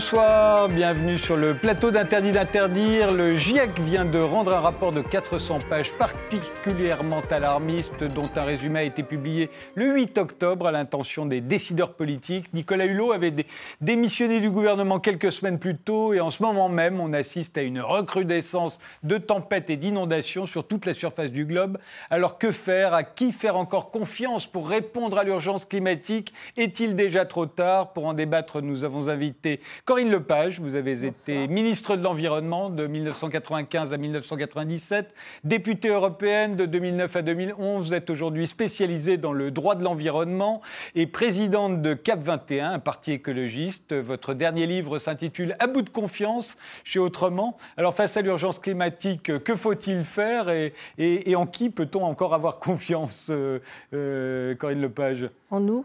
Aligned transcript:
Bonsoir, 0.00 0.70
bienvenue 0.70 1.18
sur 1.18 1.36
le 1.36 1.54
plateau 1.54 1.90
d'Interdit 1.90 2.32
d'interdire. 2.32 3.12
Le 3.12 3.36
GIEC 3.36 3.78
vient 3.80 4.06
de 4.06 4.18
rendre 4.18 4.54
un 4.54 4.60
rapport 4.60 4.92
de 4.92 5.02
400 5.02 5.58
pages 5.68 5.92
particulièrement 5.92 7.20
alarmiste 7.30 8.02
dont 8.04 8.30
un 8.34 8.44
résumé 8.44 8.78
a 8.78 8.82
été 8.84 9.02
publié 9.02 9.50
le 9.74 9.92
8 9.92 10.16
octobre 10.16 10.66
à 10.66 10.72
l'intention 10.72 11.26
des 11.26 11.42
décideurs 11.42 11.92
politiques. 11.92 12.50
Nicolas 12.54 12.86
Hulot 12.86 13.12
avait 13.12 13.34
démissionné 13.82 14.40
du 14.40 14.50
gouvernement 14.50 15.00
quelques 15.00 15.30
semaines 15.32 15.58
plus 15.58 15.76
tôt 15.76 16.14
et 16.14 16.20
en 16.20 16.30
ce 16.30 16.42
moment 16.42 16.70
même 16.70 16.98
on 16.98 17.12
assiste 17.12 17.58
à 17.58 17.62
une 17.62 17.82
recrudescence 17.82 18.78
de 19.02 19.18
tempêtes 19.18 19.68
et 19.68 19.76
d'inondations 19.76 20.46
sur 20.46 20.66
toute 20.66 20.86
la 20.86 20.94
surface 20.94 21.30
du 21.30 21.44
globe. 21.44 21.76
Alors 22.08 22.38
que 22.38 22.52
faire? 22.52 22.94
À 22.94 23.02
qui 23.02 23.32
faire 23.32 23.58
encore 23.58 23.90
confiance 23.90 24.46
pour 24.46 24.66
répondre 24.66 25.18
à 25.18 25.24
l'urgence 25.24 25.66
climatique? 25.66 26.32
Est-il 26.56 26.94
déjà 26.94 27.26
trop 27.26 27.44
tard? 27.44 27.92
Pour 27.92 28.06
en 28.06 28.14
débattre, 28.14 28.62
nous 28.62 28.82
avons 28.82 29.10
invité 29.10 29.60
Corinne 29.90 30.12
Lepage, 30.12 30.60
vous 30.60 30.76
avez 30.76 31.04
été 31.04 31.48
ministre 31.48 31.96
de 31.96 32.04
l'Environnement 32.04 32.70
de 32.70 32.86
1995 32.86 33.92
à 33.92 33.96
1997, 33.96 35.12
députée 35.42 35.88
européenne 35.88 36.54
de 36.54 36.64
2009 36.64 37.16
à 37.16 37.22
2011. 37.22 37.88
Vous 37.88 37.94
êtes 37.94 38.08
aujourd'hui 38.08 38.46
spécialisée 38.46 39.16
dans 39.16 39.32
le 39.32 39.50
droit 39.50 39.74
de 39.74 39.82
l'environnement 39.82 40.62
et 40.94 41.08
présidente 41.08 41.82
de 41.82 41.94
CAP 41.94 42.22
21, 42.22 42.70
un 42.70 42.78
parti 42.78 43.10
écologiste. 43.10 43.92
Votre 43.92 44.32
dernier 44.32 44.68
livre 44.68 45.00
s'intitule 45.00 45.56
À 45.58 45.66
bout 45.66 45.82
de 45.82 45.90
confiance 45.90 46.56
chez 46.84 47.00
Autrement. 47.00 47.56
Alors 47.76 47.96
face 47.96 48.16
à 48.16 48.22
l'urgence 48.22 48.60
climatique, 48.60 49.42
que 49.42 49.56
faut-il 49.56 50.04
faire 50.04 50.50
et, 50.98 51.34
en 51.34 51.46
qui 51.46 51.68
peut-on 51.68 52.04
encore 52.04 52.32
avoir 52.32 52.60
confiance, 52.60 53.26
euh, 53.30 53.58
euh, 53.92 54.54
Corinne 54.54 54.82
Lepage? 54.82 55.28
En 55.50 55.58
nous 55.58 55.84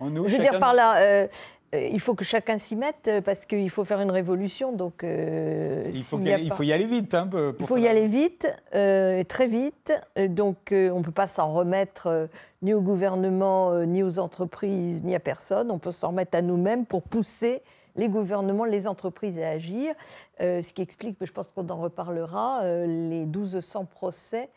en 0.00 0.08
nous, 0.08 0.26
Je 0.26 0.36
veux 0.36 0.42
dire 0.42 0.58
par 0.58 0.72
là, 0.72 0.96
euh, 0.96 1.02
euh, 1.02 1.28
il 1.72 2.00
faut 2.00 2.14
que 2.14 2.24
chacun 2.24 2.58
s'y 2.58 2.74
mette 2.74 3.06
euh, 3.08 3.20
parce 3.20 3.46
qu'il 3.46 3.70
faut 3.70 3.84
faire 3.84 4.00
une 4.00 4.10
révolution. 4.10 4.72
Donc, 4.72 5.04
euh, 5.04 5.84
il, 5.92 6.02
faut 6.02 6.18
y, 6.18 6.50
faut 6.50 6.62
y 6.62 6.72
aller 6.72 6.86
vite. 6.86 7.14
Hein, 7.14 7.30
il 7.58 7.66
faut 7.66 7.76
y 7.76 7.86
aller 7.86 8.06
vite, 8.06 8.48
très 8.72 9.46
vite. 9.46 9.92
Donc, 10.16 10.56
on 10.72 10.98
ne 10.98 11.02
peut 11.02 11.12
pas 11.12 11.28
s'en 11.28 11.52
remettre 11.52 12.28
ni 12.62 12.74
au 12.74 12.80
gouvernement, 12.80 13.84
ni 13.84 14.02
aux 14.02 14.18
entreprises, 14.18 15.04
ni 15.04 15.14
à 15.14 15.20
personne. 15.20 15.70
On 15.70 15.78
peut 15.78 15.92
s'en 15.92 16.08
remettre 16.08 16.36
à 16.36 16.42
nous-mêmes 16.42 16.86
pour 16.86 17.02
pousser 17.02 17.62
les 17.96 18.08
gouvernements, 18.08 18.64
les 18.64 18.88
entreprises 18.88 19.38
à 19.38 19.50
agir. 19.50 19.94
ce 20.38 20.72
qui 20.72 20.82
explique, 20.82 21.16
je 21.20 21.32
pense 21.32 21.52
qu'on 21.52 21.68
en 21.68 21.76
reparlera, 21.76 22.62
les 22.64 23.26
1200 23.26 23.84
procès 23.84 24.48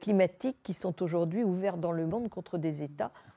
climatiques 0.00 0.58
qui 0.62 0.72
sont 0.72 1.02
aujourd'hui 1.02 1.42
ouverts 1.44 1.76
dans 1.76 1.92
le 1.92 2.06
monde 2.06 2.28
contre 2.28 2.58
des 2.58 2.82
États 2.82 3.10
euh, 3.10 3.33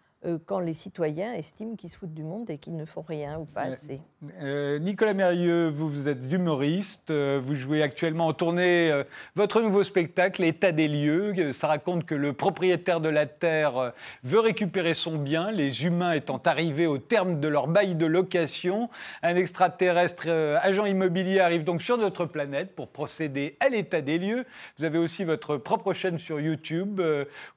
quand 0.47 0.59
les 0.59 0.73
citoyens 0.73 1.33
estiment 1.33 1.75
qu'ils 1.75 1.91
se 1.91 1.97
foutent 1.97 2.13
du 2.13 2.23
monde 2.23 2.49
et 2.49 2.57
qu'ils 2.57 2.75
ne 2.75 2.85
font 2.85 3.03
rien 3.07 3.37
ou 3.37 3.45
pas 3.45 3.61
assez. 3.61 4.01
Euh, 4.41 4.79
Nicolas 4.79 5.13
Mérieux, 5.13 5.69
vous, 5.69 5.87
vous 5.89 6.07
êtes 6.07 6.31
humoriste, 6.31 7.11
euh, 7.11 7.39
vous 7.41 7.53
jouez 7.53 7.83
actuellement 7.83 8.25
en 8.25 8.33
tournée 8.33 9.03
votre 9.35 9.61
nouveau 9.61 9.83
spectacle, 9.83 10.43
État 10.43 10.71
des 10.71 10.87
lieux. 10.87 11.53
Ça 11.53 11.67
raconte 11.67 12.05
que 12.05 12.15
le 12.15 12.33
propriétaire 12.33 12.99
de 12.99 13.09
la 13.09 13.27
Terre 13.27 13.93
veut 14.23 14.39
récupérer 14.39 14.95
son 14.95 15.17
bien, 15.17 15.51
les 15.51 15.85
humains 15.85 16.13
étant 16.13 16.41
arrivés 16.45 16.87
au 16.87 16.97
terme 16.97 17.39
de 17.39 17.47
leur 17.47 17.67
bail 17.67 17.95
de 17.95 18.05
location. 18.05 18.89
Un 19.21 19.35
extraterrestre 19.35 20.29
agent 20.61 20.85
immobilier 20.85 21.39
arrive 21.39 21.63
donc 21.63 21.83
sur 21.83 21.97
notre 21.97 22.25
planète 22.25 22.75
pour 22.75 22.87
procéder 22.87 23.55
à 23.59 23.69
l'état 23.69 24.01
des 24.01 24.17
lieux. 24.17 24.45
Vous 24.79 24.85
avez 24.85 24.97
aussi 24.97 25.23
votre 25.23 25.57
propre 25.57 25.93
chaîne 25.93 26.17
sur 26.17 26.39
YouTube 26.39 27.01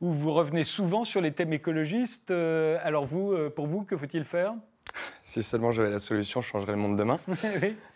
où 0.00 0.12
vous 0.12 0.32
revenez 0.32 0.64
souvent 0.64 1.04
sur 1.04 1.20
les 1.20 1.32
thèmes 1.32 1.54
écologistes. 1.54 2.30
Euh, 2.50 2.78
alors 2.82 3.04
vous, 3.06 3.32
euh, 3.32 3.50
pour 3.50 3.66
vous, 3.66 3.84
que 3.84 3.96
faut-il 3.96 4.24
faire? 4.24 4.54
Si 5.22 5.42
seulement 5.42 5.70
j'avais 5.70 5.90
la 5.90 6.00
solution, 6.00 6.40
je 6.40 6.48
changerais 6.48 6.72
le 6.72 6.78
monde 6.78 6.96
demain. 6.96 7.18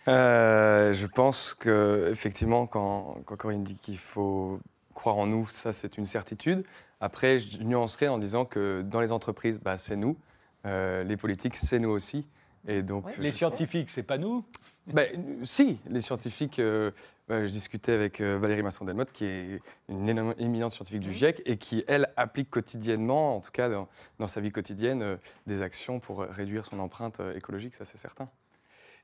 Euh, 0.07 0.93
je 0.93 1.07
pense 1.07 1.55
que 1.55 2.11
effectivement, 2.13 2.67
quand, 2.67 3.23
quand 3.25 3.37
Corinne 3.37 3.65
dit 3.65 3.75
qu'il 3.75 3.97
faut 3.97 4.61
croire 4.93 5.17
en 5.17 5.27
nous, 5.27 5.49
ça 5.49 5.73
c'est 5.73 5.97
une 5.97 6.05
certitude. 6.05 6.63
Après, 7.01 7.39
je 7.39 7.63
nuancerai 7.63 8.09
en 8.09 8.19
disant 8.19 8.45
que 8.45 8.83
dans 8.83 9.01
les 9.01 9.13
entreprises, 9.13 9.59
bah, 9.59 9.79
c'est 9.79 9.97
nous. 9.97 10.19
les 10.67 11.17
politiques, 11.17 11.57
c'est 11.57 11.79
nous 11.79 11.89
aussi. 11.89 12.27
Et 12.67 12.83
donc, 12.83 13.17
les 13.19 13.33
scientifiques, 13.33 13.91
c'est 13.91 14.03
pas 14.03 14.19
nous? 14.19 14.45
Ben, 14.87 15.09
Si, 15.45 15.79
les 15.89 16.01
scientifiques. 16.01 16.59
Euh, 16.59 16.91
ben, 17.27 17.47
je 17.47 17.53
discutais 17.53 17.93
avec 17.93 18.21
euh, 18.21 18.37
Valérie 18.39 18.63
Masson-Delmotte, 18.63 19.11
qui 19.11 19.25
est 19.25 19.63
une 19.89 20.35
éminente 20.39 20.73
scientifique 20.73 21.01
du 21.01 21.13
GIEC 21.13 21.41
et 21.47 21.57
qui, 21.57 21.83
elle, 21.89 22.13
applique 22.17 22.51
quotidiennement, 22.51 23.37
en 23.37 23.41
tout 23.41 23.51
cas 23.51 23.71
dans, 23.71 23.89
dans 24.19 24.29
sa 24.29 24.43
vie 24.43 24.53
quotidienne, 24.53 25.03
euh, 25.03 25.17
des 25.47 25.63
actions 25.63 26.01
pour 26.01 26.21
réduire 26.21 26.67
son 26.67 26.79
empreinte 26.81 27.23
écologique, 27.35 27.77
ça 27.77 27.87
c'est 27.87 27.97
certain. 27.97 28.29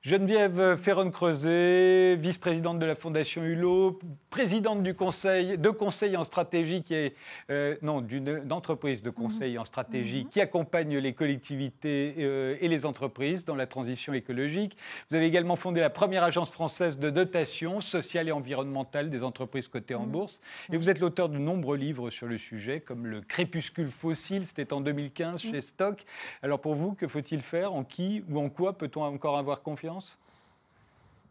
Geneviève 0.02 0.78
Ferron-Creuset, 0.78 2.16
vice-présidente 2.16 2.78
de 2.78 2.86
la 2.86 2.94
Fondation 2.94 3.42
Hulot, 3.42 3.98
présidente 4.30 4.82
du 4.82 4.94
conseil, 4.94 5.58
de 5.58 5.68
conseil 5.68 6.16
en 6.16 6.24
stratégie, 6.24 6.82
qui 6.82 6.94
est, 6.94 7.14
euh, 7.50 7.76
non, 7.82 8.02
d'entreprise 8.46 9.02
de 9.02 9.10
conseil 9.10 9.58
en 9.58 9.66
stratégie, 9.66 10.26
qui 10.30 10.40
accompagne 10.40 10.96
les 10.96 11.12
collectivités 11.12 12.14
euh, 12.18 12.56
et 12.62 12.68
les 12.68 12.86
entreprises 12.86 13.44
dans 13.44 13.54
la 13.54 13.66
transition 13.66 14.14
écologique. 14.14 14.74
Vous 15.10 15.16
avez 15.16 15.26
également 15.26 15.54
fondé 15.54 15.80
la 15.80 15.90
première 15.90 16.24
agence 16.24 16.50
française 16.50 16.96
de 16.96 17.10
dotation 17.10 17.82
sociale 17.82 18.26
et 18.26 18.32
environnementale 18.32 19.10
des 19.10 19.22
entreprises 19.22 19.68
cotées 19.68 19.94
en 19.94 20.06
mhm. 20.06 20.12
bourse. 20.12 20.40
Et 20.72 20.78
vous 20.78 20.88
êtes 20.88 21.00
l'auteur 21.00 21.28
de 21.28 21.36
nombreux 21.36 21.76
livres 21.76 22.08
sur 22.08 22.26
le 22.26 22.38
sujet, 22.38 22.80
comme 22.80 23.06
Le 23.06 23.20
crépuscule 23.20 23.90
fossile, 23.90 24.46
c'était 24.46 24.72
en 24.72 24.80
2015 24.80 25.42
chez 25.42 25.60
Stock. 25.60 26.04
Alors 26.42 26.62
pour 26.62 26.74
vous, 26.74 26.94
que 26.94 27.06
faut-il 27.06 27.42
faire? 27.42 27.74
En 27.74 27.84
qui 27.84 28.24
ou 28.30 28.40
en 28.40 28.48
quoi 28.48 28.78
peut-on 28.78 29.02
encore 29.02 29.36
avoir 29.36 29.60
confiance? 29.60 29.89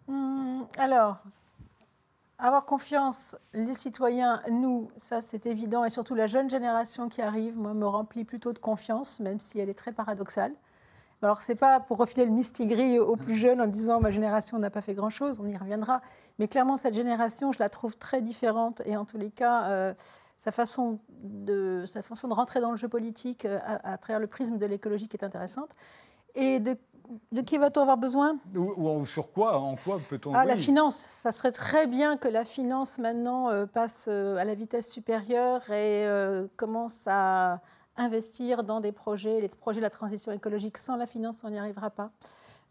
Hmm, 0.08 0.64
alors, 0.78 1.18
avoir 2.40 2.66
confiance, 2.66 3.38
les 3.54 3.74
citoyens, 3.74 4.42
nous, 4.50 4.90
ça 4.98 5.22
c'est 5.22 5.46
évident, 5.46 5.84
et 5.84 5.90
surtout 5.90 6.16
la 6.16 6.28
jeune 6.28 6.50
génération 6.50 7.10
qui 7.10 7.22
arrive, 7.22 7.58
moi, 7.58 7.74
me 7.74 7.86
remplit 7.86 8.24
plutôt 8.24 8.54
de 8.54 8.60
confiance, 8.60 9.20
même 9.20 9.40
si 9.40 9.60
elle 9.60 9.70
est 9.70 9.78
très 9.78 9.92
paradoxale. 9.92 10.54
Alors, 11.22 11.42
c'est 11.42 11.56
pas 11.56 11.82
pour 11.82 11.98
refiler 11.98 12.26
le 12.26 12.32
mistigris 12.32 12.98
aux 12.98 13.18
plus 13.18 13.36
jeunes 13.36 13.60
en 13.60 13.68
disant 13.68 14.00
ma 14.00 14.10
génération 14.10 14.58
n'a 14.58 14.70
pas 14.70 14.82
fait 14.82 14.94
grand-chose, 14.94 15.42
on 15.42 15.48
y 15.48 15.58
reviendra. 15.58 16.02
Mais 16.40 16.48
clairement, 16.48 16.78
cette 16.78 16.94
génération, 16.94 17.52
je 17.52 17.60
la 17.60 17.68
trouve 17.68 17.98
très 17.98 18.22
différente, 18.22 18.82
et 18.86 18.96
en 18.96 19.04
tous 19.04 19.18
les 19.18 19.32
cas, 19.32 19.70
euh, 19.70 19.94
sa, 20.38 20.54
façon 20.54 21.00
de, 21.10 21.84
sa 21.88 22.02
façon 22.02 22.30
de 22.30 22.34
rentrer 22.34 22.62
dans 22.62 22.72
le 22.72 22.78
jeu 22.78 22.88
politique 22.88 23.44
euh, 23.44 23.60
à, 23.64 23.94
à 23.94 23.98
travers 23.98 24.22
le 24.22 24.28
prisme 24.28 24.58
de 24.58 24.66
l'écologie 24.66 25.10
qui 25.10 25.18
est 25.18 25.26
intéressante. 25.26 25.72
Et 26.36 26.62
de 26.62 26.78
de 27.32 27.42
qui 27.42 27.58
va-t-on 27.58 27.82
avoir 27.82 27.98
besoin? 27.98 28.38
Ou, 28.56 29.06
sur 29.06 29.32
quoi 29.32 29.58
En 29.58 29.76
quoi 29.76 30.00
peut-on 30.10 30.34
Ah, 30.34 30.46
la 30.46 30.56
finance. 30.56 30.96
Ça 30.96 31.32
serait 31.32 31.52
très 31.52 31.88
bien 31.88 32.18
que 32.18 32.28
la 32.28 32.44
finance 32.44 33.00
maintenant 33.00 33.50
euh, 33.50 33.66
passe 33.66 34.06
euh, 34.08 34.38
à 34.38 34.46
la 34.46 34.56
vitesse 34.56 34.92
supérieure 34.92 35.62
et 35.72 36.06
euh, 36.06 36.48
commence 36.56 37.06
à 37.08 37.62
investir 37.98 38.64
dans 38.64 38.80
des 38.80 38.92
projets, 38.92 39.42
les 39.42 39.50
projets 39.50 39.80
de 39.80 39.84
la 39.86 39.90
transition 39.90 40.32
écologique. 40.32 40.78
Sans 40.78 40.98
la 40.98 41.06
finance, 41.06 41.44
on 41.44 41.50
n'y 41.50 41.60
arrivera 41.60 41.90
pas. 41.90 42.12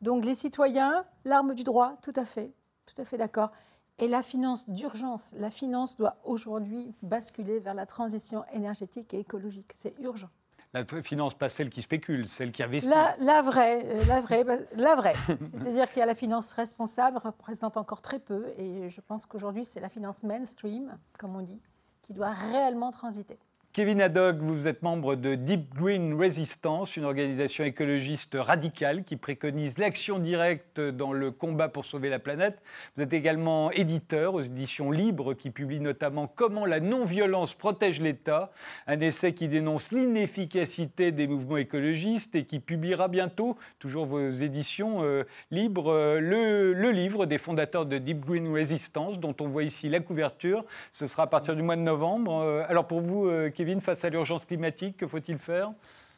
Donc 0.03 0.25
les 0.25 0.35
citoyens, 0.35 1.05
l'arme 1.25 1.55
du 1.55 1.65
droit, 1.65 1.97
tout 2.03 2.13
à 2.17 2.25
fait, 2.25 2.53
tout 2.87 3.01
à 3.01 3.05
fait 3.05 3.19
d'accord. 3.19 3.51
Et 3.99 4.07
la 4.07 4.23
finance 4.23 4.69
d'urgence, 4.71 5.35
la 5.37 5.51
finance 5.51 5.97
doit 5.97 6.17
aujourd'hui 6.25 6.95
basculer 7.03 7.59
vers 7.59 7.75
la 7.75 7.85
transition 7.85 8.45
énergétique 8.53 9.13
et 9.13 9.19
écologique. 9.19 9.73
C'est 9.77 9.99
urgent. 9.99 10.31
La 10.75 10.85
finance, 11.03 11.35
pas 11.35 11.49
celle 11.49 11.71
qui 11.71 11.81
spécule, 11.81 12.29
celle 12.29 12.53
qui 12.53 12.63
investit. 12.63 12.91
La, 12.91 13.17
la 13.21 13.41
vraie, 13.41 13.83
euh, 13.87 14.05
la 14.05 14.21
vraie, 14.21 14.45
bah, 14.45 14.57
la 14.77 14.95
vraie. 14.97 15.15
C'est-à-dire 15.27 15.91
qu'il 15.91 16.01
y 16.01 16.03
a 16.03 16.07
la 16.07 16.15
finance 16.15 16.53
responsable, 16.53 17.17
représente 17.17 17.79
encore 17.79 18.03
très 18.03 18.19
peu, 18.19 18.47
et 18.59 18.91
je 18.91 19.01
pense 19.01 19.25
qu'aujourd'hui, 19.25 19.65
c'est 19.65 19.81
la 19.81 19.89
finance 19.89 20.25
mainstream, 20.25 20.99
comme 21.19 21.37
on 21.37 21.43
dit, 21.43 21.61
qui 22.03 22.13
doit 22.13 22.31
réellement 22.31 22.91
transiter. 22.91 23.39
Kevin 23.79 24.01
Haddock, 24.01 24.39
vous 24.39 24.67
êtes 24.67 24.83
membre 24.83 25.15
de 25.15 25.37
Deep 25.37 25.73
Green 25.73 26.13
Resistance, 26.13 26.97
une 26.97 27.05
organisation 27.05 27.63
écologiste 27.63 28.37
radicale 28.37 29.05
qui 29.05 29.15
préconise 29.15 29.79
l'action 29.79 30.19
directe 30.19 30.81
dans 30.81 31.13
le 31.13 31.31
combat 31.31 31.69
pour 31.69 31.85
sauver 31.85 32.09
la 32.09 32.19
planète. 32.19 32.61
Vous 32.97 33.05
êtes 33.05 33.13
également 33.13 33.71
éditeur 33.71 34.35
aux 34.35 34.43
éditions 34.43 34.91
libres 34.91 35.33
qui 35.33 35.51
publie 35.51 35.79
notamment 35.79 36.27
Comment 36.27 36.67
la 36.67 36.81
non-violence 36.81 37.55
protège 37.55 38.01
l'État, 38.01 38.51
un 38.89 38.99
essai 38.99 39.33
qui 39.33 39.47
dénonce 39.47 39.93
l'inefficacité 39.93 41.13
des 41.13 41.29
mouvements 41.29 41.59
écologistes 41.59 42.35
et 42.35 42.47
qui 42.47 42.59
publiera 42.59 43.07
bientôt, 43.07 43.57
toujours 43.79 44.07
vos 44.07 44.29
éditions 44.29 45.05
euh, 45.05 45.23
libres, 45.53 45.93
euh, 45.93 46.19
le, 46.19 46.73
le, 46.73 46.91
livre 46.91 47.27
des 47.27 47.39
fondateurs 47.39 47.87
de 47.87 47.99
Deep 47.99 48.27
Green 48.27 48.53
Resistance, 48.53 49.21
dont 49.21 49.37
on 49.39 49.47
voit 49.47 49.63
ici 49.63 49.89
la 49.89 50.01
couverture. 50.01 50.65
Ce 50.91 51.07
sera 51.07 51.23
à 51.23 51.27
partir 51.29 51.55
du 51.55 51.63
mois 51.63 51.77
de 51.77 51.83
novembre. 51.83 52.43
Euh, 52.43 52.65
alors 52.69 52.89
pour 52.89 53.03
vous, 53.03 53.31
Kevin, 53.55 53.68
face 53.81 54.05
à 54.05 54.11
l'urgence 54.11 54.45
climatique, 54.47 54.97
que 54.97 55.07
faut-il 55.07 55.39
faire? 55.39 55.73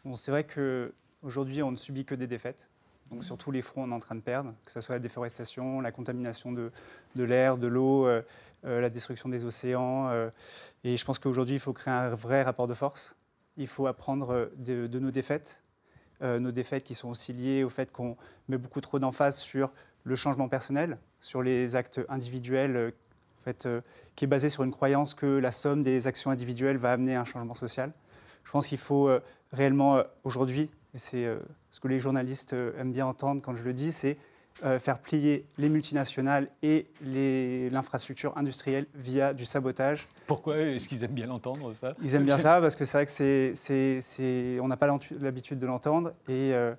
Bon, 0.04 0.14
C'est 0.14 0.30
vrai 0.30 0.44
qu'aujourd'hui, 0.44 1.62
on 1.62 1.72
ne 1.72 1.76
subit 1.76 2.04
que 2.04 2.14
des 2.14 2.26
défaites. 2.26 2.68
Donc 3.10 3.24
sur 3.24 3.36
tous 3.36 3.50
les 3.50 3.60
fronts, 3.60 3.84
on 3.84 3.90
est 3.90 3.94
en 3.94 4.00
train 4.00 4.14
de 4.14 4.20
perdre, 4.20 4.54
que 4.64 4.70
ce 4.70 4.80
soit 4.80 4.94
la 4.94 5.00
déforestation, 5.00 5.80
la 5.80 5.90
contamination 5.90 6.52
de, 6.52 6.70
de 7.16 7.24
l'air, 7.24 7.58
de 7.58 7.66
l'eau, 7.66 8.06
euh, 8.06 8.22
euh, 8.64 8.80
la 8.80 8.88
destruction 8.88 9.28
des 9.28 9.44
océans. 9.44 10.08
Euh, 10.10 10.30
et 10.84 10.96
je 10.96 11.04
pense 11.04 11.18
qu'aujourd'hui, 11.18 11.56
il 11.56 11.60
faut 11.60 11.72
créer 11.72 11.92
un 11.92 12.14
vrai 12.14 12.42
rapport 12.42 12.68
de 12.68 12.74
force. 12.74 13.16
Il 13.56 13.66
faut 13.66 13.88
apprendre 13.88 14.50
de, 14.56 14.86
nos 14.98 15.10
défaites. 15.10 15.62
nos 16.22 16.52
défaites 16.52 16.84
qui 16.84 16.94
sont 16.94 17.08
aussi 17.08 17.32
liées 17.32 17.64
au 17.64 17.68
fait 17.68 17.90
qu'on 17.90 18.16
met 18.48 18.58
beaucoup 18.58 18.80
trop 18.80 18.98
d'emphase 18.98 19.38
sur 19.38 19.72
le 20.04 20.16
changement 20.16 20.48
personnel, 20.48 20.96
sur 21.20 21.42
les 21.42 21.74
actes 21.74 22.00
individuels, 22.08 22.94
en 23.40 23.44
fait, 23.44 23.68
qui 24.16 24.24
est 24.24 24.28
basé 24.28 24.48
sur 24.48 24.62
une 24.64 24.70
croyance 24.70 25.14
que 25.14 25.26
la 25.26 25.52
somme 25.52 25.82
des 25.82 26.06
actions 26.06 26.30
individuelles 26.30 26.76
va 26.76 26.92
amener 26.92 27.14
un 27.14 27.24
changement 27.24 27.54
social. 27.54 27.92
Je 28.44 28.50
pense 28.50 28.66
qu'il 28.66 28.78
faut 28.78 29.10
réellement 29.52 30.02
aujourd'hui, 30.24 30.68
et 30.94 30.98
c'est 30.98 31.26
ce 31.70 31.80
que 31.80 31.88
les 31.88 32.00
journalistes 32.00 32.54
aiment 32.78 32.92
bien 32.92 33.06
entendre 33.06 33.40
quand 33.42 33.56
je 33.56 33.62
le 33.62 33.72
dis, 33.72 33.92
c'est 33.92 34.18
euh, 34.62 34.78
faire 34.78 34.98
plier 34.98 35.46
les 35.56 35.70
multinationales 35.70 36.48
et 36.62 36.86
l'infrastructure 37.70 38.36
industrielle 38.36 38.84
via 38.94 39.32
du 39.32 39.46
sabotage. 39.46 40.06
Pourquoi 40.26 40.58
est-ce 40.58 40.86
qu'ils 40.86 41.02
aiment 41.02 41.12
bien 41.12 41.28
l'entendre, 41.28 41.72
ça? 41.80 41.94
Ils 42.02 42.14
aiment 42.14 42.26
bien 42.26 42.36
ça 42.36 42.60
parce 42.60 42.76
que 42.76 42.84
c'est 42.84 42.98
vrai 42.98 43.06
que 43.06 43.54
c'est, 43.54 44.60
on 44.60 44.68
n'a 44.68 44.76
pas 44.76 44.98
l'habitude 45.18 45.58
de 45.58 45.66
l'entendre. 45.66 46.12
Et 46.28 46.52
euh, 46.52 46.74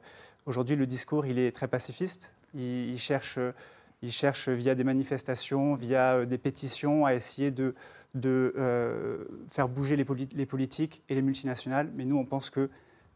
aujourd'hui, 0.46 0.76
le 0.76 0.86
discours, 0.86 1.26
il 1.26 1.40
est 1.40 1.52
très 1.52 1.68
pacifiste. 1.68 2.36
Il, 2.54 3.00
cherche, 3.00 3.40
il 4.02 4.12
cherche 4.12 4.50
via 4.50 4.76
des 4.76 4.84
manifestations, 4.84 5.76
via 5.76 6.16
euh, 6.16 6.26
des 6.26 6.38
pétitions, 6.38 7.06
à 7.06 7.14
essayer 7.14 7.52
de, 7.52 7.76
de 8.16 8.54
faire 9.50 9.70
bouger 9.70 9.96
les, 9.96 10.46
politiques 10.46 11.04
et 11.10 11.16
les 11.16 11.22
multinationales. 11.22 11.92
Mais 11.96 12.06
nous, 12.06 12.18
on 12.18 12.26
pense 12.26 12.50
que 12.50 12.70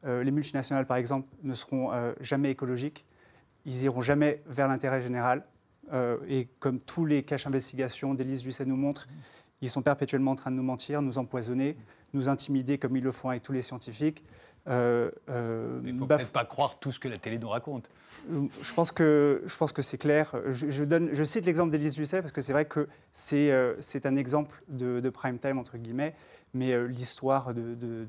les 0.03 0.29
multinationales, 0.29 0.85
par 0.85 0.97
exemple, 0.97 1.27
ne 1.41 1.55
seront 1.55 1.89
jamais 2.21 2.51
écologiques 2.51 3.05
ils 3.65 3.83
iront 3.83 4.01
jamais 4.01 4.41
vers 4.45 4.67
l'intérêt 4.67 5.01
général. 5.01 5.43
Euh, 5.93 6.17
et 6.27 6.47
comme 6.59 6.79
tous 6.79 7.05
les 7.05 7.23
caches 7.23 7.45
investigations 7.47 8.13
d'Élise 8.13 8.45
Lucet 8.45 8.65
nous 8.65 8.75
montrent, 8.75 9.07
ils 9.61 9.69
sont 9.69 9.81
perpétuellement 9.81 10.31
en 10.31 10.35
train 10.35 10.51
de 10.51 10.55
nous 10.55 10.63
mentir, 10.63 11.01
nous 11.01 11.17
empoisonner, 11.17 11.75
nous 12.13 12.29
intimider 12.29 12.77
comme 12.77 12.95
ils 12.95 13.03
le 13.03 13.11
font 13.11 13.29
avec 13.29 13.43
tous 13.43 13.51
les 13.51 13.61
scientifiques. 13.61 14.23
Euh, 14.67 15.11
euh, 15.29 15.79
il 15.85 15.95
ne 15.95 15.99
faut 15.99 16.07
peut-être 16.07 16.31
pas 16.31 16.45
croire 16.45 16.79
tout 16.79 16.91
ce 16.91 16.99
que 16.99 17.07
la 17.07 17.17
télé 17.17 17.37
nous 17.37 17.49
raconte. 17.49 17.89
Je 18.29 18.73
pense 18.73 18.91
que, 18.91 19.43
je 19.45 19.55
pense 19.55 19.71
que 19.71 19.83
c'est 19.83 19.99
clair. 19.99 20.35
Je, 20.49 20.83
donne, 20.83 21.09
je 21.13 21.23
cite 21.23 21.45
l'exemple 21.45 21.69
d'Élise 21.69 21.97
Lucet 21.97 22.21
parce 22.21 22.31
que 22.31 22.41
c'est 22.41 22.53
vrai 22.53 22.65
que 22.65 22.87
c'est, 23.13 23.53
c'est 23.81 24.07
un 24.07 24.15
exemple 24.15 24.63
de, 24.67 25.09
prime 25.11 25.37
time, 25.37 25.59
entre 25.59 25.77
guillemets, 25.77 26.15
mais 26.55 26.87
l'histoire 26.87 27.53
de, 27.53 27.75
de, 27.75 28.07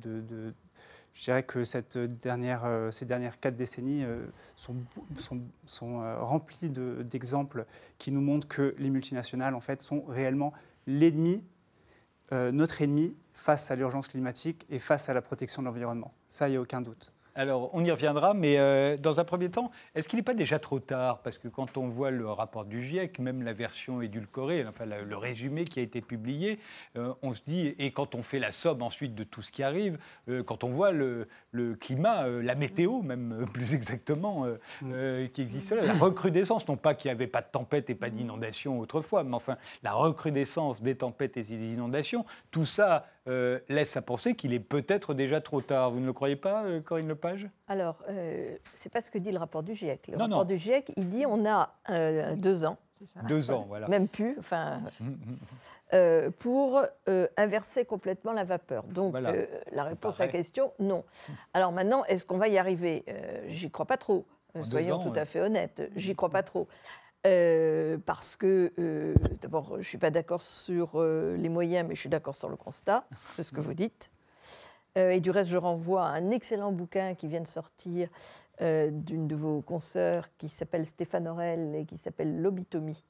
je 1.17 1.25
dirais 1.25 1.43
que 1.43 1.65
cette 1.65 1.97
dernière, 1.97 2.67
euh, 2.67 2.91
ces 2.91 3.07
dernières 3.07 3.41
quatre 3.41 3.57
décennies 3.57 4.05
euh, 4.05 4.27
sont, 4.55 4.77
sont, 5.19 5.41
sont 5.65 6.03
euh, 6.03 6.21
remplies 6.21 6.69
d'exemples 6.69 7.65
qui 7.97 8.13
nous 8.13 8.21
montrent 8.21 8.47
que 8.47 8.75
les 8.79 8.91
multinationales, 8.91 9.55
en 9.55 9.61
fait, 9.61 9.81
sont 9.81 10.03
réellement 10.07 10.53
l'ennemi, 10.87 11.43
notre 12.33 12.83
ennemi 12.83 13.15
face 13.37 13.71
à 13.71 13.77
l'urgence 13.77 14.09
climatique 14.09 14.67
et 14.71 14.81
face 14.81 15.09
à 15.09 15.15
la 15.15 15.23
protection 15.23 15.63
de 15.63 15.67
l'environnement. 15.69 16.13
Ça, 16.29 16.49
il 16.49 16.53
n'y 16.53 16.57
a 16.57 16.61
aucun 16.61 16.81
doute. 16.81 17.13
Alors, 17.37 17.69
on 17.75 17.85
y 17.85 17.91
reviendra, 17.91 18.33
mais 18.33 18.59
euh, 18.59 18.97
dans 18.97 19.21
un 19.21 19.25
premier 19.25 19.51
temps, 19.51 19.71
est-ce 19.95 20.09
qu'il 20.09 20.17
n'est 20.17 20.23
pas 20.23 20.33
déjà 20.33 20.59
trop 20.59 20.81
tard? 20.81 21.21
Parce 21.21 21.37
que 21.37 21.49
quand 21.49 21.77
on 21.77 21.87
voit 21.87 22.11
le 22.11 22.27
rapport 22.31 22.65
du 22.65 22.83
GIEC, 22.83 23.19
même 23.19 23.43
la 23.43 23.53
version 23.53 24.01
édulcorée, 24.01 24.65
enfin 24.67 24.87
le 24.87 25.17
résumé 25.17 25.65
qui 25.65 25.79
a 25.79 25.83
été 25.83 26.01
publié, 26.01 26.59
euh, 26.97 27.13
on 27.21 27.35
se 27.35 27.43
dit, 27.43 27.75
et 27.79 27.91
quand 27.93 28.15
on 28.15 28.23
fait 28.23 28.39
la 28.39 28.53
somme 28.53 28.81
ensuite 28.81 29.15
de 29.15 29.23
tout 29.23 29.43
ce 29.43 29.53
qui 29.53 29.63
arrive, 29.63 29.99
euh, 30.31 30.43
quand 30.43 30.65
on 30.65 30.71
voit 30.71 30.93
le, 30.93 31.29
climat, 31.79 32.27
la 32.27 32.55
météo 32.55 33.03
même 33.03 33.45
plus 33.53 33.75
exactement, 33.75 34.47
mm. 34.81 35.29
qui 35.33 35.43
existe 35.43 35.73
là, 35.73 35.83
la 35.83 35.93
recrudescence, 35.93 36.67
non 36.69 36.77
pas 36.77 36.95
qu'il 36.95 37.11
n'y 37.11 37.13
avait 37.13 37.27
pas 37.27 37.43
de 37.43 37.49
tempête 37.53 37.91
et 37.91 37.95
pas 37.95 38.09
d'inondation 38.09 38.81
autrefois, 38.81 39.25
mais 39.25 39.35
enfin 39.35 39.59
la 39.83 39.93
recrudescence 39.93 40.81
des 40.81 40.97
tempêtes 40.97 41.37
et 41.37 41.43
des 41.43 41.75
inondations, 41.75 42.25
tout 42.51 42.65
ça 42.65 43.05
euh, 43.29 43.59
laisse 43.69 43.97
à 43.97 44.03
penser 44.03 44.35
qu'il 44.35 44.53
est 44.55 44.61
peut-être 44.61 45.13
déjà 45.13 45.41
trop 45.41 45.61
tard. 45.61 45.91
Vous 45.91 46.01
ne 46.01 46.07
le 46.07 46.13
croyez 46.13 46.37
pas, 46.37 46.65
euh, 46.65 46.81
Corinne 46.81 47.09
Lepage? 47.09 47.49
Alors, 47.67 47.97
euh, 48.09 48.57
ce 48.75 48.87
n'est 48.87 48.91
pas 48.91 49.01
ce 49.01 49.11
que 49.11 49.19
dit 49.19 49.33
le 49.33 49.39
rapport 49.39 49.63
du 49.63 49.75
GIEC. 49.75 50.09
Le 50.09 50.17
rapport 50.17 50.45
du 50.45 50.59
GIEC, 50.59 50.93
il 50.97 51.09
dit 51.09 51.25
on 51.27 51.45
a 51.45 51.75
deux 52.37 52.65
ans. 52.65 52.79
Deux 53.29 53.51
ans, 53.51 53.67
voilà. 53.69 53.89
Même 53.89 54.09
plus, 54.09 54.37
enfin, 54.39 54.81
pour 56.39 56.83
inverser 57.37 57.85
complètement 57.85 58.33
la 58.33 58.45
vapeur. 58.45 58.85
Donc, 58.85 59.15
la 59.73 59.85
réponse 59.85 60.21
à 60.21 60.27
la 60.27 60.33
question, 60.33 60.73
non. 60.79 61.05
Alors 61.53 61.73
maintenant, 61.73 62.05
est-ce 62.05 62.25
qu'on 62.25 62.39
va 62.39 62.49
y 62.49 62.59
arriver? 62.59 63.05
J'y 63.49 63.71
crois 63.71 63.87
pas 63.87 63.97
trop. 63.97 64.25
Soyons 64.63 64.99
tout 64.99 65.19
à 65.19 65.25
fait 65.25 65.41
honnêtes, 65.41 65.91
j'y 65.97 66.15
crois 66.15 66.31
pas 66.31 66.43
trop. 66.43 66.69
Euh, 67.27 67.99
parce 68.07 68.37
que, 68.37 68.73
euh, 68.79 69.15
d'abord, 69.41 69.73
je 69.73 69.79
ne 69.79 69.83
suis 69.83 69.99
pas 69.99 70.11
d'accord 70.11 70.41
sur 70.41 70.93
euh, 70.95 71.37
les 71.37 71.49
moyens, 71.49 71.87
mais 71.89 71.97
je 71.97 72.01
suis 72.01 72.09
d'accord 72.09 72.37
sur 72.37 72.49
le 72.49 72.57
constat 72.57 73.05
de 73.37 73.43
ce 73.43 73.53
que 73.53 73.61
vous 73.61 73.75
dites. 73.75 74.11
et 74.95 75.21
du 75.21 75.31
reste, 75.31 75.51
je 75.51 75.59
renvoie 75.59 76.07
à 76.07 76.13
un 76.13 76.31
excellent 76.31 76.73
bouquin 76.73 77.15
qui 77.15 77.29
vient 77.29 77.43
de 77.43 77.47
sortir 77.47 78.09
d'une 78.61 79.29
de 79.29 79.35
vos 79.35 79.61
consoeurs 79.61 80.25
qui 80.39 80.49
s'appelle 80.49 80.87
Stéphane 80.87 81.29
Aurel 81.29 81.75
et 81.75 81.85
qui 81.85 81.99
s'appelle 81.99 82.41
Lobitomie, 82.41 83.05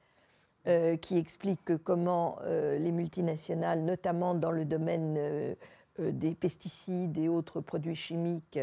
qui 1.01 1.17
explique 1.17 1.77
comment 1.85 2.41
les 2.45 2.91
multinationales, 2.91 3.83
notamment 3.83 4.35
dans 4.35 4.51
le 4.51 4.65
domaine 4.65 5.57
des 6.01 6.35
pesticides 6.35 7.17
et 7.19 7.29
autres 7.29 7.61
produits 7.61 7.95
chimiques, 7.95 8.59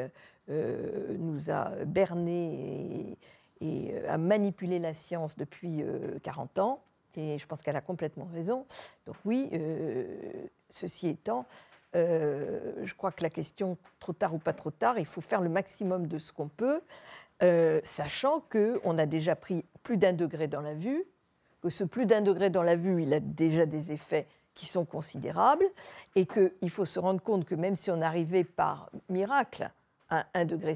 nous 0.49 1.49
a 1.49 1.69
bernés 1.85 3.17
et 3.63 3.97
a 4.07 4.13
euh, 4.13 4.17
manipulé 4.17 4.79
la 4.79 4.93
science 4.93 5.37
depuis 5.37 5.83
40 6.21 6.57
euh, 6.57 6.61
ans. 6.61 6.83
Et 7.15 7.37
je 7.37 7.45
pense 7.45 7.61
qu'elle 7.61 7.75
a 7.75 7.81
complètement 7.81 8.27
raison. 8.33 8.65
Donc 9.05 9.15
oui, 9.23 9.49
euh, 9.53 10.05
ceci 10.69 11.07
étant, 11.09 11.45
je 11.93 12.93
crois 12.95 13.11
que 13.11 13.21
la 13.21 13.29
question 13.29 13.77
trop 13.99 14.13
tard 14.13 14.33
ou 14.33 14.39
pas 14.39 14.53
trop 14.53 14.71
tard, 14.71 14.97
il 14.97 15.05
faut 15.05 15.21
faire 15.21 15.41
le 15.41 15.49
maximum 15.49 16.07
de 16.07 16.17
ce 16.17 16.33
qu'on 16.33 16.47
peut, 16.47 16.81
sachant 17.83 18.39
qu'on 18.39 18.97
a 18.97 19.05
déjà 19.05 19.35
pris 19.35 19.63
plus 19.83 19.97
d'un 19.97 20.13
degré 20.13 20.47
dans 20.47 20.61
la 20.61 20.73
vue, 20.73 21.05
que 21.61 21.69
ce 21.69 21.83
plus 21.83 22.07
d'un 22.07 22.21
degré 22.21 22.49
dans 22.49 22.63
la 22.63 22.75
vue, 22.75 23.03
il 23.03 23.13
a 23.13 23.19
déjà 23.19 23.67
des 23.67 23.91
effets 23.91 24.25
qui 24.55 24.65
sont 24.65 24.85
considérables, 24.85 25.65
et 26.15 26.25
qu'il 26.25 26.69
faut 26.71 26.85
se 26.85 26.99
rendre 26.99 27.21
compte 27.21 27.45
que 27.45 27.53
même 27.53 27.75
si 27.75 27.91
on 27.91 28.01
arrivait 28.01 28.43
par 28.43 28.89
miracle 29.07 29.69
à 30.09 30.25
1,5 30.33 30.45
degré, 30.47 30.75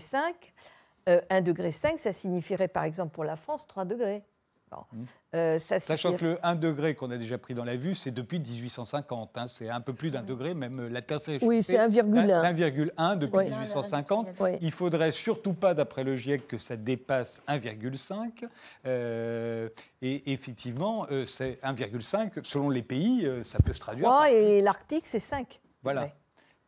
1 1.08 1.42
degré 1.42 1.72
5, 1.72 1.98
ça 2.00 2.14
signifierait 2.14 2.68
par 2.68 2.84
exemple 2.84 3.14
pour 3.14 3.24
la 3.24 3.36
France 3.36 3.66
3 3.68 3.86
degrés. 3.86 4.24
Mmh. 4.72 5.04
Euh, 5.36 5.60
Sachant 5.60 6.14
que 6.14 6.26
le 6.26 6.40
1 6.44 6.56
degré 6.56 6.96
qu'on 6.96 7.10
a 7.12 7.18
déjà 7.18 7.38
pris 7.38 7.54
dans 7.54 7.64
la 7.64 7.76
vue, 7.76 7.96
c'est 7.96 8.12
depuis 8.12 8.40
1850. 8.40 9.38
Hein. 9.38 9.48
c'est 9.48 9.70
un 9.70 9.82
peu 9.82 9.94
plus 9.94 10.12
d'un 10.12 10.24
degré, 10.24 10.54
même 10.54 10.80
euh, 10.80 10.90
la 10.90 11.02
Terre 11.02 11.22
s'est 11.22 11.40
Oui, 11.42 11.64
c'est 11.64 11.78
1,1. 11.78 12.92
1,1 12.94 13.18
depuis 13.18 13.50
1850. 13.50 14.28
Il 14.62 14.72
faudrait 14.72 15.12
surtout 15.12 15.54
pas, 15.54 15.74
d'après 15.74 16.04
le 16.04 16.16
GIEC, 16.18 16.48
que 16.48 16.58
ça 16.58 16.76
dépasse 16.76 17.42
1,5. 17.48 18.46
Euh, 18.86 19.70
et 20.02 20.34
effectivement, 20.34 21.08
c'est 21.26 21.60
1,5. 21.64 22.44
Selon 22.44 22.70
les 22.70 22.84
pays, 22.84 23.28
ça 23.44 23.60
peut 23.60 23.74
se 23.74 23.80
traduire. 23.80 24.08
3 24.08 24.32
et 24.32 24.62
l'Arctique, 24.62 25.06
c'est 25.06 25.20
5. 25.20 25.60
Voilà. 25.84 26.10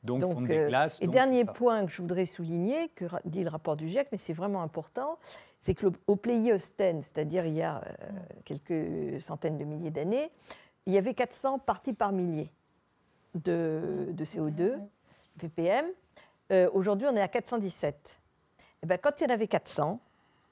Donc, 0.03 0.49
euh, 0.49 0.87
Et 1.01 1.07
dernier 1.07 1.43
point 1.43 1.85
que 1.85 1.91
je 1.91 2.01
voudrais 2.01 2.25
souligner, 2.25 2.87
que 2.89 3.05
dit 3.25 3.43
le 3.43 3.49
rapport 3.49 3.75
du 3.75 3.87
GIEC, 3.87 4.07
mais 4.11 4.17
c'est 4.17 4.33
vraiment 4.33 4.61
important, 4.61 5.19
c'est 5.59 5.75
qu'au 5.75 6.15
Pléistocène, 6.15 7.01
c'est-à-dire 7.01 7.45
il 7.45 7.55
y 7.55 7.61
a 7.61 7.81
euh, 7.81 8.07
quelques 8.45 9.21
centaines 9.21 9.57
de 9.57 9.65
milliers 9.65 9.91
d'années, 9.91 10.31
il 10.85 10.93
y 10.93 10.97
avait 10.97 11.13
400 11.13 11.59
parties 11.59 11.93
par 11.93 12.13
millier 12.13 12.49
de, 13.35 14.13
CO2, 14.19 14.79
ppm. 15.37 15.85
Euh, 16.51 16.69
aujourd'hui, 16.73 17.07
on 17.11 17.15
est 17.15 17.21
à 17.21 17.27
417. 17.27 18.21
Et 18.57 18.63
eh 18.83 18.87
ben, 18.87 18.97
quand 18.97 19.19
il 19.19 19.25
y 19.25 19.27
en 19.27 19.33
avait 19.33 19.47
400, 19.47 19.99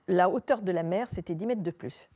la 0.09 0.29
hauteur 0.29 0.61
de 0.61 0.73
la 0.73 0.83
mer, 0.83 1.07
c'était 1.07 1.35
10 1.35 1.45
mètres 1.45 1.63
de 1.63 1.71
plus. 1.71 2.09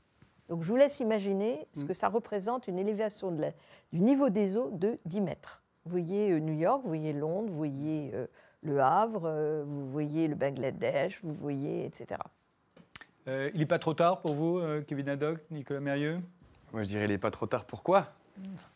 Donc 0.49 0.63
je 0.63 0.67
vous 0.67 0.75
laisse 0.75 0.99
imaginer 0.99 1.65
ce 1.71 1.83
mm. 1.83 1.87
que 1.87 1.93
ça 1.93 2.09
représente 2.09 2.67
une 2.67 2.77
élévation 2.77 3.31
de 3.31 3.45
du 3.93 4.01
niveau 4.01 4.29
des 4.29 4.57
eaux 4.57 4.69
de 4.71 4.99
10 5.05 5.21
mètres. 5.21 5.63
Vous 5.85 5.91
voyez 5.91 6.31
euh, 6.31 6.39
New 6.39 6.53
York, 6.53 6.81
vous 6.83 6.89
voyez 6.89 7.11
Londres, 7.11 7.49
vous 7.49 7.57
voyez 7.57 8.11
euh, 8.13 8.27
Le 8.61 8.79
Havre, 8.79 9.23
euh, 9.25 9.63
vous 9.65 9.87
voyez 9.87 10.27
le 10.27 10.35
Bangladesh, 10.35 11.19
vous 11.23 11.33
voyez, 11.33 11.85
etc. 11.85 12.19
il 13.27 13.59
n'est 13.59 13.65
pas 13.65 13.79
trop 13.79 13.93
tard 13.93 14.21
pour 14.21 14.33
vous, 14.33 14.61
Kevin 14.87 15.09
Haddock, 15.09 15.39
Nicolas 15.49 15.79
Mérieux? 15.79 16.19
Moi, 16.73 16.83
je 16.83 16.89
dirais 16.89 17.05
il 17.05 17.09
n'est 17.09 17.17
pas 17.17 17.31
trop 17.31 17.47
tard. 17.47 17.65
Pourquoi 17.65 18.07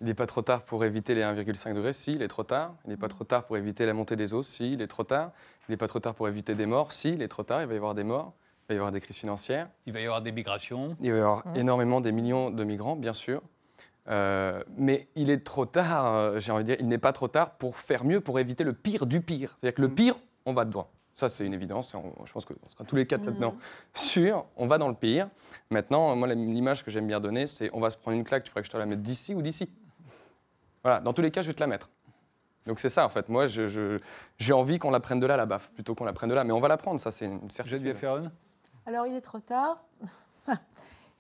Il 0.02 0.08
n'est 0.08 0.14
pas 0.14 0.28
trop 0.28 0.42
tard 0.42 0.64
pour 0.64 0.84
éviter 0.84 1.16
les 1.16 1.22
1,5 1.22 1.74
degrés? 1.74 1.94
Si, 1.94 2.14
il 2.14 2.22
est 2.22 2.28
trop 2.28 2.44
tard. 2.44 2.76
Il 2.86 2.90
n'est 2.90 2.98
pas 2.98 3.08
trop 3.08 3.24
tard 3.24 3.46
pour 3.46 3.58
éviter 3.58 3.86
la 3.86 3.94
montée 3.94 4.16
des 4.16 4.34
eaux? 4.34 4.44
Si, 4.44 4.74
il 4.74 4.82
est 4.82 4.88
trop 4.88 5.04
tard. 5.04 5.32
Il 5.68 5.72
n'est 5.72 5.78
pas 5.78 5.88
trop 5.88 6.00
tard 6.00 6.14
pour 6.14 6.28
éviter 6.28 6.56
des 6.56 6.66
morts? 6.66 6.92
Si, 6.92 7.14
il 7.14 7.22
est 7.22 7.28
trop 7.28 7.44
tard. 7.44 7.62
Il 7.62 7.68
va 7.68 7.74
y 7.74 7.78
avoir 7.78 7.96
des 7.96 8.04
morts. 8.04 8.34
Il 8.64 8.68
va 8.70 8.76
y 8.76 8.78
avoir 8.78 8.92
des 8.92 9.00
crises 9.00 9.18
financières. 9.18 9.70
Il 9.86 9.94
va 9.94 10.00
y 10.02 10.06
avoir 10.06 10.22
des 10.22 10.32
migrations. 10.32 10.98
Il 11.00 11.12
va 11.12 11.18
y 11.18 11.22
avoir 11.22 11.48
mmh. 11.48 11.56
énormément 11.56 12.02
des 12.02 12.12
millions 12.12 12.50
de 12.50 12.64
migrants, 12.64 12.96
bien 12.96 13.14
sûr. 13.14 13.42
Euh, 14.08 14.64
mais 14.78 15.08
il 15.16 15.30
est 15.30 15.44
trop 15.44 15.66
tard, 15.66 16.14
euh, 16.14 16.40
j'ai 16.40 16.52
envie 16.52 16.64
de 16.64 16.70
dire, 16.70 16.78
il 16.80 16.88
n'est 16.88 17.00
pas 17.00 17.14
trop 17.14 17.28
tard 17.28 17.52
pour 17.52 17.78
faire 17.78 18.04
mieux, 18.06 18.22
pour 18.22 18.40
éviter 18.40 18.64
le 18.64 18.74
pire 18.74 19.06
du 19.06 19.22
pire. 19.22 19.54
C'est-à-dire 19.58 19.76
que 19.76 19.82
le 19.82 19.88
mm. 19.88 19.96
pire, 19.96 20.16
on 20.46 20.54
va 20.54 20.66
dedans. 20.66 20.88
Ça, 21.16 21.30
c'est 21.30 21.46
une 21.46 21.54
évidence. 21.54 21.96
je 22.26 22.32
pense 22.34 22.46
qu'on 22.46 22.56
sera 22.70 22.84
tous 22.84 22.96
les 22.96 23.08
quatre 23.08 23.26
maintenant 23.26 23.54
mm. 23.54 23.58
sûrs. 23.94 24.46
On 24.58 24.68
va 24.68 24.78
dans 24.78 24.90
le 24.90 24.96
pire. 24.96 25.30
Maintenant, 25.70 26.16
moi, 26.16 26.28
l'image 26.28 26.84
que 26.84 26.92
j'aime 26.92 27.08
bien 27.08 27.20
donner, 27.20 27.48
c'est 27.48 27.70
on 27.74 27.80
va 27.80 27.90
se 27.90 27.98
prendre 27.98 28.18
une 28.18 28.24
claque. 28.24 28.44
Tu 28.44 28.52
pourrais 28.52 28.62
que 28.62 28.68
je 28.68 28.72
te 28.72 28.78
la 28.78 28.86
mette 28.86 29.02
d'ici 29.02 29.34
ou 29.34 29.42
d'ici? 29.42 29.72
Voilà. 30.84 31.00
Dans 31.00 31.14
tous 31.14 31.22
les 31.22 31.32
cas, 31.32 31.42
je 31.42 31.48
vais 31.48 31.54
te 31.54 31.62
la 31.62 31.68
mettre. 31.68 31.90
Donc 32.68 32.80
c'est 32.80 32.90
ça, 32.90 33.06
en 33.06 33.10
fait. 33.10 33.30
Moi, 33.30 33.46
j'ai 33.48 34.54
envie 34.54 34.78
qu'on 34.78 34.92
la 34.92 35.00
prenne 35.00 35.20
de 35.20 35.26
là, 35.26 35.38
la 35.38 35.46
baffe, 35.46 35.72
plutôt 35.72 35.96
qu'on 35.96 36.06
la 36.06 36.14
prenne 36.14 36.30
de 36.30 36.36
là. 36.36 36.44
Mais 36.44 36.52
on 36.52 36.60
va 36.60 36.68
la 36.68 36.78
prendre, 36.78 37.00
ça, 37.00 37.12
c'est 37.12 37.26
une 37.26 37.50
certitude. 37.50 37.96
Ferron 37.96 38.32
Alors, 38.86 39.08
il 39.08 39.16
est 39.16 39.22
trop 39.22 39.40
tard. 39.40 39.84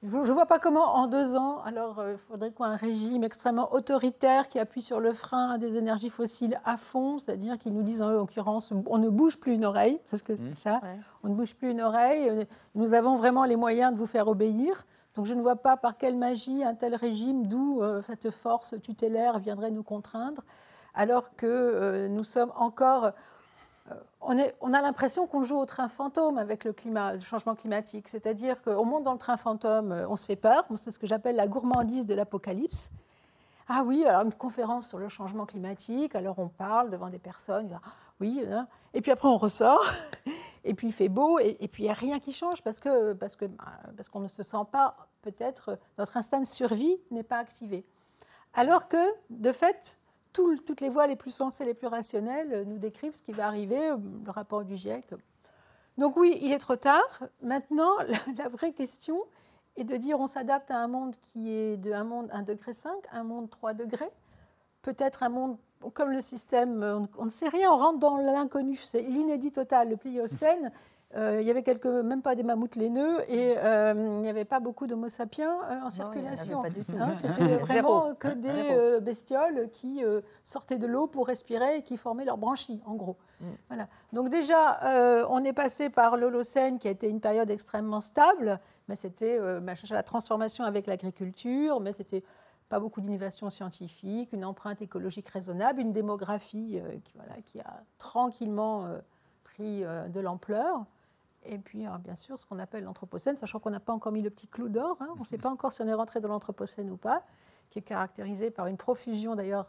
Je 0.03 0.17
ne 0.17 0.31
vois 0.31 0.45
pas 0.45 0.59
comment, 0.59 0.95
en 0.95 1.07
deux 1.07 1.35
ans, 1.35 1.61
alors 1.63 1.95
il 1.97 2.13
euh, 2.13 2.17
faudrait 2.17 2.51
quoi 2.51 2.67
Un 2.67 2.75
régime 2.75 3.23
extrêmement 3.23 3.73
autoritaire 3.73 4.49
qui 4.49 4.59
appuie 4.59 4.81
sur 4.81 4.99
le 4.99 5.13
frein 5.13 5.57
des 5.57 5.77
énergies 5.77 6.09
fossiles 6.09 6.59
à 6.63 6.77
fond, 6.77 7.17
c'est-à-dire 7.17 7.57
qu'ils 7.57 7.73
nous 7.73 7.81
disent 7.81 8.01
en 8.01 8.11
l'occurrence, 8.11 8.71
on 8.85 8.97
ne 8.97 9.09
bouge 9.09 9.37
plus 9.37 9.53
une 9.53 9.65
oreille, 9.65 9.99
parce 10.11 10.21
que 10.21 10.35
c'est 10.35 10.51
mmh. 10.51 10.53
ça, 10.53 10.81
on 11.23 11.29
ne 11.29 11.33
bouge 11.33 11.55
plus 11.55 11.71
une 11.71 11.81
oreille, 11.81 12.29
euh, 12.29 12.43
nous 12.75 12.93
avons 12.93 13.15
vraiment 13.15 13.45
les 13.45 13.55
moyens 13.55 13.93
de 13.93 13.97
vous 13.97 14.05
faire 14.05 14.27
obéir. 14.27 14.85
Donc 15.15 15.25
je 15.25 15.33
ne 15.33 15.41
vois 15.41 15.55
pas 15.55 15.77
par 15.77 15.97
quelle 15.97 16.17
magie 16.17 16.63
un 16.63 16.75
tel 16.75 16.93
régime, 16.93 17.47
d'où 17.47 17.81
euh, 17.81 18.01
cette 18.01 18.29
force 18.29 18.75
tutélaire, 18.81 19.39
viendrait 19.39 19.71
nous 19.71 19.83
contraindre, 19.83 20.43
alors 20.93 21.35
que 21.35 22.07
nous 22.07 22.23
sommes 22.23 22.51
encore 22.55 23.11
on, 24.27 24.73
a 24.73 24.81
l'impression 24.81 25.27
qu'on 25.27 25.43
joue 25.43 25.57
au 25.57 25.65
train 25.65 25.87
fantôme 25.87 26.37
avec 26.37 26.63
le 26.63 26.73
changement 27.19 27.55
climatique. 27.55 28.07
C'est-à-dire 28.07 28.61
qu'on 28.61 28.85
monte 28.85 29.03
dans 29.03 29.13
le 29.13 29.19
train 29.19 29.37
fantôme, 29.37 29.91
euh, 29.91 30.07
on 30.09 30.15
se 30.15 30.25
fait 30.25 30.35
peur. 30.35 30.65
C'est 30.75 30.91
ce 30.91 30.99
que 30.99 31.07
j'appelle 31.07 31.35
la 31.35 31.47
gourmandise 31.47 32.05
de 32.05 32.13
l'apocalypse. 32.13 32.91
Ah 33.67 33.83
oui, 33.85 34.05
alors 34.05 34.21
une 34.21 34.33
conférence 34.33 34.87
sur 34.87 34.99
le 34.99 35.09
changement 35.09 35.45
climatique, 35.45 36.13
alors 36.13 36.37
on 36.37 36.49
parle 36.49 36.91
devant 36.91 37.09
des 37.09 37.17
personnes, 37.17 37.79
oui, 38.19 38.43
hein. 38.47 38.67
et 38.93 39.01
puis 39.01 39.11
après 39.11 39.27
on 39.27 39.37
ressort, 39.37 39.83
et 40.63 40.75
puis 40.75 40.89
il 40.89 40.93
fait 40.93 41.09
beau, 41.09 41.39
et, 41.39 41.67
puis 41.67 41.81
il 41.81 41.85
n'y 41.87 41.91
a 41.91 41.95
rien 41.95 42.19
qui 42.19 42.31
change 42.31 42.61
parce 42.61 42.79
parce 42.79 43.35
que 43.35 43.47
bah, 43.47 43.65
parce 43.97 44.07
qu'on 44.07 44.19
ne 44.19 44.27
se 44.27 44.43
sent 44.43 44.65
pas, 44.71 44.95
peut-être, 45.23 45.79
notre 45.97 46.15
instinct 46.15 46.41
de 46.41 46.45
survie 46.45 46.95
n'est 47.09 47.23
pas 47.23 47.37
activé. 47.37 47.83
Alors 48.53 48.87
que, 48.87 48.97
de 49.31 49.51
fait, 49.51 49.97
toutes 50.35 50.81
les 50.81 50.89
voies 50.89 51.07
les 51.07 51.15
plus 51.15 51.31
sensées, 51.31 51.65
les 51.65 51.73
plus 51.73 51.87
rationnelles 51.87 52.53
euh, 52.53 52.63
nous 52.65 52.77
décrivent 52.77 53.15
ce 53.15 53.21
qui 53.21 53.31
va 53.31 53.47
arriver, 53.47 53.89
euh, 53.89 53.97
le 54.25 54.31
rapport 54.31 54.63
du 54.63 54.75
GIEC. 54.75 55.05
Donc 55.97 56.17
oui, 56.17 56.37
il 56.41 56.51
est 56.51 56.59
trop 56.59 56.75
tard. 56.75 57.23
Maintenant, 57.41 57.91
la, 58.37 58.49
vraie 58.49 58.73
question 58.73 59.23
est 59.77 59.83
de 59.83 59.95
dire 59.95 60.19
on 60.19 60.27
s'adapte 60.27 60.71
à 60.71 60.77
un 60.77 60.87
monde 60.87 61.15
qui 61.21 61.51
est 61.51 61.77
de 61.77 61.91
un 61.91 62.03
monde 62.03 62.29
1 62.31 62.43
degré 62.43 62.73
5, 62.73 62.93
un 63.11 63.23
monde 63.23 63.49
3 63.49 63.73
degrés, 63.73 64.11
peut-être 64.81 65.23
un 65.23 65.29
monde 65.29 65.57
comme 65.93 66.11
le 66.11 66.21
système, 66.21 67.07
on, 67.17 67.25
ne 67.25 67.29
sait 67.29 67.49
rien, 67.49 67.71
on 67.71 67.77
rentre 67.77 67.99
dans 67.99 68.17
l'inconnu, 68.17 68.75
c'est 68.75 69.01
l'inédit 69.01 69.51
total, 69.51 69.89
le 69.89 69.97
Pliocène. 69.97 70.71
Euh, 71.15 71.39
il 71.39 71.47
y 71.47 71.51
avait 71.51 71.63
quelques, 71.63 71.85
même 71.85 72.21
pas 72.21 72.35
des 72.35 72.43
mammouths 72.43 72.75
laineux 72.75 73.19
et 73.31 73.55
euh, 73.57 73.93
il 73.95 74.21
n'y 74.21 74.27
avait 74.27 74.43
pas 74.43 74.59
beaucoup 74.59 74.85
d'homo 74.85 75.07
sapiens 75.07 75.61
euh, 75.69 75.81
en 75.83 75.89
circulation. 75.89 76.63
Hein, 76.99 77.13
c'était 77.13 77.55
vraiment 77.57 78.13
que 78.15 78.27
des 78.27 78.99
bestioles 78.99 79.69
qui 79.71 80.03
sortaient 80.43 80.77
de 80.77 80.87
l'eau 80.87 81.07
pour 81.07 81.27
respirer 81.27 81.77
et 81.77 81.81
qui 81.83 81.95
formaient 81.95 82.25
leurs 82.25 82.37
branchies, 82.37 82.81
en 82.85 82.95
gros. 82.95 83.17
Mm. 83.39 83.45
Voilà. 83.69 83.87
Donc 84.11 84.29
déjà, 84.29 85.25
on 85.29 85.43
est 85.43 85.53
passé 85.53 85.89
par 85.89 86.17
l'Holocène 86.17 86.79
qui 86.79 86.87
a 86.87 86.91
été 86.91 87.07
une 87.07 87.21
période 87.21 87.49
extrêmement 87.49 88.01
stable, 88.01 88.59
mais 88.89 88.95
c'était 88.95 89.39
la 89.89 90.03
transformation 90.03 90.65
avec 90.65 90.87
l'agriculture, 90.87 91.79
mais 91.79 91.93
c'était 91.93 92.23
pas 92.67 92.79
beaucoup 92.79 92.99
d'innovation 92.99 93.49
scientifique, 93.49 94.33
une 94.33 94.43
empreinte 94.43 94.81
écologique 94.81 95.29
raisonnable, 95.29 95.79
une 95.79 95.93
démographie 95.93 96.81
qui, 97.03 97.13
voilà, 97.15 97.35
qui 97.43 97.59
a 97.59 97.83
tranquillement 97.99 98.87
pris 99.43 99.83
de 99.83 100.19
l'ampleur. 100.19 100.85
Et 101.47 101.57
puis, 101.57 101.85
bien 102.03 102.15
sûr, 102.15 102.39
ce 102.39 102.45
qu'on 102.45 102.59
appelle 102.59 102.83
l'Anthropocène, 102.83 103.37
sachant 103.37 103.59
qu'on 103.59 103.69
n'a 103.69 103.79
pas 103.79 103.93
encore 103.93 104.11
mis 104.11 104.21
le 104.21 104.29
petit 104.29 104.47
clou 104.47 104.69
d'or, 104.69 104.97
hein, 104.99 105.09
on 105.15 105.19
ne 105.19 105.25
sait 105.25 105.37
pas 105.37 105.49
encore 105.49 105.71
si 105.71 105.81
on 105.81 105.87
est 105.87 105.93
rentré 105.93 106.19
dans 106.19 106.29
l'Anthropocène 106.29 106.89
ou 106.89 106.97
pas, 106.97 107.23
qui 107.69 107.79
est 107.79 107.83
caractérisé 107.83 108.51
par 108.51 108.67
une 108.67 108.77
profusion 108.77 109.35
d'ailleurs. 109.35 109.67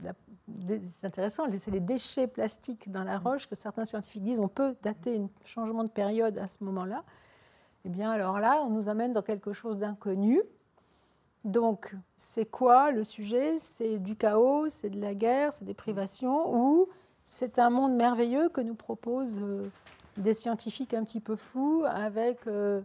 C'est 0.00 1.06
intéressant, 1.06 1.44
c'est 1.58 1.70
les 1.70 1.80
déchets 1.80 2.26
plastiques 2.26 2.90
dans 2.90 3.02
la 3.02 3.18
roche 3.18 3.48
que 3.48 3.54
certains 3.54 3.86
scientifiques 3.86 4.22
disent 4.22 4.40
on 4.40 4.48
peut 4.48 4.76
dater 4.82 5.18
un 5.18 5.28
changement 5.44 5.84
de 5.84 5.88
période 5.88 6.36
à 6.36 6.48
ce 6.48 6.62
moment-là. 6.64 7.02
Eh 7.86 7.88
bien, 7.88 8.10
alors 8.10 8.38
là, 8.40 8.62
on 8.62 8.70
nous 8.70 8.88
amène 8.88 9.12
dans 9.12 9.22
quelque 9.22 9.52
chose 9.52 9.78
d'inconnu. 9.78 10.42
Donc, 11.44 11.94
c'est 12.16 12.44
quoi 12.44 12.90
le 12.90 13.04
sujet? 13.04 13.58
C'est 13.58 14.00
du 14.00 14.16
chaos, 14.16 14.68
c'est 14.68 14.90
de 14.90 15.00
la 15.00 15.14
guerre, 15.14 15.52
c'est 15.52 15.64
des 15.64 15.74
privations, 15.74 16.52
ou 16.54 16.88
c'est 17.22 17.58
un 17.58 17.70
monde 17.70 17.94
merveilleux 17.94 18.48
que 18.48 18.60
nous 18.60 18.74
propose 18.74 19.40
euh, 19.40 19.70
des 20.18 20.34
scientifiques 20.34 20.94
un 20.94 21.04
petit 21.04 21.20
peu 21.20 21.36
fous 21.36 21.84
avec 21.88 22.46
euh, 22.46 22.80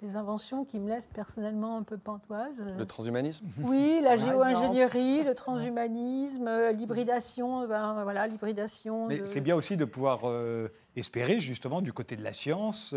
des 0.00 0.16
inventions 0.16 0.64
qui 0.64 0.78
me 0.78 0.88
laissent 0.88 1.08
personnellement 1.08 1.76
un 1.76 1.82
peu 1.82 1.98
pantoise. 1.98 2.64
Le 2.78 2.86
transhumanisme 2.86 3.46
Oui, 3.62 4.00
la 4.02 4.16
géo-ingénierie, 4.16 5.24
le 5.24 5.34
transhumanisme, 5.34 6.48
euh, 6.48 6.72
l'hybridation. 6.72 7.66
Ben, 7.66 8.02
voilà, 8.02 8.26
l'hybridation. 8.26 9.08
Mais 9.08 9.22
c'est 9.26 9.40
bien 9.40 9.56
aussi 9.56 9.76
de 9.76 9.84
pouvoir 9.84 10.20
euh, 10.24 10.68
espérer, 10.96 11.40
justement, 11.40 11.82
du 11.82 11.92
côté 11.92 12.16
de 12.16 12.22
la 12.22 12.32
science, 12.32 12.94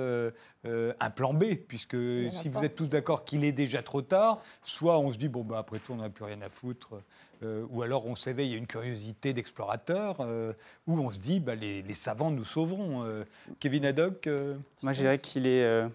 un 0.65 1.09
plan 1.09 1.33
B, 1.33 1.55
puisque 1.67 1.97
si 2.31 2.49
vous 2.49 2.63
êtes 2.63 2.75
tous 2.75 2.87
d'accord 2.87 3.25
qu'il 3.25 3.43
est 3.43 3.51
déjà 3.51 3.81
trop 3.81 4.01
tard, 4.01 4.41
soit 4.63 4.97
on 4.99 5.11
se 5.11 5.17
dit, 5.17 5.27
bon, 5.27 5.43
bah, 5.43 5.59
après 5.59 5.79
tout, 5.79 5.93
on 5.93 5.97
n'a 5.97 6.09
plus 6.09 6.25
rien 6.25 6.41
à 6.41 6.49
foutre, 6.49 7.01
euh, 7.43 7.65
ou 7.69 7.81
alors 7.81 8.05
on 8.05 8.15
s'éveille 8.15 8.53
à 8.53 8.57
une 8.57 8.67
curiosité 8.67 9.33
d'explorateur, 9.33 10.17
euh, 10.21 10.53
ou 10.87 10.99
on 10.99 11.11
se 11.11 11.19
dit 11.19 11.39
bah, 11.39 11.55
les, 11.55 11.93
savants 11.93 12.31
nous 12.31 12.45
sauveront. 12.45 13.03
Euh. 13.03 13.23
Kevin 13.59 13.85
Haddock 13.85 14.27
Moi 14.81 14.93
je 14.93 15.01
dirais 15.01 15.19
qu'il 15.19 15.47
est... 15.47 15.89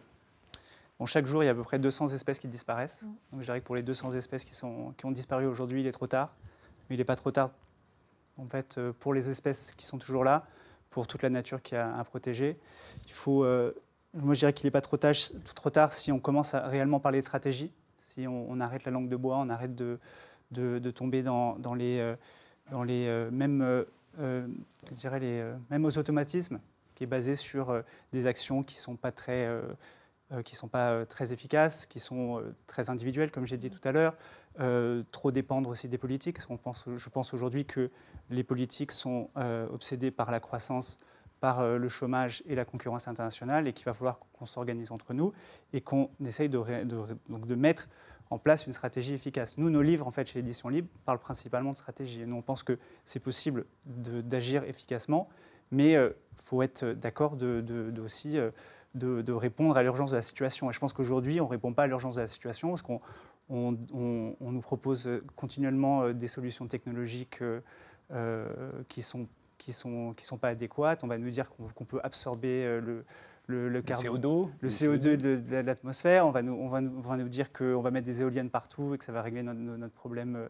Bon, 0.98 1.06
chaque 1.06 1.26
jour, 1.26 1.44
il 1.44 1.46
y 1.46 1.48
a 1.48 1.52
à 1.52 1.54
peu 1.54 1.62
près 1.62 1.78
200 1.78 2.08
espèces 2.08 2.40
qui 2.40 2.48
disparaissent. 2.48 3.06
Donc 3.32 3.40
je 3.40 3.44
dirais 3.44 3.60
que 3.60 3.64
pour 3.64 3.76
les 3.76 3.82
200 3.82 4.12
espèces 4.12 4.44
qui, 4.44 4.54
sont, 4.54 4.92
qui 4.98 5.06
ont 5.06 5.12
disparu 5.12 5.46
aujourd'hui, 5.46 5.82
il 5.82 5.86
est 5.86 5.92
trop 5.92 6.08
tard. 6.08 6.34
Mais 6.88 6.96
il 6.96 6.98
n'est 6.98 7.04
pas 7.04 7.14
trop 7.14 7.30
tard, 7.30 7.50
en 8.36 8.46
fait, 8.46 8.80
pour 8.98 9.14
les 9.14 9.28
espèces 9.28 9.74
qui 9.76 9.86
sont 9.86 9.98
toujours 9.98 10.24
là, 10.24 10.44
pour 10.90 11.06
toute 11.06 11.22
la 11.22 11.30
nature 11.30 11.62
qui 11.62 11.76
a 11.76 11.96
à 11.96 12.02
protéger. 12.02 12.58
Il 13.06 13.12
faut... 13.12 13.44
moi 14.14 14.34
je 14.34 14.40
dirais 14.40 14.52
qu'il 14.52 14.66
n'est 14.66 14.72
pas 14.72 14.80
trop 14.80 14.96
tard, 14.96 15.14
trop 15.54 15.70
tard 15.70 15.92
si 15.92 16.10
on 16.10 16.18
commence 16.18 16.54
à 16.54 16.66
réellement 16.66 16.98
parler 16.98 17.20
de 17.20 17.24
stratégie, 17.24 17.70
si 18.00 18.26
on 18.26 18.58
arrête 18.58 18.84
la 18.84 18.90
langue 18.90 19.08
de 19.08 19.16
bois, 19.16 19.36
on 19.38 19.50
arrête 19.50 19.76
de 19.76 20.00
de, 20.50 20.90
tomber 20.90 21.22
dans, 21.22 21.56
les, 21.76 21.98
euh, 22.00 22.16
euh, 22.72 23.30
mêmes, 23.30 23.62
euh, 23.62 24.46
je 24.90 24.96
dirais 24.96 25.20
les 25.20 25.52
mêmes 25.70 25.84
automatismes 25.84 26.60
qui 26.94 27.04
est 27.04 27.08
basé 27.08 27.36
sur 27.36 27.82
des 28.12 28.26
actions 28.26 28.64
qui 28.64 28.76
ne 28.76 28.80
sont 28.80 28.96
pas 28.96 29.12
très 29.12 29.48
sont 30.52 30.68
pas 30.68 31.06
très 31.06 31.32
efficaces, 31.32 31.86
qui 31.86 32.00
sont 32.00 32.42
très 32.66 32.90
individuelles, 32.90 33.30
comme 33.30 33.46
j'ai 33.46 33.56
dit 33.56 33.70
tout 33.70 33.86
à 33.86 33.92
l'heure, 33.92 34.16
trop 35.12 35.30
dépendre 35.30 35.70
aussi 35.70 35.88
des 35.88 35.98
politiques. 35.98 36.38
je 36.40 37.08
pense 37.08 37.34
aujourd'hui 37.34 37.64
que 37.66 37.92
les 38.30 38.42
politiques 38.42 38.90
sont 38.90 39.30
obsédés 39.72 40.10
par 40.10 40.32
la 40.32 40.40
croissance, 40.40 40.98
par 41.38 41.64
le 41.64 41.88
chômage 41.88 42.42
et 42.46 42.56
la 42.56 42.64
concurrence 42.64 43.06
internationale, 43.06 43.68
et 43.68 43.72
qu'il 43.72 43.84
va 43.84 43.94
falloir 43.94 44.18
qu'on 44.32 44.46
s'organise 44.46 44.90
entre 44.90 45.14
nous 45.14 45.32
et 45.72 45.80
qu'on 45.80 46.10
essaye 46.24 46.48
de 46.48 47.54
mettre 47.54 47.88
en 48.30 48.38
place 48.38 48.66
une 48.66 48.72
stratégie 48.72 49.14
efficace. 49.14 49.56
Nous, 49.56 49.70
nos 49.70 49.82
livres, 49.82 50.06
en 50.06 50.10
fait, 50.10 50.28
chez 50.28 50.40
Édition 50.40 50.68
Libre, 50.68 50.88
parlent 51.04 51.18
principalement 51.18 51.72
de 51.72 51.76
stratégie. 51.76 52.26
nous, 52.26 52.36
on 52.36 52.42
pense 52.42 52.62
que 52.62 52.78
c'est 53.04 53.20
possible 53.20 53.64
d'agir 53.86 54.64
efficacement, 54.64 55.28
mais 55.70 55.92
il 55.92 55.96
euh, 55.96 56.10
faut 56.36 56.62
être 56.62 56.84
d'accord 56.84 57.36
aussi 58.04 58.38
euh, 58.38 58.50
de, 58.94 59.32
répondre 59.32 59.76
à 59.76 59.82
l'urgence 59.82 60.10
de 60.10 60.16
la 60.16 60.22
situation. 60.22 60.70
Et 60.70 60.72
je 60.72 60.78
pense 60.78 60.92
qu'aujourd'hui, 60.92 61.40
on 61.40 61.44
ne 61.44 61.50
répond 61.50 61.72
pas 61.72 61.84
à 61.84 61.86
l'urgence 61.86 62.16
de 62.16 62.20
la 62.20 62.26
situation 62.26 62.70
parce 62.70 62.82
qu'on 62.82 63.00
on, 63.48 63.76
nous 64.40 64.60
propose 64.60 65.08
continuellement 65.36 66.02
euh, 66.02 66.12
des 66.12 66.28
solutions 66.28 66.66
technologiques 66.66 67.40
qui 68.88 69.00
ne 69.00 69.04
sont, 69.04 69.26
qui 69.58 69.72
sont, 69.72 70.14
qui 70.14 70.24
sont 70.24 70.38
pas 70.38 70.48
adéquates. 70.48 71.04
On 71.04 71.08
va 71.08 71.18
nous 71.18 71.30
dire 71.30 71.50
qu'on 71.50 71.84
peut 71.84 72.00
absorber 72.02 72.80
le 72.80 73.04
le, 73.48 73.80
CO2, 73.80 74.48
le 74.60 74.68
CO2 74.68 75.16
de, 75.16 75.56
l'atmosphère. 75.56 76.26
On 76.26 76.30
va, 76.30 76.42
nous, 76.42 76.52
on, 76.52 76.68
va 76.68 76.80
nous, 76.80 77.00
va 77.00 77.16
nous 77.16 77.28
dire 77.28 77.52
qu'on 77.52 77.80
va 77.80 77.90
mettre 77.90 78.06
des 78.06 78.20
éoliennes 78.20 78.50
partout 78.50 78.94
et 78.94 78.98
que 78.98 79.04
ça 79.04 79.12
va 79.12 79.22
régler 79.22 79.42
notre, 79.42 79.94
problème. 79.94 80.36
Euh, 80.36 80.48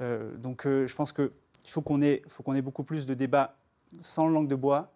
euh, 0.00 0.36
donc 0.36 0.66
euh, 0.66 0.86
je 0.86 0.94
pense 0.94 1.12
qu'il 1.12 1.30
faut 1.68 1.82
qu'on 1.82 2.02
ait, 2.02 2.22
faut 2.28 2.42
qu'on 2.42 2.54
ait 2.54 2.62
beaucoup 2.62 2.82
plus 2.82 3.06
de 3.06 3.14
débats 3.14 3.56
sans 4.00 4.28
langue 4.28 4.48
de 4.48 4.56
bois, 4.56 4.92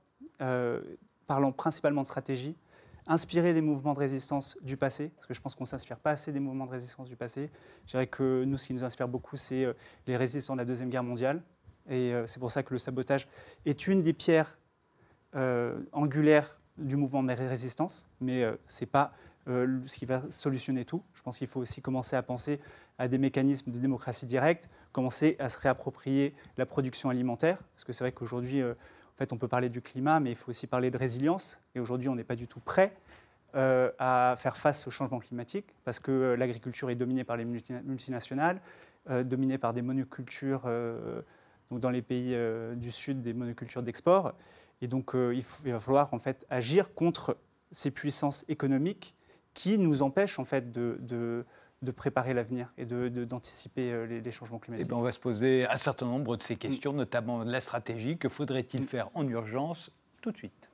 parlant 1.27 1.53
principalement 1.53 2.03
de 2.03 2.07
stratégie, 2.07 2.57
inspirer 3.07 3.55
des 3.55 3.61
mouvements 3.61 3.93
de 3.93 3.99
résistance 3.99 4.57
du 4.63 4.77
passé, 4.77 5.11
parce 5.15 5.27
que 5.27 5.35
je 5.35 5.41
pense 5.41 5.55
qu'on 5.55 5.65
ne 5.65 5.69
s'inspire 5.69 5.99
pas 5.99 6.13
assez 6.13 6.33
des 6.33 6.41
mouvements 6.41 6.67
de 6.67 6.71
résistance 6.71 7.09
du 7.09 7.15
passé. 7.15 7.51
Je 7.85 7.91
dirais 7.91 8.07
que 8.07 8.45
nous, 8.45 8.57
ce 8.59 8.69
qui 8.69 8.75
nous 8.75 8.85
inspire 8.85 9.07
beaucoup, 9.07 9.37
c'est 9.37 9.67
les 10.07 10.17
résistants 10.17 10.55
de 10.55 10.61
la 10.61 10.65
Deuxième 10.65 10.89
Guerre 10.89 11.05
mondiale. 11.05 11.43
Et 11.91 12.15
c'est 12.27 12.41
pour 12.41 12.51
ça 12.51 12.63
que 12.63 12.73
le 12.73 12.79
sabotage 12.79 13.29
est 13.67 13.87
une 13.87 14.03
des 14.03 14.15
pierres 14.15 14.59
angulaires 15.93 16.59
du 16.79 16.97
mouvement 16.97 17.23
de 17.23 17.33
résistance, 17.33 18.07
mais 18.21 18.43
euh, 18.43 18.57
ce 18.67 18.83
n'est 18.83 18.91
pas 18.91 19.13
euh, 19.49 19.81
ce 19.87 19.97
qui 19.97 20.07
va 20.07 20.23
solutionner 20.31 20.85
tout. 20.85 21.03
Je 21.15 21.23
pense 21.23 21.39
qu'il 21.39 21.47
faut 21.47 21.61
aussi 21.61 21.81
commencer 21.81 22.17
à 22.17 22.23
penser 22.23 22.61
à 22.99 23.09
des 23.09 23.19
mécanismes 23.19 23.71
de 23.71 23.79
démocratie 23.79 24.27
directe, 24.27 24.69
commencer 24.93 25.37
à 25.39 25.49
se 25.49 25.59
réapproprier 25.59 26.35
la 26.57 26.67
production 26.67 27.11
alimentaire, 27.11 27.59
parce 27.75 27.85
que 27.85 27.93
c'est 27.93 28.05
vrai 28.05 28.13
qu'aujourd'hui, 28.13 28.63
euh, 28.63 28.73
en 28.73 29.19
fait, 29.19 29.33
on 29.33 29.39
peut 29.39 29.49
parler 29.49 29.69
du 29.69 29.81
climat, 29.81 30.21
mais 30.21 30.31
il 30.31 30.37
faut 30.37 30.51
aussi 30.51 30.67
parler 30.67 30.91
de 30.91 30.99
résilience, 30.99 31.59
et 31.75 31.81
aujourd'hui, 31.81 32.09
on 32.09 32.15
n'est 32.15 32.25
pas 32.25 32.37
du 32.37 32.47
tout 32.47 32.61
prêt 32.61 32.95
à 33.55 34.35
faire 34.37 34.59
face 34.59 34.87
au 34.87 34.91
changement 34.91 35.19
climatique, 35.19 35.65
parce 35.83 35.99
que 35.99 36.35
l'agriculture 36.39 36.91
est 36.91 36.95
dominée 36.95 37.25
par 37.25 37.39
les 37.39 37.47
multinationales, 37.47 38.61
dominée 39.09 39.57
par 39.57 39.73
des 39.73 39.81
monocultures 39.81 40.69
donc 41.71 41.81
dans 41.81 41.89
les 41.89 42.03
pays 42.03 42.37
du 42.77 42.93
Sud, 42.93 43.23
des 43.23 43.33
monocultures 43.33 43.83
d'export. 43.83 44.35
Et 44.83 44.89
donc, 44.89 45.13
il, 45.15 45.43
il, 45.65 45.73
va 45.73 45.81
falloir 45.81 46.13
en 46.13 46.19
fait 46.19 46.47
agir 46.51 46.95
contre 46.95 47.39
ces 47.71 47.91
puissances 47.91 48.45
économiques 48.49 49.15
qui 49.55 49.79
nous 49.79 50.03
empêchent 50.03 50.39
en 50.39 50.45
fait 50.45 50.71
de, 50.71 50.99
de, 51.01 51.45
préparer 51.93 52.35
l'avenir 52.35 52.73
et 52.77 52.85
d'anticiper 52.85 53.93
de, 53.93 53.99
les, 53.99 54.21
les, 54.21 54.33
changements 54.33 54.59
climatiques. 54.59 54.85
Et 54.85 54.87
eh 54.87 54.89
bien, 54.89 54.99
on 54.99 55.03
va 55.03 55.13
se 55.13 55.21
poser 55.21 55.67
un 55.67 55.77
certain 55.77 56.07
nombre 56.07 56.37
de 56.37 56.43
ces 56.43 56.57
questions, 56.57 56.93
notamment 56.93 57.43
la 57.43 57.61
stratégie. 57.61 58.19
Que 58.19 58.29
faudrait-il 58.29 58.85
faire 58.85 59.09
en 59.15 59.27
urgence 59.27 59.91
tout 60.21 60.33
de 60.33 60.37
suite? 60.37 60.66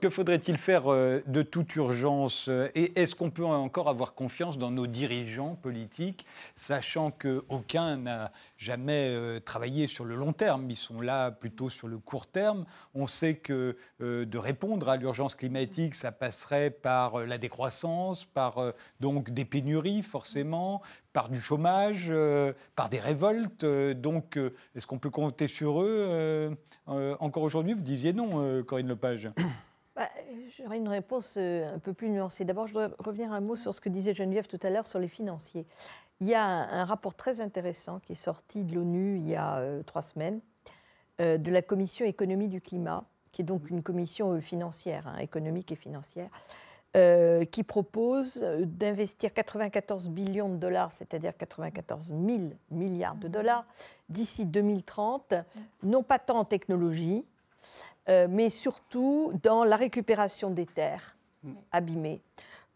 Que 0.00 0.10
faudrait-il 0.10 0.58
faire 0.58 0.92
euh, 0.92 1.22
de 1.26 1.42
toute 1.42 1.74
urgence 1.76 2.46
euh, 2.48 2.68
Et 2.74 2.98
est-ce 3.00 3.14
qu'on 3.14 3.30
peut 3.30 3.44
encore 3.44 3.88
avoir 3.88 4.14
confiance 4.14 4.56
dans 4.56 4.70
nos 4.70 4.86
dirigeants 4.86 5.56
politiques, 5.56 6.24
sachant 6.54 7.10
qu'aucun 7.10 7.96
n'a 7.96 8.32
jamais 8.58 9.08
euh, 9.10 9.40
travaillé 9.40 9.88
sur 9.88 10.04
le 10.04 10.14
long 10.14 10.32
terme? 10.32 10.70
Ils 10.70 10.76
sont 10.76 11.00
là 11.00 11.30
plutôt 11.30 11.68
sur 11.68 11.88
le 11.88 11.98
court 11.98 12.26
terme. 12.28 12.64
On 12.94 13.06
sait 13.06 13.34
que 13.34 13.76
de 14.00 14.38
répondre 14.38 14.88
à 14.88 14.96
l'urgence 14.96 15.34
climatique, 15.34 15.94
ça 15.94 16.12
passerait 16.12 16.70
par 16.70 17.20
la 17.20 17.38
décroissance, 17.38 18.24
par 18.24 18.72
donc 19.00 19.30
des 19.30 19.44
pénuries 19.44 20.02
forcément, 20.02 20.82
par 21.12 21.28
du 21.28 21.40
chômage, 21.40 22.12
par 22.76 22.88
des 22.88 23.00
révoltes. 23.00 23.64
donc, 23.64 24.38
est-ce 24.74 24.86
qu'on 24.86 24.98
peut 24.98 25.10
compter 25.10 25.48
sur 25.48 25.82
eux 25.82 26.56
Encore 26.86 27.42
aujourd'hui, 27.42 27.74
vous 27.74 27.80
disiez 27.80 28.12
non, 28.12 28.62
Corinne 28.64 28.88
Lepage. 28.88 29.30
Bah, 29.94 30.08
j'aurais 30.56 30.78
une 30.78 30.88
réponse 30.88 31.34
euh, 31.36 31.74
un 31.74 31.78
peu 31.78 31.92
plus 31.92 32.08
nuancée. 32.08 32.46
D'abord, 32.46 32.66
je 32.66 32.72
voudrais 32.72 32.90
revenir 32.98 33.30
un 33.32 33.40
mot 33.40 33.56
sur 33.56 33.74
ce 33.74 33.80
que 33.80 33.90
disait 33.90 34.14
Geneviève 34.14 34.46
tout 34.46 34.58
à 34.62 34.70
l'heure 34.70 34.86
sur 34.86 34.98
les 34.98 35.08
financiers. 35.08 35.66
Il 36.20 36.26
y 36.26 36.34
a 36.34 36.44
un, 36.44 36.84
rapport 36.86 37.14
très 37.14 37.42
intéressant 37.42 38.00
qui 38.00 38.12
est 38.12 38.16
sorti 38.16 38.64
de 38.64 38.74
l'ONU 38.74 39.16
il 39.16 39.28
y 39.28 39.36
a 39.36 39.56
euh, 39.56 39.82
trois 39.82 40.00
semaines, 40.00 40.40
euh, 41.20 41.36
de 41.36 41.50
la 41.50 41.60
Commission 41.60 42.06
économie 42.06 42.48
du 42.48 42.62
climat, 42.62 43.04
qui 43.32 43.42
est 43.42 43.44
donc 43.44 43.68
une 43.68 43.82
commission 43.82 44.40
financière, 44.40 45.06
hein, 45.08 45.18
économique 45.18 45.72
et 45.72 45.76
financière, 45.76 46.30
qui 47.50 47.64
propose 47.64 48.36
d'investir 48.36 49.32
94 49.32 50.10
billions 50.10 50.50
de 50.50 50.56
dollars, 50.56 50.92
c'est-à-dire 50.92 51.34
94 51.34 52.08
000 52.08 52.18
milliards 52.70 53.14
de 53.14 53.28
dollars, 53.28 53.64
d'ici 54.10 54.44
2030, 54.44 55.32
non 55.84 56.02
pas 56.02 56.18
tant 56.18 56.40
en 56.40 56.44
technologie, 56.44 57.24
euh, 58.08 58.26
mais 58.28 58.50
surtout 58.50 59.32
dans 59.42 59.64
la 59.64 59.76
récupération 59.76 60.50
des 60.50 60.66
terres 60.66 61.16
abîmées, 61.70 62.20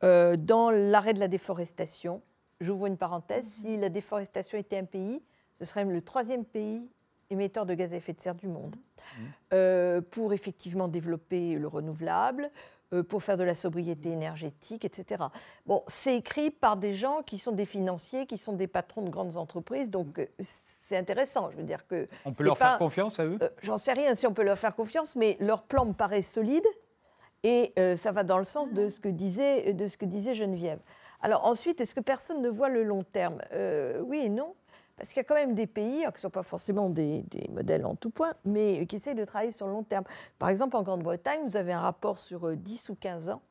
euh, 0.05 0.37
dans 0.37 0.71
l'arrêt 0.71 1.15
de 1.15 1.21
la 1.21 1.29
déforestation. 1.29 2.23
J'ouvre 2.61 2.87
une 2.87 2.97
parenthèse, 2.97 3.47
si 3.47 3.77
la 3.77 3.89
déforestation 3.89 4.59
était 4.59 4.79
un 4.79 4.85
pays, 4.85 5.23
ce 5.59 5.65
serait 5.65 5.85
le 5.85 6.03
troisième 6.03 6.45
pays 6.45 6.89
émetteur 7.31 7.67
de 7.67 7.75
gaz 7.75 7.93
à 7.93 7.97
effet 7.97 8.13
de 8.13 8.21
serre 8.21 8.35
du 8.35 8.47
monde, 8.47 8.77
mm. 8.77 9.23
euh, 9.53 10.01
pour 10.01 10.33
effectivement 10.33 10.89
développer 10.89 11.57
le 11.57 11.67
renouvelable, 11.67 12.51
pour 13.09 13.23
faire 13.23 13.37
de 13.37 13.45
la 13.45 13.55
sobriété 13.55 14.11
énergétique, 14.11 14.85
etc. 14.85 15.25
Bon, 15.67 15.83
c'est 15.87 16.17
écrit 16.17 16.51
par 16.51 16.77
des 16.77 16.93
gens 16.93 17.23
qui 17.23 17.39
sont 17.39 17.53
des 17.53 17.65
financiers, 17.65 18.27
qui 18.27 18.39
sont 18.39 18.53
des 18.53 18.69
patrons 18.69 19.03
de 19.03 19.11
grandes 19.11 19.37
entreprises, 19.37 19.91
donc 19.91 20.19
euh, 20.19 20.27
c'est 20.41 20.97
intéressant. 20.97 21.51
Je 21.51 21.57
veux 21.57 21.65
dire 21.65 21.87
que 21.87 22.07
on 22.25 22.33
peut 22.33 22.45
leur 22.45 22.57
faire 22.57 22.79
confiance 22.79 23.19
à 23.19 23.27
eux? 23.27 23.39
Euh, 23.43 23.49
j'en 23.63 23.77
sais 23.77 23.93
rien 23.93 24.15
si 24.15 24.27
on 24.27 24.33
peut 24.33 24.45
leur 24.45 24.59
faire 24.59 24.75
confiance, 24.75 25.17
mais 25.17 25.37
leur 25.41 25.63
plan 25.63 25.85
me 25.85 25.93
paraît 25.93 26.23
solide 26.23 26.67
et 27.43 27.75
ça 27.97 28.11
va 28.11 28.25
dans 28.25 28.39
le 28.39 28.45
sens 28.45 28.73
de 28.73 28.89
ce 28.89 28.99
que 28.99 29.09
disait 29.09 29.73
de 29.73 29.87
ce 29.87 29.97
que 29.97 30.05
disait 30.05 30.35
Geneviève. 30.35 30.81
Alors 31.21 31.47
ensuite, 31.47 31.81
est-ce 31.81 31.95
que 31.95 32.01
personne 32.01 32.43
ne 32.43 32.49
voit 32.49 32.69
le 32.69 32.83
long 32.83 33.05
terme? 33.05 33.41
Oui 34.03 34.23
et 34.25 34.29
non. 34.29 34.55
Parce 34.97 35.11
qu'il 35.11 35.19
y 35.19 35.21
a 35.21 35.25
quand 35.25 35.35
même 35.35 35.55
des 35.55 35.67
pays, 35.67 36.01
qui 36.01 36.13
ne 36.13 36.19
sont 36.19 36.31
pas 36.31 36.43
forcément 36.43 36.89
des, 36.89 37.25
modèles 37.51 37.85
en 37.85 37.95
tout 37.95 38.11
point, 38.11 38.33
mais 38.45 38.87
qui 38.87 38.97
essayent 38.97 39.15
de 39.15 39.25
travailler 39.25 39.51
sur 39.51 39.67
le 39.67 39.73
long 39.73 39.83
terme. 39.83 40.05
Par 40.39 40.49
exemple, 40.49 40.77
en 40.77 40.83
Grande-Bretagne, 40.83 41.41
vous 41.45 41.57
avez 41.57 41.73
un 41.73 41.81
rapport 41.81 42.19
sur 42.19 42.57
10 42.57 42.89
euh, 42.89 42.93
ou 42.93 42.97
15 42.97 43.31
ans 43.31 43.43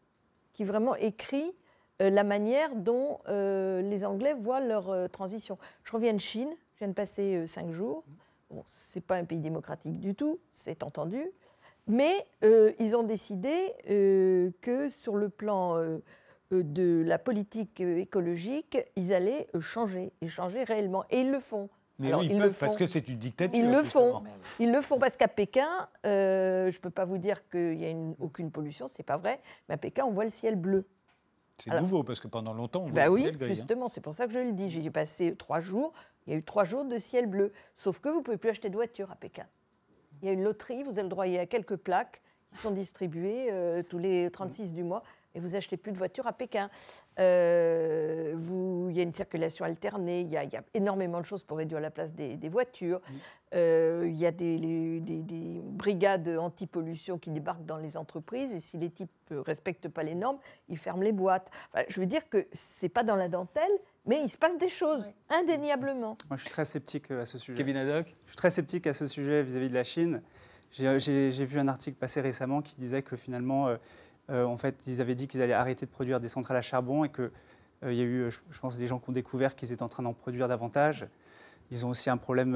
qui 0.54 0.64
vraiment 0.64 0.96
écrit 0.96 1.54
euh, 2.02 2.10
la 2.10 2.24
manière 2.24 2.76
dont 2.76 3.20
euh, 3.28 3.82
les 3.82 4.06
Anglais 4.06 4.34
voient 4.34 4.60
leur 4.60 5.10
transition. 5.12 5.60
Je 5.84 5.92
reviens 5.92 6.14
de 6.14 6.20
Chine, 6.20 6.50
je 6.74 6.80
viens 6.80 6.88
de 6.88 6.94
passer 6.94 7.46
5 7.46 7.72
jours. 7.72 8.04
Bon, 8.50 8.64
ce 8.66 8.98
n'est 8.98 9.04
pas 9.04 9.18
un 9.18 9.26
pays 9.26 9.40
démocratique 9.40 10.00
du 10.00 10.16
tout, 10.16 10.40
c'est 10.52 10.82
entendu. 10.82 11.24
Mais 11.88 12.26
ils 12.80 12.96
ont 12.96 13.04
décidé 13.04 13.74
que 13.86 14.90
sur 14.90 15.16
le 15.16 15.30
plan 15.30 15.78
euh, 15.78 16.00
de 16.52 17.04
la 17.06 17.18
politique 17.18 17.82
euh, 17.82 17.98
écologique, 17.98 18.78
ils 18.96 19.14
allaient 19.14 19.48
euh, 19.56 19.62
changer, 19.62 20.12
et 20.22 20.28
changer 20.28 20.64
réellement. 20.64 21.04
Et 21.10 21.22
ils 21.22 21.32
le 21.32 21.40
font. 21.40 21.70
Mais 21.98 22.14
oui, 22.14 22.28
ils, 22.30 22.38
peuvent, 22.38 22.58
parce 22.60 22.76
que 22.76 22.88
c'est 22.88 23.08
une 23.08 23.18
dictature. 23.18 23.58
Ils 23.58 23.72
le 23.72 23.82
font. 23.82 24.22
Ils 24.60 24.72
le 24.72 24.82
font 24.82 25.00
parce 25.00 25.16
qu'à 25.16 25.30
Pékin, 25.30 25.88
je 26.04 26.68
ne 26.68 26.80
peux 26.80 26.90
pas 26.90 27.06
vous 27.06 27.18
dire 27.18 27.48
qu'il 27.50 27.78
n'y 27.78 27.88
a 27.88 27.96
aucune 28.20 28.52
pollution, 28.52 28.88
c'est 28.88 29.04
pas 29.04 29.18
vrai. 29.18 29.40
Mais 29.70 29.76
à 29.76 29.78
Pékin, 29.78 30.04
on 30.06 30.12
voit 30.12 30.26
le 30.26 30.30
ciel 30.30 30.58
bleu. 30.58 30.86
C'est 31.58 31.80
nouveau 31.80 32.04
parce 32.04 32.20
que 32.20 32.28
pendant 32.28 32.54
longtemps, 32.54 32.84
on 32.84 32.90
bah 32.90 33.08
voit 33.08 33.16
oui, 33.16 33.22
le 33.22 33.28
ciel 33.28 33.38
gris. 33.38 33.52
Hein. 33.52 33.56
Justement, 33.56 33.88
c'est 33.88 34.02
pour 34.02 34.14
ça 34.14 34.28
que 34.28 34.34
je 34.34 34.40
le 34.40 34.52
dis. 34.52 34.70
J'ai 34.70 34.92
passé 34.92 35.36
trois 35.38 35.62
jours. 35.62 35.94
Il 36.28 36.34
y 36.34 36.36
a 36.36 36.40
eu 36.40 36.44
trois 36.44 36.66
jours 36.66 36.84
de 36.84 37.00
ciel 37.00 37.28
bleu. 37.28 37.54
Sauf 37.78 38.00
que 38.00 38.10
vous 38.10 38.18
ne 38.18 38.24
pouvez 38.24 38.36
plus 38.36 38.50
acheter 38.50 38.70
de 38.70 38.76
voiture 38.76 39.10
à 39.10 39.16
Pékin. 39.16 39.46
Il 40.22 40.26
y 40.26 40.30
a 40.30 40.34
une 40.34 40.44
loterie. 40.44 40.84
Vous 40.84 40.92
avez 40.92 41.04
le 41.04 41.08
droit. 41.08 41.28
Il 41.28 41.34
y 41.34 41.38
a 41.38 41.46
quelques 41.46 41.78
plaques 41.78 42.22
qui 42.52 42.60
sont 42.60 42.72
distribuées 42.72 43.52
tous 43.88 44.00
les 44.00 44.30
36 44.32 44.74
du 44.74 44.84
mois 44.84 45.02
et 45.36 45.40
vous 45.40 45.56
achetez 45.56 45.78
plus 45.78 45.92
de 45.92 45.98
voitures 45.98 46.26
à 46.26 46.34
Pékin. 46.34 46.70
Euh, 47.20 48.34
vous, 48.36 48.88
il 48.90 48.96
y 48.96 49.00
a 49.00 49.04
une 49.04 49.14
circulation 49.14 49.66
alternée, 49.66 50.22
il 50.22 50.32
y, 50.32 50.38
a, 50.38 50.46
énormément 50.74 51.20
de 51.20 51.26
choses 51.26 51.44
pour 51.44 51.58
réduire 51.58 51.80
la 51.80 51.92
place 51.92 52.14
des, 52.14 52.50
voitures. 52.50 53.02
Euh, 53.54 54.06
il 54.08 54.16
y 54.16 54.26
a 54.26 54.32
des, 54.32 55.00
des, 55.02 55.62
brigades 55.64 56.30
anti-pollution 56.30 57.18
qui 57.18 57.30
débarquent 57.30 57.66
dans 57.66 57.78
les 57.78 57.98
entreprises 57.98 58.54
et 58.54 58.60
si 58.60 58.78
les 58.78 58.90
types 58.90 59.12
ne 59.30 59.38
respectent 59.38 59.90
pas 59.90 60.04
les 60.04 60.16
normes, 60.16 60.40
ils 60.70 60.78
ferment 60.78 61.04
les 61.04 61.12
boîtes. 61.12 61.52
je 61.90 62.00
veux 62.00 62.06
dire 62.06 62.28
que 62.30 62.48
c'est 62.54 62.90
pas 62.90 63.04
dans 63.04 63.16
la 63.16 63.28
dentelle, 63.28 63.72
mais 64.06 64.22
il 64.22 64.30
se 64.30 64.38
passe 64.38 64.58
des 64.58 64.70
choses, 64.70 65.06
indéniablement. 65.30 66.18
Moi, 66.30 66.38
je 66.38 66.44
suis 66.44 66.52
très 66.52 66.66
sceptique 66.66 67.12
à 67.12 67.26
ce 67.26 67.38
sujet. 67.38 67.58
Kevin 67.58 67.78
Haddock 67.78 68.08
Je 68.22 68.28
suis 68.28 68.36
très 68.36 68.50
sceptique 68.50 68.88
à 68.88 68.94
ce 68.94 69.06
sujet 69.06 69.44
vis-à-vis 69.44 69.70
de 69.70 69.74
la 69.74 69.84
Chine. 69.84 70.22
J'ai 70.72 71.46
vu 71.46 71.60
un 71.60 71.68
article 71.68 71.98
passé 71.98 72.22
récemment 72.22 72.62
qui 72.62 72.76
disait 72.76 73.02
que 73.02 73.16
finalement, 73.16 73.68
euh, 73.68 73.78
en 74.30 74.58
fait, 74.58 74.76
ils 74.88 75.02
avaient 75.02 75.16
dit 75.16 75.28
qu'ils 75.28 75.42
allaient 75.42 75.54
arrêter 75.54 75.86
de 75.86 75.92
produire 75.92 76.20
des 76.20 76.30
centrales 76.30 76.58
à 76.58 76.62
charbon 76.62 77.04
et 77.04 77.10
qu'il 77.10 77.32
euh, 77.84 77.94
y 77.94 78.02
a 78.02 78.04
eu, 78.04 78.32
je 78.50 78.60
pense, 78.60 78.78
des 78.78 78.88
gens 78.88 79.00
qui 79.00 79.10
ont 79.10 79.14
découvert 79.14 79.56
qu'ils 79.56 79.72
étaient 79.72 79.84
en 79.84 79.90
train 79.90 80.04
d'en 80.04 80.14
produire 80.14 80.48
davantage. 80.48 81.08
Ils 81.72 81.86
ont 81.86 81.90
aussi 81.90 82.10
un 82.10 82.18
problème, 82.18 82.56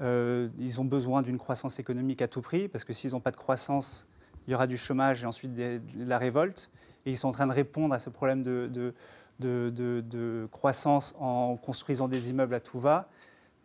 euh, 0.00 0.48
ils 0.58 0.80
ont 0.80 0.84
besoin 0.84 1.22
d'une 1.22 1.38
croissance 1.38 1.78
économique 1.78 2.22
à 2.22 2.28
tout 2.28 2.42
prix, 2.42 2.68
parce 2.68 2.84
que 2.84 2.92
s'ils 2.92 3.12
n'ont 3.12 3.20
pas 3.20 3.30
de 3.30 3.36
croissance, 3.36 4.06
il 4.46 4.52
y 4.52 4.54
aura 4.54 4.66
du 4.66 4.76
chômage 4.76 5.22
et 5.22 5.26
ensuite 5.26 5.54
de 5.54 5.80
la 5.96 6.18
révolte. 6.18 6.70
Et 7.06 7.10
ils 7.10 7.16
sont 7.16 7.28
en 7.28 7.32
train 7.32 7.46
de 7.46 7.52
répondre 7.52 7.94
à 7.94 7.98
ce 7.98 8.10
problème 8.10 8.42
de, 8.42 8.92
de, 9.38 10.48
croissance 10.50 11.14
en 11.18 11.56
construisant 11.56 12.08
des 12.08 12.30
immeubles 12.30 12.54
à 12.54 12.60
tout 12.60 12.78
va. 12.78 13.08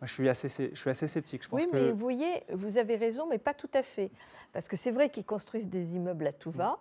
Moi, 0.00 0.06
je 0.06 0.12
suis 0.12 0.28
assez, 0.28 0.48
je 0.48 0.78
suis 0.78 0.90
assez 0.90 1.08
sceptique. 1.08 1.42
Je 1.42 1.48
pense 1.48 1.62
oui, 1.62 1.68
mais 1.72 1.90
vous 1.90 1.96
voyez, 1.96 2.42
vous 2.52 2.78
avez 2.78 2.96
raison, 2.96 3.26
mais 3.28 3.38
pas 3.38 3.54
tout 3.54 3.70
à 3.74 3.82
fait. 3.82 4.10
Parce 4.52 4.68
que 4.68 4.76
c'est 4.76 4.90
vrai 4.90 5.08
qu'ils 5.08 5.24
construisent 5.24 5.68
des 5.68 5.96
immeubles 5.96 6.26
à 6.26 6.32
tout 6.32 6.50
va. 6.50 6.78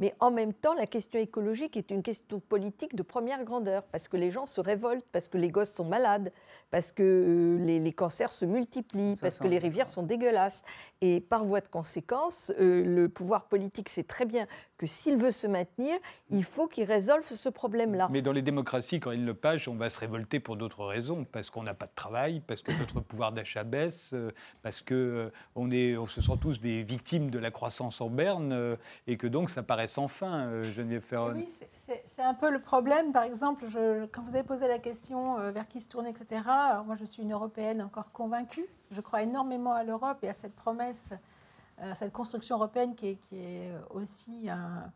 Mais 0.00 0.14
en 0.20 0.30
même 0.30 0.52
temps, 0.52 0.74
la 0.74 0.86
question 0.86 1.20
écologique 1.20 1.76
est 1.76 1.90
une 1.90 2.02
question 2.02 2.40
politique 2.40 2.94
de 2.94 3.02
première 3.02 3.44
grandeur, 3.44 3.84
parce 3.84 4.08
que 4.08 4.16
les 4.16 4.30
gens 4.30 4.46
se 4.46 4.60
révoltent, 4.60 5.06
parce 5.12 5.28
que 5.28 5.38
les 5.38 5.48
gosses 5.48 5.72
sont 5.72 5.84
malades, 5.84 6.32
parce 6.70 6.90
que 6.90 7.02
euh, 7.02 7.64
les, 7.64 7.92
cancers 7.92 8.32
se 8.32 8.44
multiplient, 8.44 9.16
parce 9.20 9.38
que 9.38 9.46
les 9.46 9.58
rivières 9.58 9.86
sont 9.86 10.02
dégueulasses. 10.02 10.64
Et 11.00 11.20
par 11.20 11.44
voie 11.44 11.60
de 11.60 11.68
conséquence, 11.68 12.52
euh, 12.58 12.84
le 12.84 13.08
pouvoir 13.08 13.44
politique 13.44 13.88
sait 13.88 14.02
très 14.02 14.24
bien 14.24 14.46
que 14.78 14.86
s'il 14.86 15.16
veut 15.16 15.30
se 15.30 15.46
maintenir, 15.46 15.96
il 16.30 16.42
faut 16.42 16.66
qu'il 16.66 16.84
résolve 16.84 17.24
ce 17.24 17.48
problème-là. 17.48 18.08
Mais 18.10 18.22
dans 18.22 18.32
les 18.32 18.42
démocraties, 18.42 18.98
quand 18.98 19.12
il 19.12 19.24
le 19.24 19.34
page, 19.34 19.68
on 19.68 19.76
va 19.76 19.90
se 19.90 19.98
révolter 19.98 20.40
pour 20.40 20.56
d'autres 20.56 20.84
raisons, 20.84 21.24
parce 21.24 21.50
qu'on 21.50 21.62
n'a 21.62 21.74
pas 21.74 21.86
de 21.86 21.94
travail, 21.94 22.42
parce 22.44 22.62
que 22.62 22.72
notre 22.72 23.00
pouvoir 23.00 23.32
d'achat 23.32 23.62
baisse, 23.62 24.10
euh, 24.12 24.32
parce 24.62 24.82
qu'on 24.82 25.30
on, 25.54 25.70
on 25.70 26.06
se 26.06 26.20
sent 26.20 26.38
tous 26.40 26.60
des 26.60 26.82
victimes 26.82 27.30
de 27.30 27.38
la 27.38 27.52
croissance 27.52 28.00
en 28.00 28.10
berne, 28.10 28.76
et 29.06 29.16
que 29.16 29.26
donc 29.26 29.50
ça 29.50 29.62
paraît 29.62 29.86
sans 29.94 30.08
fin, 30.08 30.48
euh, 30.48 30.64
Geneviève 30.64 31.02
Ferron. 31.02 31.34
Oui, 31.34 31.46
c'est 31.72 32.22
un 32.22 32.34
peu 32.34 32.50
le 32.50 32.60
problème. 32.60 33.12
Par 33.12 33.22
exemple, 33.22 33.66
je, 33.68 34.06
quand 34.06 34.22
vous 34.22 34.34
avez 34.34 34.42
posé 34.42 34.66
la 34.66 34.80
question 34.80 35.38
euh, 35.38 35.52
vers 35.52 35.68
qui 35.68 35.80
se 35.80 35.86
tourner, 35.86 36.10
etc., 36.10 36.42
alors 36.48 36.84
moi 36.84 36.96
je 36.96 37.04
suis 37.04 37.22
une 37.22 37.32
Européenne 37.32 37.80
encore 37.80 38.10
convaincue. 38.10 38.66
Je 38.90 39.00
crois 39.00 39.22
énormément 39.22 39.72
à 39.72 39.84
l'Europe 39.84 40.18
et 40.22 40.28
à 40.28 40.32
cette 40.32 40.56
promesse, 40.56 41.12
euh, 41.80 41.92
à 41.92 41.94
cette 41.94 42.12
construction 42.12 42.56
européenne 42.56 42.96
qui 42.96 43.10
est, 43.10 43.14
qui 43.14 43.36
est 43.38 43.70
aussi 43.90 44.50
un, 44.50 44.90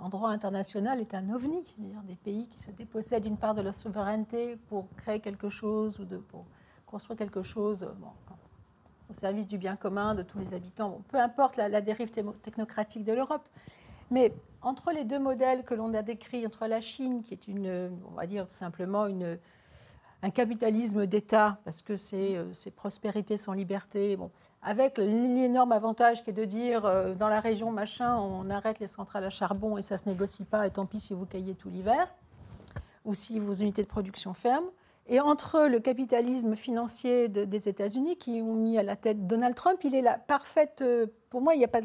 en 0.00 0.08
droit 0.08 0.30
international 0.30 1.00
est 1.00 1.14
un 1.14 1.30
ovni. 1.30 1.62
Des 1.78 2.16
pays 2.16 2.48
qui 2.48 2.58
se 2.58 2.72
dépossèdent 2.72 3.22
d'une 3.22 3.38
part 3.38 3.54
de 3.54 3.62
leur 3.62 3.74
souveraineté 3.74 4.56
pour 4.68 4.88
créer 4.96 5.20
quelque 5.20 5.48
chose 5.48 6.00
ou 6.00 6.04
de, 6.04 6.16
pour 6.16 6.44
construire 6.86 7.16
quelque 7.16 7.44
chose. 7.44 7.88
Bon, 8.00 8.10
au 9.08 9.14
service 9.14 9.46
du 9.46 9.58
bien 9.58 9.76
commun 9.76 10.16
de 10.16 10.24
tous 10.24 10.40
les 10.40 10.54
habitants. 10.54 11.02
peu 11.08 11.20
importe 11.20 11.56
la, 11.56 11.68
la 11.68 11.80
dérive 11.80 12.10
technocratique 12.10 13.04
de 13.04 13.12
l'Europe. 13.12 13.48
Mais 14.10 14.32
entre 14.62 14.92
les 14.92 15.04
deux 15.04 15.18
modèles 15.18 15.64
que 15.64 15.74
l'on 15.74 15.92
a 15.94 16.02
décrits, 16.02 16.46
entre 16.46 16.66
la 16.66 16.80
Chine, 16.80 17.22
qui 17.22 17.34
est 17.34 17.48
une, 17.48 17.90
on 18.10 18.14
va 18.14 18.26
dire 18.26 18.46
simplement 18.48 19.06
un 20.22 20.30
capitalisme 20.30 21.06
d'État, 21.06 21.58
parce 21.64 21.82
que 21.82 21.96
c'est 21.96 22.36
euh, 22.36 22.52
prospérité 22.74 23.36
sans 23.36 23.52
liberté, 23.52 24.16
avec 24.62 24.96
l'énorme 24.96 25.72
avantage 25.72 26.24
qui 26.24 26.30
est 26.30 26.34
de 26.34 26.46
dire 26.46 26.86
euh, 26.86 27.14
dans 27.14 27.28
la 27.28 27.40
région 27.40 27.70
machin, 27.70 28.16
on 28.16 28.48
arrête 28.48 28.78
les 28.78 28.86
centrales 28.86 29.24
à 29.24 29.30
charbon 29.30 29.76
et 29.76 29.82
ça 29.82 29.96
ne 29.96 30.00
se 30.00 30.08
négocie 30.08 30.44
pas, 30.44 30.66
et 30.66 30.70
tant 30.70 30.86
pis 30.86 31.00
si 31.00 31.12
vous 31.12 31.26
caillez 31.26 31.54
tout 31.54 31.68
l'hiver, 31.68 32.08
ou 33.04 33.12
si 33.12 33.38
vos 33.38 33.52
unités 33.52 33.82
de 33.82 33.88
production 33.88 34.32
ferment. 34.32 34.70
Et 35.06 35.20
entre 35.20 35.66
le 35.66 35.80
capitalisme 35.80 36.56
financier 36.56 37.28
des 37.28 37.68
États-Unis, 37.68 38.16
qui 38.16 38.40
ont 38.40 38.54
mis 38.54 38.78
à 38.78 38.82
la 38.82 38.96
tête 38.96 39.26
Donald 39.26 39.54
Trump, 39.54 39.78
il 39.84 39.94
est 39.94 40.02
la 40.02 40.16
parfaite, 40.16 40.80
euh, 40.80 41.06
pour 41.28 41.42
moi, 41.42 41.54
il, 41.54 41.60
y 41.60 41.64
a 41.64 41.68
pas, 41.68 41.80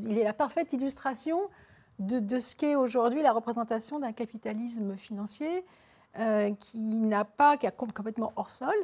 il 0.00 0.16
est 0.16 0.24
la 0.24 0.32
parfaite 0.32 0.72
illustration 0.72 1.38
de, 1.98 2.38
ce 2.38 2.56
qu'est 2.56 2.74
aujourd'hui 2.74 3.22
la 3.22 3.32
représentation 3.32 4.00
d'un 4.00 4.12
capitalisme 4.12 4.96
financier 4.96 5.64
euh, 6.18 6.50
qui 6.54 7.00
n'a 7.00 7.26
pas, 7.26 7.58
qui 7.58 7.66
est 7.66 7.76
complètement 7.76 8.32
hors 8.36 8.50
sol, 8.50 8.74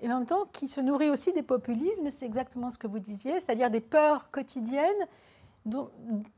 et 0.00 0.10
en 0.10 0.18
même 0.18 0.26
temps 0.26 0.44
qui 0.52 0.66
se 0.66 0.80
nourrit 0.80 1.10
aussi 1.10 1.32
des 1.32 1.42
populismes, 1.44 2.10
c'est 2.10 2.26
exactement 2.26 2.70
ce 2.70 2.78
que 2.78 2.88
vous 2.88 2.98
disiez, 2.98 3.38
c'est-à-dire 3.38 3.70
des 3.70 3.80
peurs 3.80 4.32
quotidiennes 4.32 5.06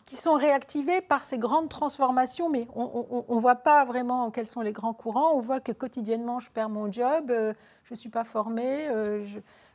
qui 0.04 0.16
sont 0.16 0.34
réactivées 0.34 1.00
par 1.00 1.24
ces 1.24 1.38
grandes 1.38 1.68
transformations, 1.68 2.50
mais 2.50 2.66
on 2.74 3.24
ne 3.34 3.40
voit 3.40 3.56
pas 3.56 3.84
vraiment 3.84 4.30
quels 4.30 4.46
sont 4.46 4.60
les 4.60 4.72
grands 4.72 4.92
courants. 4.92 5.32
On 5.34 5.40
voit 5.40 5.60
que 5.60 5.72
quotidiennement, 5.72 6.40
je 6.40 6.50
perds 6.50 6.68
mon 6.68 6.92
job, 6.92 7.30
euh, 7.30 7.54
je 7.84 7.94
ne 7.94 7.96
suis 7.96 8.10
pas 8.10 8.24
formée, 8.24 8.88
euh, 8.88 9.24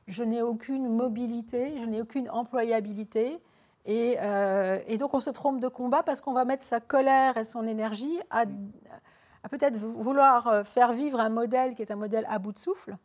je, 0.07 0.23
n'ai 0.23 0.41
aucune 0.41 0.87
mobilité, 0.93 1.77
je 1.77 1.85
n'ai 1.85 2.01
aucune 2.01 2.29
employabilité. 2.29 3.39
Et, 3.85 4.17
et, 4.87 4.97
donc, 4.97 5.15
on 5.15 5.19
se 5.19 5.31
trompe 5.31 5.59
de 5.59 5.67
combat 5.67 6.03
parce 6.03 6.21
qu'on 6.21 6.33
va 6.33 6.45
mettre 6.45 6.63
sa 6.63 6.79
colère 6.79 7.37
et 7.37 7.43
son 7.43 7.65
énergie 7.65 8.19
à, 8.29 8.45
peut-être 9.49 9.77
vouloir 9.77 10.47
euh, 10.47 10.63
faire 10.63 10.93
vivre 10.93 11.19
un 11.19 11.29
modèle 11.29 11.75
qui 11.75 11.81
est 11.81 11.91
un 11.91 11.95
modèle 11.95 12.25
à 12.29 12.39
bout 12.39 12.51
de 12.51 12.57
souffle. 12.57 12.97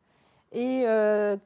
Et 0.54 0.84
euh, 0.86 1.36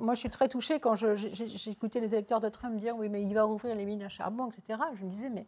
moi, 0.00 0.14
je 0.14 0.18
suis 0.18 0.30
très 0.30 0.48
touchée 0.48 0.80
quand 0.80 0.96
j'écoutais 0.96 2.00
les 2.00 2.14
électeurs 2.14 2.40
de 2.40 2.48
Trump 2.48 2.76
dire 2.76 2.96
oui, 2.96 3.08
mais 3.08 3.22
il 3.22 3.32
va 3.32 3.44
rouvrir 3.44 3.76
les 3.76 3.84
mines 3.84 4.02
à 4.02 4.08
charbon, 4.08 4.48
etc. 4.48 4.80
Je 4.98 5.04
me 5.04 5.10
disais, 5.10 5.30
mais, 5.30 5.46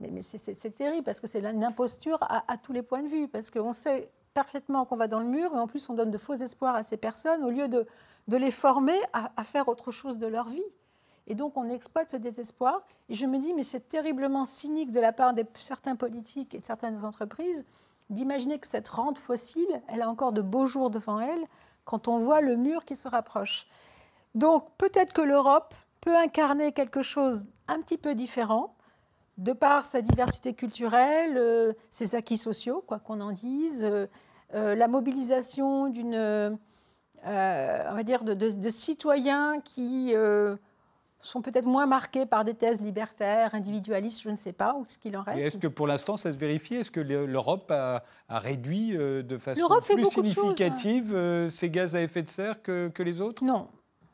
mais, 0.00 0.08
mais 0.10 0.22
c'est 0.22 0.74
terrible 0.74 1.04
parce 1.04 1.20
que 1.20 1.26
c'est 1.26 1.44
une 1.44 1.62
imposture 1.62 2.18
à, 2.22 2.56
tous 2.56 2.72
les 2.72 2.80
points 2.80 3.02
de 3.02 3.08
vue. 3.08 3.28
Parce 3.28 3.50
qu'on 3.50 3.74
sait 3.74 4.10
parfaitement 4.32 4.86
qu'on 4.86 4.96
va 4.96 5.06
dans 5.06 5.20
le 5.20 5.26
mur, 5.26 5.52
et 5.54 5.58
en 5.58 5.66
plus, 5.66 5.86
on 5.90 5.94
donne 5.94 6.10
de 6.10 6.16
faux 6.16 6.34
espoirs 6.34 6.74
à 6.74 6.82
ces 6.82 6.96
personnes 6.96 7.44
au 7.44 7.50
lieu 7.50 7.68
de, 7.68 7.86
de 8.26 8.36
les 8.38 8.50
former 8.50 8.98
à, 9.12 9.32
à, 9.36 9.44
faire 9.44 9.68
autre 9.68 9.92
chose 9.92 10.16
de 10.16 10.26
leur 10.26 10.48
vie. 10.48 10.64
Et 11.26 11.34
donc, 11.34 11.58
on 11.58 11.68
exploite 11.68 12.08
ce 12.08 12.16
désespoir. 12.16 12.86
Et 13.10 13.14
je 13.14 13.26
me 13.26 13.38
dis, 13.38 13.52
mais 13.52 13.64
c'est 13.64 13.86
terriblement 13.90 14.46
cynique 14.46 14.92
de 14.92 15.00
la 15.00 15.12
part 15.12 15.34
de 15.34 15.44
certains 15.58 15.96
politiques 15.96 16.54
et 16.54 16.58
de 16.60 16.64
certaines 16.64 17.04
entreprises 17.04 17.66
d'imaginer 18.08 18.58
que 18.58 18.66
cette 18.66 18.88
rente 18.88 19.18
fossile, 19.18 19.82
elle 19.88 20.02
a 20.02 20.08
encore 20.08 20.32
de 20.32 20.42
beaux 20.42 20.66
jours 20.66 20.90
devant 20.90 21.20
elle 21.20 21.44
quand 21.86 22.08
on 22.08 22.18
voit 22.18 22.42
le 22.42 22.56
mur 22.56 22.84
qui 22.84 22.96
se 22.96 23.08
rapproche. 23.08 23.66
Donc 24.34 24.68
peut-être 24.76 25.14
que 25.14 25.22
l'Europe 25.22 25.74
peut 26.02 26.14
incarner 26.14 26.72
quelque 26.72 27.00
chose 27.00 27.46
un 27.68 27.80
petit 27.80 27.96
peu 27.96 28.14
différent, 28.14 28.76
de 29.38 29.52
par 29.52 29.84
sa 29.84 30.00
diversité 30.00 30.54
culturelle, 30.54 31.36
euh, 31.36 31.72
ses 31.90 32.14
acquis 32.14 32.38
sociaux, 32.38 32.82
quoi 32.86 32.98
qu'on 32.98 33.20
en 33.20 33.32
dise, 33.32 33.84
euh, 33.84 34.06
euh, 34.54 34.74
la 34.74 34.88
mobilisation 34.88 35.88
d'une, 35.88 36.14
on 36.14 36.58
va 37.24 38.02
dire, 38.02 38.24
de, 38.24 38.34
de 38.34 38.70
citoyens 38.70 39.60
qui 39.60 40.14
sont 41.26 41.42
peut-être 41.42 41.66
moins 41.66 41.86
marqués 41.86 42.26
par 42.26 42.44
des 42.44 42.54
thèses 42.54 42.80
libertaires, 42.80 43.54
individualistes, 43.54 44.22
je 44.22 44.30
ne 44.30 44.36
sais 44.36 44.52
pas, 44.52 44.74
ou 44.74 44.84
ce 44.88 44.98
qu'il 44.98 45.16
en 45.16 45.22
reste. 45.22 45.46
Est-ce 45.46 45.56
que 45.56 45.66
pour 45.66 45.86
l'instant 45.86 46.16
ça 46.16 46.32
se 46.32 46.38
vérifie? 46.38 46.76
Est-ce 46.76 46.90
que 46.90 47.00
l'Europe 47.00 47.70
a, 47.70 48.02
réduit 48.28 48.96
euh, 48.96 49.22
de 49.22 49.38
façon 49.38 49.68
plus 49.84 50.10
significative 50.10 51.14
euh, 51.14 51.50
ses 51.50 51.70
gaz 51.70 51.94
à 51.94 52.02
effet 52.02 52.22
de 52.22 52.28
serre 52.28 52.62
que, 52.62 52.90
les 52.98 53.20
autres? 53.20 53.44
Non. 53.44 53.68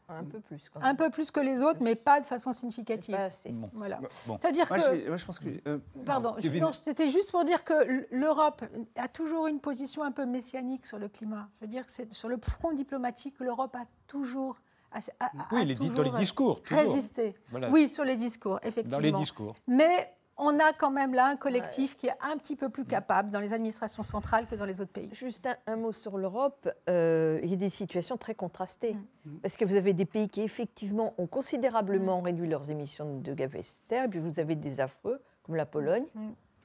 Un 0.09 0.25
peu 0.25 0.41
plus. 0.41 0.71
Un 0.83 0.95
peu 0.95 1.09
plus 1.09 1.31
que 1.31 1.41
les 1.41 1.63
autres, 1.63 1.79
mais 1.81 1.95
pas 1.95 2.21
de 2.21 2.27
façon 2.27 2.53
significative. 2.53 3.15
Pas 3.15 3.25
assez. 3.25 3.55
Voilà. 3.73 3.99
C'est-à-dire 4.41 4.69
que. 4.69 5.09
Moi, 5.09 5.17
je 5.17 5.25
pense 5.25 5.39
que. 5.39 5.49
Euh, 5.67 5.79
pardon, 6.05 6.35
c'était 6.73 7.09
juste 7.09 7.31
pour 7.31 7.45
dire 7.45 7.65
que 7.65 8.07
l'Europe 8.11 8.63
a 8.97 9.09
toujours 9.09 9.47
une 9.47 9.59
position 9.59 10.03
un 10.03 10.13
peu 10.13 10.27
messianique 10.27 10.85
sur 10.85 10.99
le 10.99 11.09
climat. 11.09 11.49
Je 11.57 11.65
veux 11.65 11.69
dire 11.69 11.87
que 11.87 11.93
sur 12.11 12.29
le 12.29 12.37
front 12.43 12.73
diplomatique, 12.73 13.37
l'Europe 13.41 13.75
a 13.75 13.85
toujours 14.07 14.59
oui, 15.53 15.65
les, 15.65 15.75
dans 15.75 16.03
les 16.03 16.11
discours. 16.11 16.61
Résister. 16.67 17.35
Oui, 17.71 17.89
sur 17.89 18.05
les 18.05 18.17
discours, 18.17 18.59
effectivement. 18.63 18.99
Dans 18.99 19.03
les 19.03 19.13
discours. 19.13 19.55
Mais 19.67 20.13
on 20.37 20.59
a 20.59 20.73
quand 20.73 20.91
même 20.91 21.15
là 21.15 21.27
un 21.27 21.37
collectif 21.37 21.97
qui 21.97 22.07
est 22.07 22.17
un 22.21 22.37
petit 22.37 22.57
peu 22.57 22.69
plus 22.69 22.85
capable 22.85 23.31
dans 23.31 23.41
les 23.41 23.53
administrations 23.53 24.03
centrales 24.03 24.47
que 24.47 24.55
dans 24.55 24.65
les 24.65 24.81
autres 24.81 24.93
pays. 24.93 25.11
Juste 25.13 25.49
un, 25.67 25.77
mot 25.77 25.93
sur 25.93 26.19
l'Europe. 26.19 26.69
Euh, 26.89 27.41
il 27.43 27.51
y 27.51 27.55
a 27.55 27.57
des 27.57 27.71
situations 27.71 28.17
très 28.17 28.35
contrastées. 28.35 28.95
Mm. 28.95 29.31
Mm. 29.31 29.39
Parce 29.41 29.57
que 29.57 29.65
vous 29.65 29.77
avez 29.77 29.93
des 29.93 30.05
pays 30.05 30.29
qui, 30.29 30.41
effectivement, 30.41 31.15
ont 31.19 31.27
considérablement 31.27 32.21
mm. 32.21 32.25
réduit 32.25 32.49
leurs 32.49 32.71
émissions 32.71 33.19
de 33.19 33.35
gaz 33.35 33.55
à 33.55 33.59
effet 33.59 33.59
de 33.59 33.89
serre, 33.89 34.05
et 34.05 34.09
puis 34.09 34.19
vous 34.19 34.41
avez 34.41 34.57
des 34.57 34.81
affreux, 34.81 35.21
comme 35.43 35.57
la 35.57 35.67
Pologne. 35.67 36.07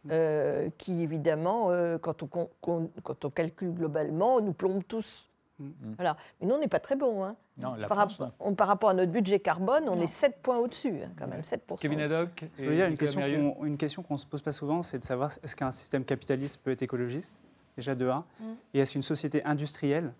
Euh, 0.09 0.69
qui 0.77 1.03
évidemment, 1.03 1.69
euh, 1.71 1.97
quand, 1.97 2.23
on, 2.23 2.49
quand 2.61 3.25
on 3.25 3.29
calcule 3.29 3.73
globalement, 3.73 4.39
nous 4.39 4.53
plombe 4.53 4.81
tous 4.87 5.27
Mm. 5.59 5.93
Voilà. 5.95 6.17
Mais 6.39 6.47
nous, 6.47 6.55
on 6.55 6.59
n'est 6.59 6.67
pas 6.67 6.79
très 6.79 6.95
bon. 6.95 7.23
Hein. 7.23 7.35
par, 7.59 7.97
rapport, 7.97 8.31
on, 8.39 8.53
par, 8.53 8.67
rapport 8.67 8.89
à 8.89 8.93
notre 8.93 9.11
budget 9.11 9.39
carbone, 9.39 9.89
on 9.89 9.99
est 9.99 10.07
7 10.07 10.41
points 10.41 10.57
au-dessus, 10.57 11.01
hein, 11.03 11.11
quand 11.17 11.27
même, 11.27 11.41
7%. 11.41 11.79
Kevin 11.79 11.99
Haddock 12.01 12.45
Je 12.57 12.65
veux 12.65 12.75
dire, 12.75 12.87
une 12.87 12.97
question, 12.97 13.21
qu'on, 13.21 13.65
une 13.65 13.77
question 13.77 14.03
qu'on 14.03 14.15
ne 14.15 14.19
se 14.19 14.25
pose 14.25 14.41
pas 14.41 14.51
souvent, 14.51 14.81
c'est 14.81 14.99
de 14.99 15.05
savoir 15.05 15.31
est-ce 15.43 15.55
qu'un 15.55 15.71
système 15.71 16.05
capitaliste 16.05 16.61
peut 16.63 16.71
être 16.71 16.81
écologiste? 16.81 17.35
Déjà 17.75 17.95
de 17.95 18.07
1. 18.07 18.17
Mm. 18.17 18.43
Et 18.73 18.79
est-ce 18.79 18.93
qu'une 18.93 19.03
société 19.03 19.43
industrielle 19.43 20.13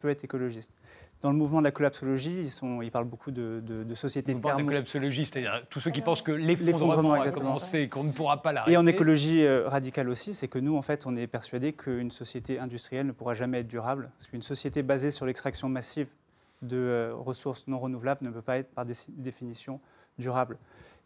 peut 0.00 0.10
être 0.10 0.24
écologiste? 0.24 0.72
Dans 1.22 1.30
le 1.30 1.36
mouvement 1.36 1.60
de 1.60 1.64
la 1.64 1.70
collapsologie, 1.70 2.40
ils, 2.40 2.50
sont, 2.50 2.82
ils 2.82 2.90
parlent 2.90 3.06
beaucoup 3.06 3.30
de, 3.30 3.62
de, 3.64 3.84
de 3.84 3.94
sociétés 3.94 4.32
le 4.32 4.38
mouvement 4.38 4.56
de 4.56 4.62
la 4.62 4.66
collapsologie, 4.66 5.24
c'est-à-dire 5.24 5.62
tous 5.70 5.80
ceux 5.80 5.92
qui 5.92 6.00
pensent 6.00 6.20
que 6.20 6.32
l'effondrement 6.32 7.12
a 7.12 7.30
commencé 7.30 7.82
et 7.82 7.88
qu'on 7.88 8.02
ne 8.02 8.10
pourra 8.10 8.42
pas 8.42 8.52
l'arrêter. 8.52 8.72
Et 8.72 8.76
en 8.76 8.86
écologie 8.86 9.44
euh, 9.44 9.68
radicale 9.68 10.08
aussi, 10.08 10.34
c'est 10.34 10.48
que 10.48 10.58
nous, 10.58 10.76
en 10.76 10.82
fait, 10.82 11.06
on 11.06 11.14
est 11.14 11.28
persuadé 11.28 11.72
qu'une 11.72 12.10
société 12.10 12.58
industrielle 12.58 13.06
ne 13.06 13.12
pourra 13.12 13.34
jamais 13.34 13.60
être 13.60 13.68
durable. 13.68 14.10
Parce 14.18 14.28
qu'une 14.28 14.42
société 14.42 14.82
basée 14.82 15.12
sur 15.12 15.24
l'extraction 15.24 15.68
massive 15.68 16.08
de 16.60 16.76
euh, 16.76 17.14
ressources 17.14 17.68
non 17.68 17.78
renouvelables 17.78 18.24
ne 18.24 18.30
peut 18.30 18.42
pas 18.42 18.58
être 18.58 18.70
par 18.70 18.84
définition 18.84 19.80
durable. 20.18 20.58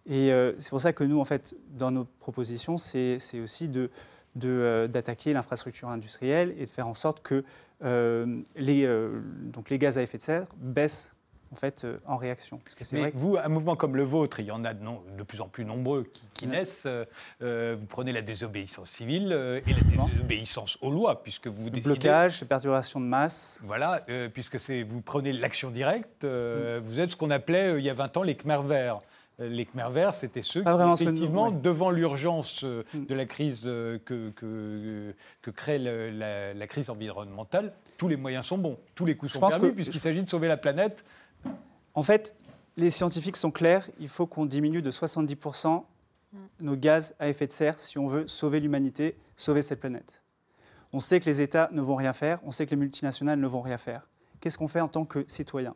Et 0.07 0.33
euh, 0.33 0.53
c'est 0.59 0.71
pour 0.71 0.81
ça 0.81 0.95
que 0.95 1.05
nous, 1.05 1.21
en 1.21 1.25
fait, 1.27 1.57
dans 1.77 1.91
nos 1.91 2.05
propositions, 2.05 2.79
c'est 2.79 3.19
aussi 3.43 3.69
de 3.69 3.91
d'attaquer 4.37 5.33
l'infrastructure 5.33 5.89
industrielle 5.89 6.55
et 6.59 6.67
de 6.67 6.71
faire 6.71 6.87
en 6.87 6.95
sorte 6.95 7.23
que 7.23 7.37
euh, 7.37 7.43
les, 7.81 8.85
euh, 8.85 9.21
donc 9.53 9.71
les 9.71 9.79
gaz 9.79 9.99
à 9.99 10.03
effet 10.03 10.19
de 10.19 10.23
serre 10.23 10.47
baissent 10.57 11.15
en 11.53 11.57
fait 11.57 11.85
euh, 11.85 11.99
en 12.07 12.17
réaction. 12.17 12.59
Parce 12.59 12.75
que 12.75 12.85
Mais 12.95 13.01
vrai 13.01 13.13
vous, 13.15 13.37
un 13.37 13.49
mouvement 13.49 13.77
comme 13.77 13.97
le 13.97 14.03
vôtre, 14.03 14.41
il 14.41 14.47
y 14.47 14.51
en 14.51 14.65
a 14.65 14.75
de, 14.75 14.85
de 15.17 15.23
plus 15.23 15.41
en 15.41 15.49
plus 15.49 15.65
nombreux 15.65 16.11
qui, 16.35 16.47
naissent. 16.47 16.87
vous 17.41 17.87
prenez 17.87 18.13
la 18.13 18.23
désobéissance 18.23 18.91
civile 18.91 19.33
et 19.67 19.73
la 19.73 19.81
désobéissance 19.81 20.79
aux 20.81 20.91
lois, 20.91 21.23
puisque 21.23 21.47
vous 21.47 21.71
décidez... 21.71 21.95
Blocage, 21.95 22.45
perturbation 22.45 23.01
de 23.01 23.07
masse. 23.07 23.63
Voilà, 23.65 24.05
puisque 24.33 24.57
vous 24.57 25.01
prenez 25.03 25.33
l'action 25.33 25.71
directe. 25.71 26.25
Mm. 26.25 26.79
Vous 26.79 27.01
êtes 27.01 27.13
ce 27.13 27.17
qu'on 27.17 27.31
appelait 27.31 27.79
il 27.79 27.85
y 27.85 27.91
a 27.91 27.95
20 27.95 28.17
ans 28.17 28.23
les 28.23 28.35
Khmer 28.35 28.61
verts. 28.65 29.01
Les 29.39 29.67
Khmer 29.67 29.91
verts, 29.91 30.15
c'était 30.15 30.41
ceux 30.41 30.63
qui, 30.63 30.69
effectivement, 30.69 31.51
devant 31.51 31.91
l'urgence 31.91 32.65
euh, 32.65 32.85
mm. 32.95 33.05
de 33.05 33.15
la 33.15 33.27
crise 33.27 33.63
euh, 33.67 33.99
que, 33.99 34.31
que, 34.31 35.51
crée 35.51 35.79
la, 35.79 36.67
crise 36.67 36.89
environnementale, 36.89 37.75
tous 37.99 38.09
les 38.09 38.17
moyens 38.17 38.47
sont 38.47 38.57
bons, 38.57 38.79
tous 38.95 39.05
les 39.05 39.15
coups 39.15 39.33
sont 39.33 39.41
permis, 39.41 39.73
puisqu'il 39.73 40.01
s'agit 40.01 40.23
de 40.23 40.31
sauver 40.31 40.49
la 40.49 40.57
planète. 40.57 41.05
En 41.93 42.03
fait, 42.03 42.35
les 42.79 42.89
scientifiques 42.89 43.37
sont 43.37 43.51
clairs, 43.51 43.89
il 44.01 44.09
faut 44.09 44.27
qu'on 44.27 44.47
diminue 44.47 44.81
de 44.81 44.91
70% 44.91 45.83
nos 46.61 46.77
gaz 46.77 47.15
à 47.19 47.29
effet 47.29 47.47
de 47.47 47.53
serre 47.53 47.79
si 47.79 47.99
on 47.99 48.09
veut 48.09 48.27
sauver 48.27 48.61
l'humanité, 48.61 49.17
sauver 49.37 49.63
cette 49.63 49.81
planète. 49.81 50.23
On 50.93 51.01
sait 51.01 51.21
que 51.21 51.27
les 51.27 51.41
États 51.41 51.69
ne 51.73 51.81
vont 51.81 51.97
rien 51.97 52.13
faire, 52.13 52.41
on 52.45 52.53
sait 52.53 52.65
que 52.65 52.71
les 52.71 52.77
multinationales 52.77 53.39
ne 53.39 53.47
vont 53.47 53.61
rien 53.61 53.77
faire. 53.77 54.09
Qu'est-ce 54.41 54.59
qu'on 54.59 54.69
fait 54.69 54.81
en 54.81 54.89
tant 54.89 55.05
que 55.05 55.25
citoyen 55.29 55.75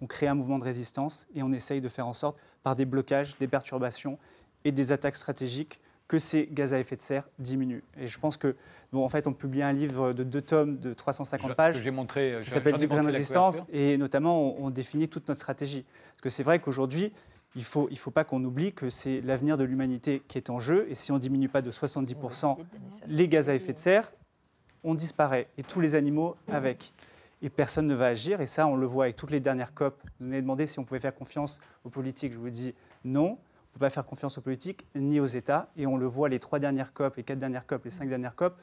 On 0.00 0.06
crée 0.06 0.26
un 0.26 0.34
mouvement 0.34 0.58
de 0.58 0.64
résistance 0.64 1.26
et 1.34 1.42
on 1.42 1.52
essaye 1.52 1.80
de 1.80 1.88
faire 1.88 2.06
en 2.06 2.12
sorte 2.12 2.38
par 2.62 2.76
des 2.76 2.84
blocages, 2.84 3.36
des 3.38 3.48
perturbations 3.48 4.18
et 4.64 4.72
des 4.72 4.92
attaques 4.92 5.16
stratégiques 5.16 5.80
que 6.10 6.18
ces 6.18 6.48
gaz 6.50 6.74
à 6.74 6.80
effet 6.80 6.96
de 6.96 7.02
serre 7.02 7.28
diminuent. 7.38 7.84
Et 7.96 8.08
je 8.08 8.18
pense 8.18 8.36
que, 8.36 8.56
bon, 8.92 9.04
en 9.04 9.08
fait, 9.08 9.28
on 9.28 9.32
publie 9.32 9.62
un 9.62 9.72
livre 9.72 10.12
de 10.12 10.24
deux 10.24 10.42
tomes 10.42 10.76
de 10.78 10.92
350 10.92 11.54
pages 11.54 11.80
j'ai 11.80 11.92
montré, 11.92 12.40
qui 12.42 12.50
s'appelle 12.50 12.76
Degré 12.76 13.00
de 13.00 13.06
résistance, 13.06 13.62
et 13.72 13.96
notamment 13.96 14.60
on, 14.60 14.70
définit 14.70 15.08
toute 15.08 15.28
notre 15.28 15.40
stratégie. 15.40 15.84
Parce 16.08 16.20
que 16.22 16.28
c'est 16.28 16.42
vrai 16.42 16.58
qu'aujourd'hui, 16.58 17.12
il 17.54 17.60
ne 17.60 17.64
faut, 17.64 17.86
il 17.92 17.98
faut 17.98 18.10
pas 18.10 18.24
qu'on 18.24 18.42
oublie 18.42 18.72
que 18.72 18.90
c'est 18.90 19.20
l'avenir 19.20 19.56
de 19.56 19.62
l'humanité 19.62 20.20
qui 20.26 20.36
est 20.36 20.50
en 20.50 20.58
jeu, 20.58 20.84
et 20.88 20.96
si 20.96 21.12
on 21.12 21.14
ne 21.14 21.20
diminue 21.20 21.48
pas 21.48 21.62
de 21.62 21.70
70% 21.70 22.56
les 23.06 23.28
gaz 23.28 23.48
à 23.48 23.54
effet 23.54 23.72
de 23.72 23.78
serre, 23.78 24.12
on 24.82 24.94
disparaît, 24.94 25.46
et 25.58 25.62
tous 25.62 25.80
les 25.80 25.94
animaux 25.94 26.34
avec 26.48 26.92
et 27.42 27.50
personne 27.50 27.86
ne 27.86 27.94
va 27.94 28.06
agir. 28.06 28.40
Et 28.40 28.46
ça, 28.46 28.66
on 28.66 28.76
le 28.76 28.86
voit 28.86 29.04
avec 29.04 29.16
toutes 29.16 29.30
les 29.30 29.40
dernières 29.40 29.74
COP. 29.74 30.00
Vous 30.18 30.26
nous 30.26 30.32
avez 30.32 30.42
demandé 30.42 30.66
si 30.66 30.78
on 30.78 30.84
pouvait 30.84 31.00
faire 31.00 31.14
confiance 31.14 31.60
aux 31.84 31.90
politiques. 31.90 32.32
Je 32.32 32.38
vous 32.38 32.50
dis 32.50 32.74
non. 33.04 33.30
ne 33.30 33.34
peut 33.74 33.80
pas 33.80 33.90
faire 33.90 34.04
confiance 34.04 34.38
aux 34.38 34.40
politiques 34.40 34.86
ni 34.94 35.20
aux 35.20 35.26
États. 35.26 35.70
Et 35.76 35.86
on 35.86 35.96
le 35.96 36.06
voit, 36.06 36.28
les 36.28 36.38
trois 36.38 36.58
dernières 36.58 36.92
COP, 36.92 37.16
les 37.16 37.22
quatre 37.22 37.38
dernières 37.38 37.66
COP, 37.66 37.84
les 37.84 37.90
cinq 37.90 38.08
dernières 38.08 38.34
COP 38.34 38.56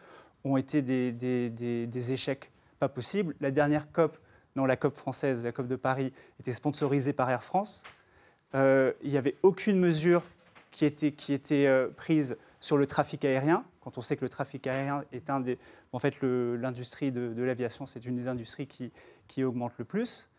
ont 0.44 0.58
été 0.58 0.82
des, 0.82 1.12
des, 1.12 2.12
échecs 2.12 2.52
pas 2.80 2.90
possibles. 2.90 3.36
La 3.42 3.52
dernière 3.52 3.92
COP, 3.92 4.18
non, 4.56 4.66
la 4.66 4.76
COP 4.76 4.96
française, 4.96 5.44
la 5.44 5.52
COP 5.52 5.68
de 5.68 5.76
Paris, 5.76 6.14
était 6.40 6.54
sponsorisée 6.54 7.14
par 7.14 7.30
Air 7.30 7.44
France. 7.44 7.84
Euh, 8.56 8.94
il 9.02 9.10
n'y 9.10 9.18
avait 9.18 9.36
aucune 9.44 9.80
mesure 9.80 10.24
qui 10.72 10.86
était, 10.86 11.12
qui 11.12 11.34
était 11.34 11.66
euh, 11.68 11.88
prise 11.90 12.38
sur 12.60 12.78
le 12.78 12.88
trafic 12.88 13.24
aérien, 13.26 13.64
quand 13.82 13.98
on 13.98 14.02
sait 14.02 14.18
que 14.18 14.26
le 14.26 14.30
trafic 14.30 14.68
aérien 14.68 15.04
est 15.12 15.30
un 15.30 15.40
des... 15.40 15.58
En 15.92 16.00
fait, 16.00 16.16
l'industrie 16.22 17.12
de, 17.12 17.34
de 17.34 17.44
l'aviation, 17.44 17.86
c'est 17.86 18.06
une 18.06 18.16
des 18.16 18.28
industries 18.28 18.68
qui, 18.68 18.92
qui, 19.28 19.44
augmente 19.44 19.74
le 19.78 19.86
plus, 19.86 20.30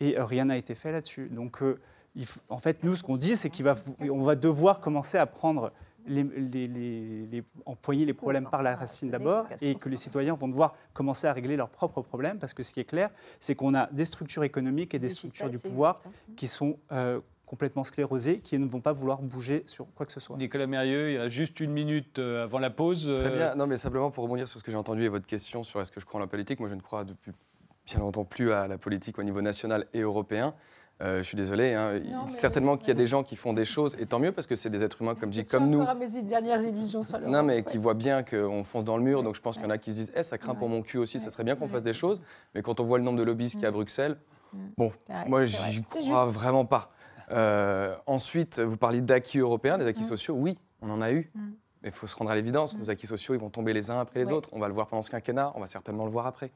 et 0.00 0.18
euh, 0.18 0.24
rien 0.24 0.46
n'a 0.46 0.56
été 0.56 0.74
fait 0.74 0.92
là-dessus. 0.92 1.28
Donc, 1.30 1.62
en 2.48 2.58
fait, 2.58 2.82
nous, 2.82 2.96
ce 2.96 3.02
qu'on 3.02 3.16
dit, 3.16 3.36
c'est 3.36 3.50
qu'on 3.50 3.62
va, 3.62 3.76
on 4.00 4.22
va 4.22 4.36
devoir 4.36 4.80
commencer 4.80 5.18
à 5.18 5.26
prendre 5.26 5.72
les, 6.06 6.22
les, 6.24 6.66
les, 6.66 7.44
empoigner 7.64 8.04
les 8.04 8.14
problèmes 8.14 8.48
par 8.48 8.62
la 8.62 8.76
racine 8.76 9.10
d'abord 9.10 9.46
et 9.60 9.74
que 9.74 9.88
les 9.88 9.96
citoyens 9.96 10.34
vont 10.34 10.48
devoir 10.48 10.74
commencer 10.92 11.26
à 11.26 11.32
régler 11.32 11.56
leurs 11.56 11.68
propres 11.68 12.02
problèmes 12.02 12.38
parce 12.38 12.54
que 12.54 12.62
ce 12.62 12.72
qui 12.72 12.80
est 12.80 12.84
clair, 12.84 13.10
c'est 13.40 13.54
qu'on 13.54 13.74
a 13.74 13.86
des 13.92 14.04
structures 14.04 14.44
économiques 14.44 14.94
et 14.94 14.98
des 14.98 15.08
structures 15.08 15.50
du 15.50 15.58
pouvoir 15.58 16.00
qui 16.36 16.48
sont 16.48 16.78
euh, 16.90 17.20
complètement 17.52 17.84
sclérosées, 17.84 18.40
qui 18.40 18.58
ne 18.58 18.66
vont 18.66 18.80
pas 18.80 18.94
vouloir 18.94 19.20
bouger 19.20 19.62
sur 19.66 19.86
quoi 19.94 20.06
que 20.06 20.12
ce 20.12 20.20
soit. 20.20 20.38
Nicolas 20.38 20.66
Mérieux, 20.66 21.10
il 21.10 21.14
y 21.16 21.18
a 21.18 21.28
juste 21.28 21.60
une 21.60 21.70
minute 21.70 22.18
euh, 22.18 22.44
avant 22.44 22.58
la 22.58 22.70
pause. 22.70 23.02
Très 23.02 23.30
euh, 23.30 23.36
bien. 23.36 23.54
Non, 23.56 23.66
mais 23.66 23.76
simplement 23.76 24.10
pour 24.10 24.24
rebondir 24.24 24.48
sur 24.48 24.58
ce 24.58 24.64
que 24.64 24.70
j'ai 24.70 24.78
entendu 24.78 25.04
et 25.04 25.10
votre 25.10 25.26
question 25.26 25.62
sur 25.62 25.78
est-ce 25.82 25.92
que 25.92 26.00
je 26.00 26.06
crois 26.06 26.18
en 26.18 26.22
la 26.22 26.26
politique, 26.26 26.60
moi 26.60 26.70
je 26.70 26.74
ne 26.74 26.80
crois 26.80 27.04
depuis 27.04 27.30
bien 27.84 27.98
longtemps 27.98 28.24
plus 28.24 28.52
à 28.52 28.66
la 28.66 28.78
politique 28.78 29.18
au 29.18 29.22
niveau 29.22 29.42
national 29.42 29.86
et 29.92 30.00
européen. 30.00 30.54
Euh, 31.02 31.18
je 31.18 31.24
suis 31.24 31.36
désolé. 31.36 31.74
Hein. 31.74 32.00
Certainement 32.28 32.78
qu'il 32.78 32.88
y 32.88 32.92
a 32.92 32.94
des 32.94 33.06
gens 33.06 33.22
qui 33.22 33.36
font 33.36 33.52
des 33.52 33.66
choses, 33.66 33.98
et 34.00 34.06
tant 34.06 34.18
mieux 34.18 34.32
parce 34.32 34.46
que 34.46 34.56
c'est 34.56 34.70
des 34.70 34.82
êtres 34.82 35.02
humains 35.02 35.14
comme 35.14 35.28
dit, 35.28 35.44
comme 35.44 35.68
nous. 35.68 35.84
mes 35.98 36.22
dernières 36.22 36.62
illusions 36.62 37.02
sur 37.02 37.20
Non, 37.20 37.42
mais 37.42 37.64
qui 37.64 37.76
voient 37.76 37.92
bien 37.92 38.22
qu'on 38.22 38.64
fonce 38.64 38.84
dans 38.84 38.96
le 38.96 39.02
mur. 39.02 39.22
Donc 39.22 39.34
je 39.34 39.42
pense 39.42 39.56
qu'il 39.56 39.64
y 39.64 39.68
en 39.68 39.70
a 39.70 39.76
qui 39.76 39.92
se 39.92 39.98
disent, 39.98 40.12
eh, 40.16 40.22
ça 40.22 40.38
craint 40.38 40.54
pour 40.54 40.70
mon 40.70 40.80
cul 40.80 40.96
aussi. 40.96 41.18
Ça 41.20 41.28
serait 41.28 41.44
bien 41.44 41.54
qu'on 41.54 41.68
fasse 41.68 41.82
des 41.82 41.92
choses. 41.92 42.22
Mais 42.54 42.62
quand 42.62 42.80
on 42.80 42.84
voit 42.84 42.96
le 42.96 43.04
nombre 43.04 43.18
de 43.18 43.24
lobbyistes 43.24 43.56
qu'il 43.56 43.64
y 43.64 43.66
a 43.66 43.68
à 43.68 43.72
Bruxelles, 43.72 44.16
bon, 44.78 44.90
moi 45.26 45.44
j'y 45.44 45.82
crois 45.82 46.24
vraiment 46.24 46.64
pas. 46.64 46.90
Euh, 47.32 47.96
ensuite, 48.06 48.60
vous 48.60 48.76
parliez 48.76 49.00
d'acquis 49.00 49.38
européens, 49.38 49.78
des 49.78 49.86
acquis 49.86 50.04
sociaux. 50.04 50.34
Oui, 50.34 50.58
on 50.80 50.90
en 50.90 51.00
a 51.00 51.12
eu. 51.12 51.30
Mais 51.82 51.88
il 51.88 51.92
faut 51.92 52.06
se 52.06 52.14
rendre 52.14 52.30
à 52.30 52.34
l'évidence. 52.34 52.76
Nos 52.78 52.90
acquis 52.90 53.06
sociaux, 53.06 53.34
ils 53.34 53.40
vont 53.40 53.50
tomber 53.50 53.72
les 53.72 53.90
uns 53.90 53.98
après 53.98 54.20
les 54.20 54.30
autres. 54.30 54.48
On 54.52 54.60
va 54.60 54.68
le 54.68 54.74
voir 54.74 54.86
pendant 54.86 55.02
ce 55.02 55.10
quinquennat. 55.10 55.52
On 55.56 55.60
va 55.60 55.66
certainement 55.66 56.04
le 56.04 56.12
voir 56.12 56.26
après. 56.26 56.52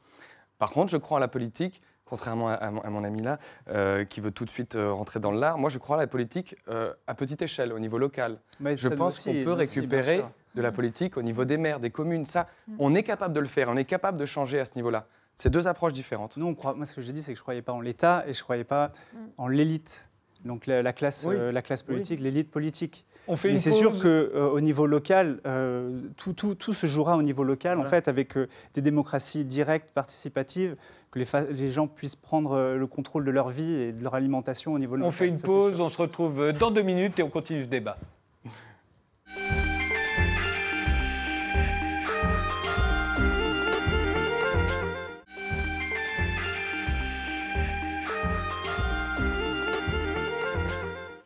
Par 0.59 0.71
contre, 0.71 0.91
je 0.91 0.97
crois 0.97 1.19
en 1.19 1.21
la 1.21 1.29
politique 1.29 1.83
contrairement 2.07 2.49
à, 2.49 2.71
mon, 2.71 3.05
ami 3.05 3.21
là, 3.21 3.39
euh, 3.69 4.05
qui 4.05 4.21
veut 4.21 4.31
tout 4.31 4.45
de 4.45 4.51
suite 4.51 4.77
euh, 4.77 4.93
rentrer 4.93 5.21
dans 5.21 5.33
l'art. 5.33 5.59
Moi, 5.59 5.71
je 5.71 5.79
crois 5.79 5.97
à 5.97 6.01
la 6.01 6.07
politique 6.07 6.57
euh, 6.69 6.95
à 7.07 7.15
petite 7.15 7.43
échelle, 7.43 7.73
au 7.73 7.79
niveau 7.79 7.99
local. 7.99 8.39
je 8.61 8.89
pense 8.89 9.25
qu'on 9.25 9.33
peut 9.33 9.53
récupérer 9.53 10.25
de 10.55 10.62
la 10.62 10.73
politique 10.73 11.17
au 11.19 11.23
niveau 11.23 11.45
des 11.45 11.59
maires, 11.59 11.81
des 11.81 11.91
communes. 11.91 12.25
Ça, 12.25 12.47
mm. 12.69 12.77
on 12.79 12.95
est 12.95 13.03
capable 13.03 13.35
de 13.35 13.41
le 13.41 13.47
faire, 13.47 13.69
on 13.69 13.77
est 13.77 13.85
capable 13.85 14.19
de 14.19 14.25
changer 14.25 14.59
à 14.59 14.65
ce 14.65 14.77
niveau-là. 14.77 15.07
C'est 15.35 15.51
deux 15.51 15.67
approches 15.67 15.93
différentes. 15.93 16.39
Nous, 16.39 16.47
on 16.47 16.55
croit, 16.55 16.73
moi, 16.73 16.87
ce 16.87 16.95
que 16.95 17.03
j'ai 17.03 17.12
dit, 17.12 17.21
c'est 17.21 17.33
que 17.33 17.37
je 17.37 17.43
ne 17.43 17.45
croyais 17.45 17.61
pas 17.61 17.73
en 17.73 17.81
l'État 17.81 18.25
et 18.27 18.33
je 18.33 18.41
ne 18.41 18.45
croyais 18.45 18.65
pas 18.65 18.93
mm. 19.12 19.19
en 19.37 19.49
l'élite. 19.49 20.09
Donc 20.47 20.67
la, 20.67 20.93
classe, 20.93 21.27
la 21.27 21.63
classe 21.63 21.83
politique, 21.83 22.21
l'élite 22.21 22.51
politique. 22.51 23.05
On 23.29 23.37
fait 23.37 23.59
c'est 23.59 23.71
sûr 23.71 23.93
qu'au 23.93 24.07
euh, 24.07 24.61
niveau 24.61 24.87
local, 24.87 25.41
euh, 25.47 26.01
tout, 26.17 26.33
tout, 26.33 26.55
tout, 26.55 26.73
se 26.73 26.87
jouera 26.87 27.17
au 27.17 27.23
niveau 27.23 27.43
local, 27.43 27.81
en 27.81 27.85
fait, 27.85 28.09
avec 28.09 28.37
euh, 28.37 28.49
des 28.75 28.83
démocraties 28.83 29.45
directes, 29.45 29.91
participatives, 29.93 30.77
que 31.11 31.19
les, 31.19 31.27
les, 31.51 31.71
gens 31.71 31.89
puissent 31.89 32.17
prendre 32.17 32.77
le 32.77 32.87
contrôle 32.87 33.25
de 33.25 33.31
leur 33.31 33.49
vie 33.49 33.75
et 33.75 33.93
de 33.93 34.03
leur 34.03 34.15
alimentation 34.15 34.75
au 34.75 34.79
niveau 34.79 34.97
local. 34.97 35.09
On 35.09 35.13
fait 35.13 35.29
une 35.29 35.41
pause, 35.41 35.81
on 35.81 35.89
se 35.89 35.99
retrouve 35.99 36.53
dans 36.53 36.71
deux 36.71 36.83
minutes 36.83 37.19
et 37.19 37.23
on 37.23 37.31
continue 37.31 37.65
ce 37.65 37.69
débat. 37.69 37.97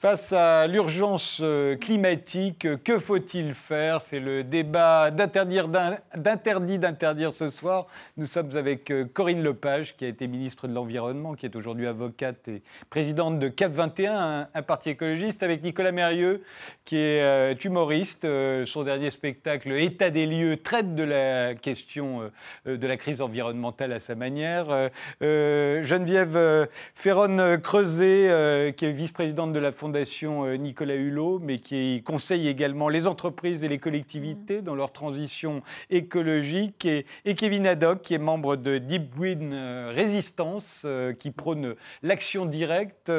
Face 0.01 0.33
à 0.33 0.67
l'urgence 0.67 1.41
euh, 1.43 1.77
climatique, 1.77 2.67
que 2.85 2.99
faut-il 2.99 3.53
faire? 3.53 4.01
C'est 4.01 4.19
le 4.19 4.43
débat 4.43 5.11
d'interdire 5.11 5.69
d'interdit 5.69 6.79
d'interdire 6.79 7.35
ce 7.35 7.51
soir. 7.51 7.87
Nous 8.17 8.25
sommes 8.25 8.57
avec 8.57 8.91
euh, 8.91 9.05
Corinne 9.05 9.43
Lepage, 9.43 9.95
qui 9.99 10.07
a 10.07 10.09
été 10.09 10.27
ministre 10.27 10.67
de 10.69 10.73
l'Environnement, 10.73 11.35
qui 11.35 11.45
est 11.45 11.55
aujourd'hui 11.55 11.87
avocate 11.87 12.49
et 12.49 12.63
présidente 12.89 13.39
de 13.39 13.49
Cap 13.49 13.73
21, 13.73 14.49
un, 14.55 14.63
parti 14.63 14.89
écologiste, 14.89 15.43
avec 15.43 15.63
Nicolas 15.63 15.93
Mérieux, 15.93 16.45
qui 16.87 16.97
est 16.97 17.21
euh, 17.21 17.55
humoriste. 17.63 18.27
son 18.65 18.85
dernier 18.85 19.11
spectacle, 19.11 19.71
État 19.73 20.09
des 20.09 20.25
lieux, 20.25 20.57
traite 20.57 20.95
de 20.95 21.03
la 21.03 21.55
question 21.55 22.31
de 22.65 22.87
la 22.87 22.97
crise 22.97 23.21
environnementale 23.21 23.93
à 23.93 24.01
sa 24.01 24.15
manière. 24.15 24.89
Geneviève 25.21 26.69
Ferron-Creuset, 26.95 28.73
qui 28.79 28.87
est 28.87 28.93
vice-présidente 28.93 29.53
de 29.53 29.59
la 29.59 29.73
Fondation 29.73 29.90
Fondation 29.91 30.45
euh, 30.45 30.55
Nicolas 30.55 30.95
Hulot, 30.95 31.41
mais 31.41 31.59
qui 31.59 32.01
conseille 32.05 32.47
également 32.47 32.89
les 32.89 33.09
entreprises 33.09 33.65
et 33.65 33.69
les 33.69 33.81
collectivités 33.81 34.63
dans 34.63 34.77
leur 34.77 34.93
transition 34.93 35.63
écologique, 35.91 36.87
et, 36.87 37.35
Kevin 37.35 37.67
Haddock, 37.67 38.03
qui 38.03 38.15
est 38.15 38.19
membre 38.19 38.55
de 38.55 38.79
Deep 38.79 39.13
Green 39.17 39.51
euh, 39.53 39.91
Résistance, 39.93 40.83
euh, 40.85 41.13
qui 41.13 41.33
prône 41.33 41.75
l'action 42.05 42.47
directe. 42.47 43.11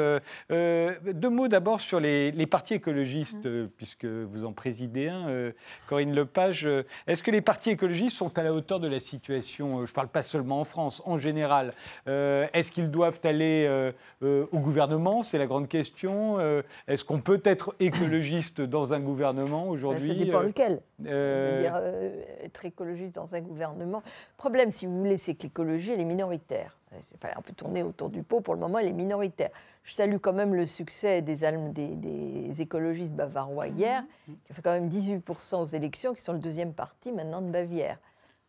deux 0.48 1.28
mots 1.28 1.48
d'abord 1.48 1.82
sur 1.82 2.00
les, 2.00 2.46
partis 2.46 2.72
écologistes, 2.72 3.44
mm. 3.44 3.68
puisque 3.76 4.06
vous 4.06 4.46
en 4.46 4.54
présidez 4.54 5.10
un, 5.10 5.52
Corinne 5.86 6.14
Lepage. 6.14 6.66
Est-ce 7.06 7.22
que 7.22 7.30
les 7.30 7.42
partis 7.42 7.68
écologistes 7.68 8.16
sont 8.16 8.38
à 8.38 8.42
la 8.42 8.54
hauteur 8.54 8.80
de 8.80 8.88
la 8.88 9.00
situation? 9.00 9.84
Je 9.84 9.90
ne 9.90 9.94
parle 9.94 10.08
pas 10.08 10.22
seulement 10.22 10.62
en 10.62 10.64
France, 10.64 11.02
en 11.04 11.18
général. 11.18 11.74
Est-ce 12.06 12.70
qu'ils 12.70 12.90
doivent 12.90 13.20
aller 13.24 13.92
au 14.22 14.58
gouvernement? 14.58 15.22
C'est 15.22 15.38
la 15.38 15.46
grande 15.46 15.68
question. 15.68 16.38
Est-ce 16.88 17.04
qu'on 17.04 17.20
peut 17.20 17.40
être 17.44 17.74
écologiste 17.80 18.60
dans 18.60 18.92
un 18.92 19.00
gouvernement 19.00 19.68
aujourd'hui 19.68 20.08
Ça 20.08 20.14
dépend 20.14 20.40
euh, 20.40 20.46
lequel. 20.46 20.80
Euh, 21.06 21.40
Je 21.40 21.54
veux 21.54 21.62
dire, 21.62 21.74
euh, 21.76 22.22
être 22.42 22.64
écologiste 22.64 23.14
dans 23.14 23.34
un 23.34 23.40
gouvernement. 23.40 24.02
Le 24.06 24.36
problème, 24.36 24.70
si 24.70 24.86
vous 24.86 24.98
voulez, 24.98 25.16
c'est 25.16 25.34
que 25.34 25.44
l'écologie, 25.44 25.92
elle 25.92 26.00
est 26.00 26.04
minoritaire. 26.04 26.76
Pas, 27.20 27.28
on 27.38 27.42
peut 27.42 27.54
tourner 27.54 27.82
autour 27.82 28.10
du 28.10 28.22
pot, 28.22 28.40
pour 28.40 28.54
le 28.54 28.60
moment, 28.60 28.78
elle 28.78 28.88
est 28.88 28.92
minoritaire. 28.92 29.50
Je 29.82 29.94
salue 29.94 30.16
quand 30.20 30.34
même 30.34 30.54
le 30.54 30.66
succès 30.66 31.22
des, 31.22 31.36
des, 31.72 32.60
écologistes 32.62 33.14
bavarois 33.14 33.68
hier, 33.68 34.02
mhm. 34.28 34.36
qui 34.44 34.52
ont 34.52 34.54
fait 34.54 34.62
quand 34.62 34.72
même 34.72 34.88
18% 34.88 35.62
aux 35.62 35.66
élections, 35.66 36.12
qui 36.12 36.22
sont 36.22 36.34
le 36.34 36.38
deuxième 36.38 36.74
parti 36.74 37.10
maintenant 37.12 37.40
de 37.40 37.50
Bavière. 37.50 37.98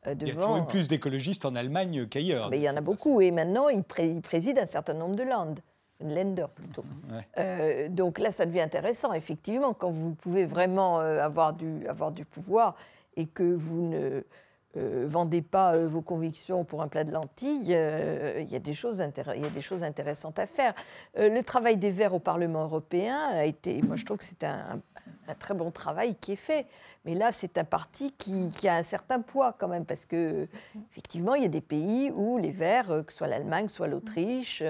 Devant, 0.05 0.17
il 0.19 0.27
y 0.27 0.31
a 0.31 0.35
toujours 0.35 0.57
eu 0.57 0.65
plus 0.65 0.87
d'écologistes 0.89 1.45
en 1.45 1.55
Allemagne 1.55 2.05
qu'ailleurs. 2.07 2.49
Mais 2.49 2.59
il 2.59 2.63
y 2.63 2.69
en 2.69 2.75
a 2.75 2.81
beaucoup, 2.81 3.21
et 3.21 3.31
maintenant, 3.31 3.69
ils 3.69 3.83
président 3.83 4.61
un 4.61 4.65
certain 4.65 4.93
nombre 4.93 5.15
de 5.15 5.23
landes. 5.23 5.61
Lender 6.09 6.45
plutôt. 6.53 6.83
Euh, 7.37 7.89
donc 7.89 8.19
là, 8.19 8.31
ça 8.31 8.45
devient 8.45 8.61
intéressant, 8.61 9.13
effectivement, 9.13 9.73
quand 9.73 9.89
vous 9.89 10.13
pouvez 10.13 10.45
vraiment 10.45 10.99
euh, 10.99 11.23
avoir, 11.23 11.53
du, 11.53 11.87
avoir 11.87 12.11
du 12.11 12.25
pouvoir 12.25 12.75
et 13.15 13.25
que 13.25 13.43
vous 13.43 13.81
ne 13.81 14.21
euh, 14.75 15.05
vendez 15.07 15.41
pas 15.41 15.77
vos 15.77 16.01
convictions 16.01 16.63
pour 16.63 16.81
un 16.81 16.87
plat 16.87 17.03
de 17.03 17.11
lentilles, 17.11 17.61
il 17.61 18.51
y, 18.51 18.55
a 18.55 18.59
des 18.59 18.73
choses 18.73 19.03
il 19.35 19.41
y 19.41 19.45
a 19.45 19.49
des 19.49 19.61
choses 19.61 19.83
intéressantes 19.83 20.39
à 20.39 20.47
faire. 20.47 20.73
le 21.15 21.41
travail 21.41 21.77
des 21.77 21.91
Verts 21.91 22.15
au 22.15 22.19
Parlement 22.19 22.63
européen 22.63 23.17
a 23.31 23.45
été, 23.45 23.81
moi 23.83 23.95
je 23.95 24.05
trouve 24.05 24.17
que 24.17 24.23
c'est 24.23 24.43
un, 24.43 24.81
un, 25.27 25.35
très 25.35 25.53
bon 25.53 25.69
travail 25.69 26.15
qui 26.15 26.31
est 26.31 26.37
fait. 26.37 26.65
Mais 27.05 27.13
là, 27.13 27.31
c'est 27.31 27.59
un 27.59 27.63
parti 27.63 28.13
qui, 28.17 28.49
qui, 28.49 28.67
a 28.67 28.75
un 28.75 28.83
certain 28.83 29.21
poids 29.21 29.55
quand 29.57 29.67
même, 29.67 29.85
parce 29.85 30.05
que 30.05 30.47
effectivement, 30.91 31.35
il 31.35 31.43
y 31.43 31.45
a 31.45 31.49
des 31.49 31.61
pays 31.61 32.11
où 32.11 32.39
les 32.39 32.51
Verts, 32.51 33.03
que 33.05 33.11
ce 33.11 33.19
soit 33.19 33.27
l'Allemagne, 33.27 33.67
soit 33.69 33.87
l'Autriche, 33.87 34.63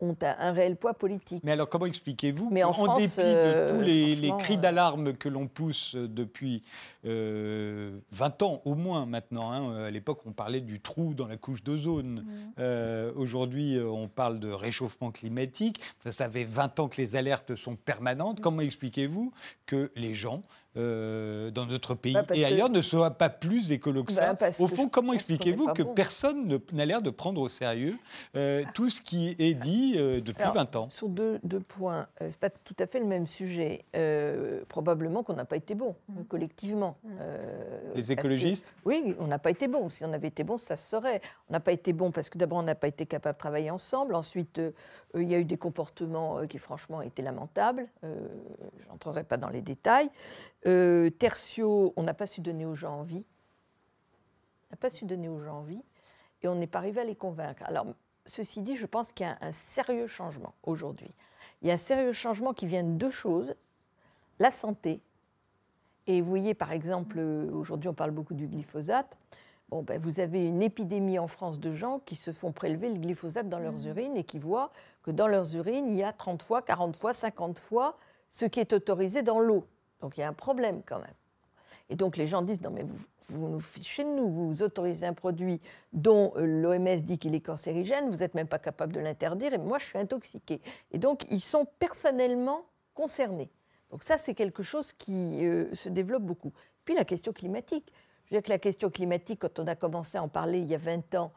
ont 0.00 0.16
un, 0.22 0.52
réel 0.52 0.76
poids 0.76 0.94
politique. 0.94 1.42
Mais 1.44 1.52
alors 1.52 1.68
comment 1.68 1.86
expliquez-vous 1.86 2.50
qu'en 2.50 2.96
dépit 2.96 3.16
de 3.16 3.22
euh, 3.22 3.78
tous 3.78 3.84
les, 3.84 4.32
cris 4.38 4.54
euh, 4.54 4.56
d'alarme 4.56 5.14
que 5.14 5.28
l'on 5.28 5.46
pousse 5.46 5.94
depuis 5.94 6.62
20 7.04 7.10
euh, 7.10 8.00
ans 8.42 8.62
au 8.64 8.74
moins 8.74 9.06
maintenant, 9.06 9.52
hein, 9.52 9.84
à 9.84 9.90
l'époque 9.90 10.20
on 10.26 10.32
parlait 10.32 10.60
du 10.60 10.80
trou 10.80 11.14
dans 11.14 11.26
la 11.26 11.36
couche 11.36 11.62
d'ozone, 11.62 12.24
aujourd'hui 13.16 13.78
on 13.80 14.08
parle 14.08 14.40
de 14.40 14.50
réchauffement 14.50 15.10
climatique, 15.10 15.80
ça 16.10 16.28
fait 16.28 16.44
20 16.44 16.80
ans 16.80 16.88
que 16.88 17.00
les 17.00 17.16
alertes 17.16 17.54
sont 17.54 17.76
permanentes, 17.76 18.40
comment 18.40 18.62
expliquez-vous 18.62 19.32
que 19.66 19.90
les 19.96 20.14
gens 20.14 20.42
euh, 20.76 21.50
dans 21.50 21.66
notre 21.66 21.96
pays 21.96 22.12
bah, 22.12 22.22
et 22.32 22.44
ailleurs 22.44 22.70
ne 22.70 22.80
soit 22.80 23.10
pas 23.10 23.28
plus 23.28 23.72
écolo 23.72 24.04
que 24.04 24.12
ça. 24.12 24.34
Bah, 24.34 24.50
au 24.60 24.68
fond, 24.68 24.88
comment 24.88 25.12
expliquez-vous 25.12 25.72
que 25.72 25.82
personne 25.82 26.60
n'a 26.72 26.86
l'air 26.86 27.02
de 27.02 27.10
prendre 27.10 27.40
au 27.40 27.48
sérieux 27.48 27.98
euh, 28.36 28.62
tout 28.72 28.88
ce 28.88 29.00
qui 29.00 29.34
est 29.40 29.54
dit 29.54 29.94
euh, 29.96 30.20
depuis 30.20 30.44
20 30.44 30.76
ans? 30.76 30.88
Sur 30.90 31.08
deux, 31.08 31.40
points, 31.66 32.06
ce 32.20 32.26
n'est 32.26 32.30
pas 32.38 32.50
tout 32.50 32.76
à 32.78 32.86
fait 32.86 33.00
le 33.00 33.06
même 33.06 33.26
sujet. 33.26 33.84
probablement 34.68 35.24
qu'on 35.24 35.34
n'a 35.34 35.44
pas 35.44 35.56
été 35.56 35.74
bon, 35.74 35.96
mm. 36.08 36.22
collectivement. 36.28 36.96
Mm. 37.02 37.10
Les 37.96 38.12
écologistes? 38.12 38.72
Oui, 38.84 39.16
on 39.18 39.26
n'a 39.26 39.40
pas 39.40 39.50
été 39.50 39.66
bon. 39.66 39.88
Si 39.88 40.04
on 40.04 40.12
avait 40.12 40.28
été 40.28 40.44
bon, 40.44 40.56
ça 40.56 40.76
se 40.76 40.88
serait. 40.88 41.20
On 41.48 41.52
n'a 41.52 41.60
pas 41.60 41.72
été 41.72 41.92
bon 41.92 42.12
parce 42.12 42.28
que 42.28 42.38
d'abord, 42.38 42.58
on 42.58 42.62
n'a 42.62 42.76
pas 42.76 42.86
été 42.88 43.06
capable 43.06 43.34
de 43.34 43.40
travailler 43.40 43.72
ensemble. 43.72 44.14
Ensuite, 44.14 44.60
il 45.16 45.28
y 45.28 45.34
a 45.34 45.38
eu 45.40 45.44
des 45.44 45.58
comportements 45.58 46.46
qui, 46.46 46.58
franchement, 46.58 47.02
étaient 47.02 47.22
lamentables. 47.22 47.88
Je 48.04 48.88
n'entrerai 48.88 49.24
pas 49.24 49.36
dans 49.36 49.48
les 49.48 49.62
détails. 49.62 50.10
Euh, 50.66 51.10
tertio, 51.10 51.92
on 51.96 52.02
n'a 52.02 52.14
pas 52.14 52.26
su 52.26 52.40
donner 52.40 52.66
aux 52.66 52.74
gens 52.74 53.00
envie. 53.00 53.24
On 54.68 54.72
n'a 54.72 54.76
pas 54.76 54.90
su 54.90 55.04
donner 55.04 55.28
aux 55.28 55.38
gens 55.38 55.58
envie. 55.58 55.82
Et 56.42 56.48
on 56.48 56.54
n'est 56.54 56.66
pas 56.66 56.78
arrivé 56.78 57.00
à 57.00 57.04
les 57.04 57.16
convaincre. 57.16 57.62
Alors, 57.66 57.86
ceci 58.26 58.62
dit, 58.62 58.76
je 58.76 58.86
pense 58.86 59.12
qu'il 59.12 59.26
y 59.26 59.28
a 59.28 59.38
un, 59.40 59.52
sérieux 59.52 60.06
changement 60.06 60.54
aujourd'hui. 60.62 61.10
Il 61.62 61.68
y 61.68 61.70
a 61.70 61.74
un 61.74 61.78
sérieux 61.78 62.12
changement 62.12 62.52
qui 62.52 62.66
vient 62.66 62.82
de 62.82 62.92
deux 62.92 63.10
choses. 63.10 63.54
La 64.38 64.50
santé. 64.50 65.00
Et 66.06 66.22
vous 66.22 66.28
voyez, 66.28 66.54
par 66.54 66.72
exemple, 66.72 67.18
aujourd'hui, 67.18 67.88
on 67.88 67.94
parle 67.94 68.10
beaucoup 68.10 68.34
du 68.34 68.46
glyphosate. 68.46 69.18
Bon, 69.68 69.82
ben, 69.82 70.00
vous 70.00 70.18
avez 70.18 70.44
une 70.46 70.62
épidémie 70.62 71.18
en 71.18 71.28
France 71.28 71.60
de 71.60 71.72
gens 71.72 72.00
qui 72.00 72.16
se 72.16 72.32
font 72.32 72.50
prélever 72.50 72.88
le 72.88 72.98
glyphosate 72.98 73.48
dans 73.48 73.60
leurs 73.60 73.74
mmh. 73.74 73.88
urines 73.88 74.16
et 74.16 74.24
qui 74.24 74.38
voient 74.38 74.72
que 75.02 75.12
dans 75.12 75.28
leurs 75.28 75.54
urines, 75.54 75.86
il 75.86 75.94
y 75.94 76.02
a 76.02 76.12
30 76.12 76.42
fois, 76.42 76.62
40 76.62 76.96
fois, 76.96 77.12
50 77.12 77.58
fois 77.58 77.96
ce 78.30 78.46
qui 78.46 78.58
est 78.58 78.72
autorisé 78.72 79.22
dans 79.22 79.38
l'eau. 79.38 79.64
Donc 80.00 80.16
il 80.16 80.20
y 80.20 80.22
a 80.22 80.28
un 80.28 80.34
problème 80.34 80.82
quand 80.84 80.98
même. 80.98 81.14
Et 81.88 81.96
donc 81.96 82.16
les 82.16 82.26
gens 82.26 82.42
disent 82.42 82.62
non 82.62 82.70
mais 82.70 82.82
vous, 82.82 83.04
vous 83.30 83.48
nous 83.48 83.60
fichez 83.60 84.04
de 84.04 84.10
nous, 84.10 84.28
vous 84.28 84.62
autorisez 84.62 85.06
un 85.06 85.14
produit 85.14 85.60
dont 85.92 86.32
euh, 86.36 86.44
l'OMS 86.44 87.02
dit 87.02 87.18
qu'il 87.18 87.34
est 87.34 87.40
cancérigène, 87.40 88.10
vous 88.10 88.18
n'êtes 88.18 88.34
même 88.34 88.48
pas 88.48 88.58
capable 88.58 88.92
de 88.92 89.00
l'interdire 89.00 89.52
et 89.52 89.58
moi 89.58 89.78
je 89.78 89.86
suis 89.86 89.98
intoxiqué. 89.98 90.60
Et 90.92 90.98
donc 90.98 91.24
ils 91.30 91.40
sont 91.40 91.66
personnellement 91.78 92.64
concernés. 92.94 93.50
Donc 93.90 94.02
ça 94.02 94.18
c'est 94.18 94.34
quelque 94.34 94.62
chose 94.62 94.92
qui 94.92 95.46
euh, 95.46 95.72
se 95.74 95.88
développe 95.88 96.22
beaucoup. 96.22 96.52
Puis 96.84 96.94
la 96.94 97.04
question 97.04 97.32
climatique. 97.32 97.92
Je 98.24 98.36
veux 98.36 98.40
dire 98.40 98.46
que 98.46 98.50
la 98.50 98.58
question 98.58 98.90
climatique, 98.90 99.40
quand 99.40 99.58
on 99.58 99.66
a 99.66 99.74
commencé 99.74 100.16
à 100.16 100.22
en 100.22 100.28
parler 100.28 100.60
il 100.60 100.68
y 100.68 100.74
a 100.76 100.78
20 100.78 101.16
ans, 101.16 101.32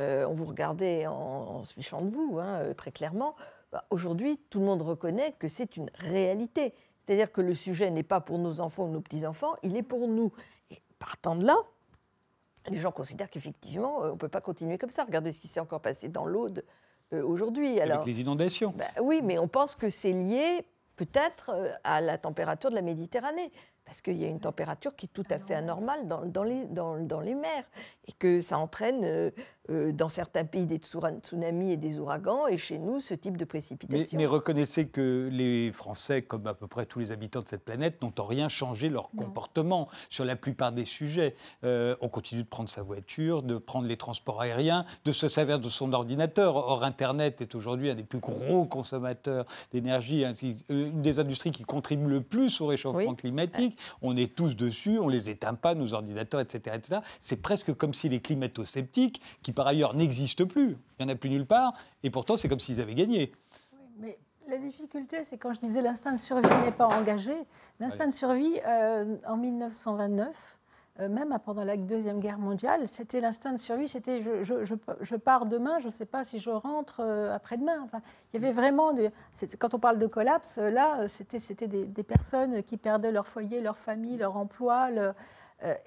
euh, 0.00 0.24
on 0.26 0.32
vous 0.32 0.46
regardait 0.46 1.06
en, 1.06 1.62
se 1.62 1.74
fichant 1.74 2.00
de 2.00 2.08
vous, 2.08 2.38
hein, 2.40 2.72
très 2.74 2.90
clairement. 2.90 3.34
Bah, 3.70 3.84
aujourd'hui, 3.90 4.38
tout 4.48 4.60
le 4.60 4.64
monde 4.64 4.80
reconnaît 4.80 5.34
que 5.38 5.46
c'est 5.46 5.76
une 5.76 5.90
réalité. 5.96 6.72
C'est-à-dire 7.08 7.32
que 7.32 7.40
le 7.40 7.54
sujet 7.54 7.90
n'est 7.90 8.02
pas 8.02 8.20
pour 8.20 8.38
nos 8.38 8.60
enfants 8.60 8.84
ou 8.84 8.90
nos 8.90 9.00
petits-enfants, 9.00 9.54
il 9.62 9.78
est 9.78 9.82
pour 9.82 10.08
nous. 10.08 10.30
Et 10.70 10.76
partant 10.98 11.36
de 11.36 11.46
là, 11.46 11.56
les 12.68 12.76
gens 12.76 12.92
considèrent 12.92 13.30
qu'effectivement, 13.30 14.04
euh, 14.04 14.10
on 14.10 14.12
ne 14.12 14.18
peut 14.18 14.28
pas 14.28 14.42
continuer 14.42 14.76
comme 14.76 14.90
ça. 14.90 15.04
Regardez 15.04 15.32
ce 15.32 15.40
qui 15.40 15.48
s'est 15.48 15.58
encore 15.58 15.80
passé 15.80 16.10
dans 16.10 16.26
l'Aude 16.26 16.66
euh, 17.14 17.22
aujourd'hui. 17.24 17.80
Avec 17.80 18.04
les 18.04 18.20
inondations. 18.20 18.74
Ben 18.76 18.90
oui, 19.00 19.22
mais 19.24 19.38
on 19.38 19.48
pense 19.48 19.74
que 19.74 19.88
c'est 19.88 20.12
lié 20.12 20.66
peut-être 20.96 21.50
euh, 21.54 21.72
à 21.82 22.02
la 22.02 22.18
température 22.18 22.68
de 22.68 22.74
la 22.74 22.82
Méditerranée 22.82 23.48
parce 23.88 24.02
qu'il 24.02 24.18
y 24.18 24.24
a 24.26 24.28
une 24.28 24.38
température 24.38 24.94
qui 24.94 25.06
est 25.06 25.08
tout 25.14 25.22
à 25.30 25.38
fait 25.38 25.54
anormale 25.54 26.06
dans, 26.06 26.26
dans, 26.26 26.42
les, 26.42 26.66
dans, 26.66 27.02
dans 27.02 27.20
les, 27.20 27.34
mers 27.34 27.64
et 28.06 28.12
que 28.12 28.42
ça 28.42 28.58
entraîne 28.58 29.00
euh, 29.02 29.30
euh, 29.70 29.92
dans 29.92 30.10
certains 30.10 30.44
pays 30.44 30.66
des 30.66 30.78
tsunamis 30.78 31.72
et 31.72 31.76
des 31.78 31.98
ouragans 31.98 32.46
et 32.46 32.58
chez 32.58 32.78
nous 32.78 33.00
ce 33.00 33.14
type 33.14 33.38
de 33.38 33.46
précipitation. 33.46 34.18
Mais, 34.18 34.26
reconnaissez 34.26 34.88
que 34.88 35.30
les 35.32 35.72
Français, 35.72 36.20
comme 36.20 36.46
à 36.46 36.52
peu 36.52 36.66
près 36.66 36.84
tous 36.84 36.98
les 36.98 37.12
habitants 37.12 37.40
de 37.40 37.48
cette 37.48 37.64
planète, 37.64 38.02
n'ont 38.02 38.12
en 38.18 38.26
rien 38.26 38.50
changé 38.50 38.90
leur 38.90 39.10
comportement 39.10 39.88
sur 40.10 40.26
la 40.26 40.36
plupart 40.36 40.72
des 40.72 40.84
sujets. 40.84 41.34
Euh, 41.64 41.96
on 42.02 42.10
continue 42.10 42.42
de 42.42 42.48
prendre 42.48 42.68
sa 42.68 42.82
voiture, 42.82 43.42
de 43.42 43.56
prendre 43.56 43.86
les 43.86 43.96
transports 43.96 44.42
aériens, 44.42 44.84
de 45.06 45.12
se 45.12 45.28
servir 45.28 45.58
de 45.58 45.68
son 45.70 45.94
ordinateur. 45.94 46.56
Or, 46.56 46.84
Internet 46.84 47.40
est 47.40 47.54
aujourd'hui 47.54 47.88
un 47.88 47.94
des 47.94 48.02
plus 48.02 48.20
gros 48.20 48.66
consommateurs 48.66 49.46
d'énergie, 49.72 50.24
une 50.68 51.00
des 51.00 51.20
industries 51.20 51.52
qui 51.52 51.64
contribue 51.64 52.08
le 52.08 52.20
plus 52.20 52.60
au 52.60 52.66
réchauffement 52.66 53.14
climatique 53.14 53.77
on 54.02 54.16
est 54.16 54.34
tous 54.34 54.56
dessus, 54.56 54.98
on 54.98 55.08
les 55.08 55.30
éteint 55.30 55.54
pas, 55.54 55.74
nos 55.74 55.94
ordinateurs, 55.94 56.40
etc. 56.40 56.76
etc. 56.76 57.00
C'est 57.20 57.42
presque 57.42 57.74
comme 57.74 57.94
si 57.94 58.08
les 58.08 58.20
climato-sceptiques, 58.20 59.20
qui 59.42 59.52
par 59.52 59.66
ailleurs 59.66 59.94
n'existent 59.94 60.46
plus, 60.46 60.76
il 60.98 61.06
n'y 61.06 61.10
en 61.10 61.14
a 61.14 61.16
plus 61.16 61.30
nulle 61.30 61.46
part, 61.46 61.74
et 62.02 62.10
pourtant 62.10 62.36
c'est 62.36 62.48
comme 62.48 62.60
s'ils 62.60 62.80
avaient 62.80 62.94
gagné. 62.94 63.32
mais 63.98 64.18
la 64.48 64.56
difficulté, 64.56 65.24
c'est 65.24 65.36
quand 65.36 65.52
je 65.52 65.60
disais 65.60 65.82
l'instinct 65.82 66.12
de 66.12 66.18
survie 66.18 66.48
n'est 66.64 66.72
pas 66.72 66.86
engagé. 66.86 67.34
L'instinct 67.80 68.06
de 68.08 68.12
survie, 68.12 68.58
euh, 68.66 69.16
en 69.26 69.36
1929, 69.36 70.26
euh, 70.26 70.57
même 71.06 71.36
pendant 71.44 71.64
la 71.64 71.76
Deuxième 71.76 72.18
Guerre 72.18 72.38
mondiale, 72.38 72.88
c'était 72.88 73.20
l'instinct 73.20 73.52
de 73.52 73.58
survie, 73.58 73.86
c'était 73.86 74.20
je, 74.22 75.14
pars 75.14 75.46
demain, 75.46 75.78
je 75.78 75.86
ne 75.86 75.92
sais 75.92 76.06
pas 76.06 76.24
si 76.24 76.40
je 76.40 76.50
rentre 76.50 77.00
euh, 77.00 77.34
après-demain. 77.34 77.86
Il 78.32 78.40
y 78.40 78.44
avait 78.44 78.52
vraiment, 78.52 78.90
quand 79.60 79.74
on 79.74 79.78
parle 79.78 79.98
de 79.98 80.06
collapse, 80.08 80.58
euh, 80.58 80.70
là, 80.70 81.06
c'était 81.06 81.68
des, 81.68 81.84
des, 81.84 82.02
personnes 82.02 82.64
qui 82.64 82.76
perdaient 82.76 83.12
leur 83.12 83.28
foyer, 83.28 83.60
leur 83.60 83.78
famille, 83.78 84.16
leur 84.16 84.36
emploi. 84.36 84.90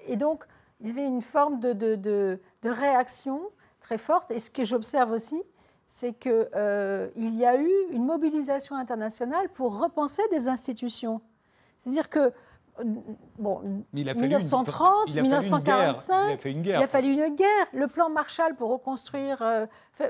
et 0.06 0.16
donc, 0.16 0.44
il 0.80 0.88
y 0.88 0.90
avait 0.90 1.06
une 1.06 1.22
forme 1.22 1.60
de, 1.60 1.74
de, 1.74 1.96
de, 1.96 2.70
réaction 2.70 3.42
très 3.80 3.98
forte. 3.98 4.30
Et 4.30 4.40
ce 4.40 4.50
que 4.50 4.64
j'observe 4.64 5.12
aussi, 5.12 5.42
c'est 5.84 6.14
qu'il 6.14 6.48
il 7.16 7.34
y 7.34 7.44
a 7.44 7.60
eu 7.60 7.72
une 7.90 8.06
mobilisation 8.06 8.76
internationale 8.76 9.50
pour 9.50 9.78
repenser 9.78 10.22
des 10.30 10.48
institutions. 10.48 11.20
C'est-à-dire 11.76 12.08
que 12.08 12.32
bon, 13.38 13.84
1930, 13.92 15.14
1945, 15.14 16.40
il 16.44 16.72
a 16.72 16.86
fallu 16.86 17.12
une 17.12 17.34
guerre. 17.34 17.48
Le 17.72 17.86
plan 17.86 18.08
Marshall 18.10 18.54
pour 18.54 18.70
reconstruire, 18.70 19.42
euh, 19.42 19.66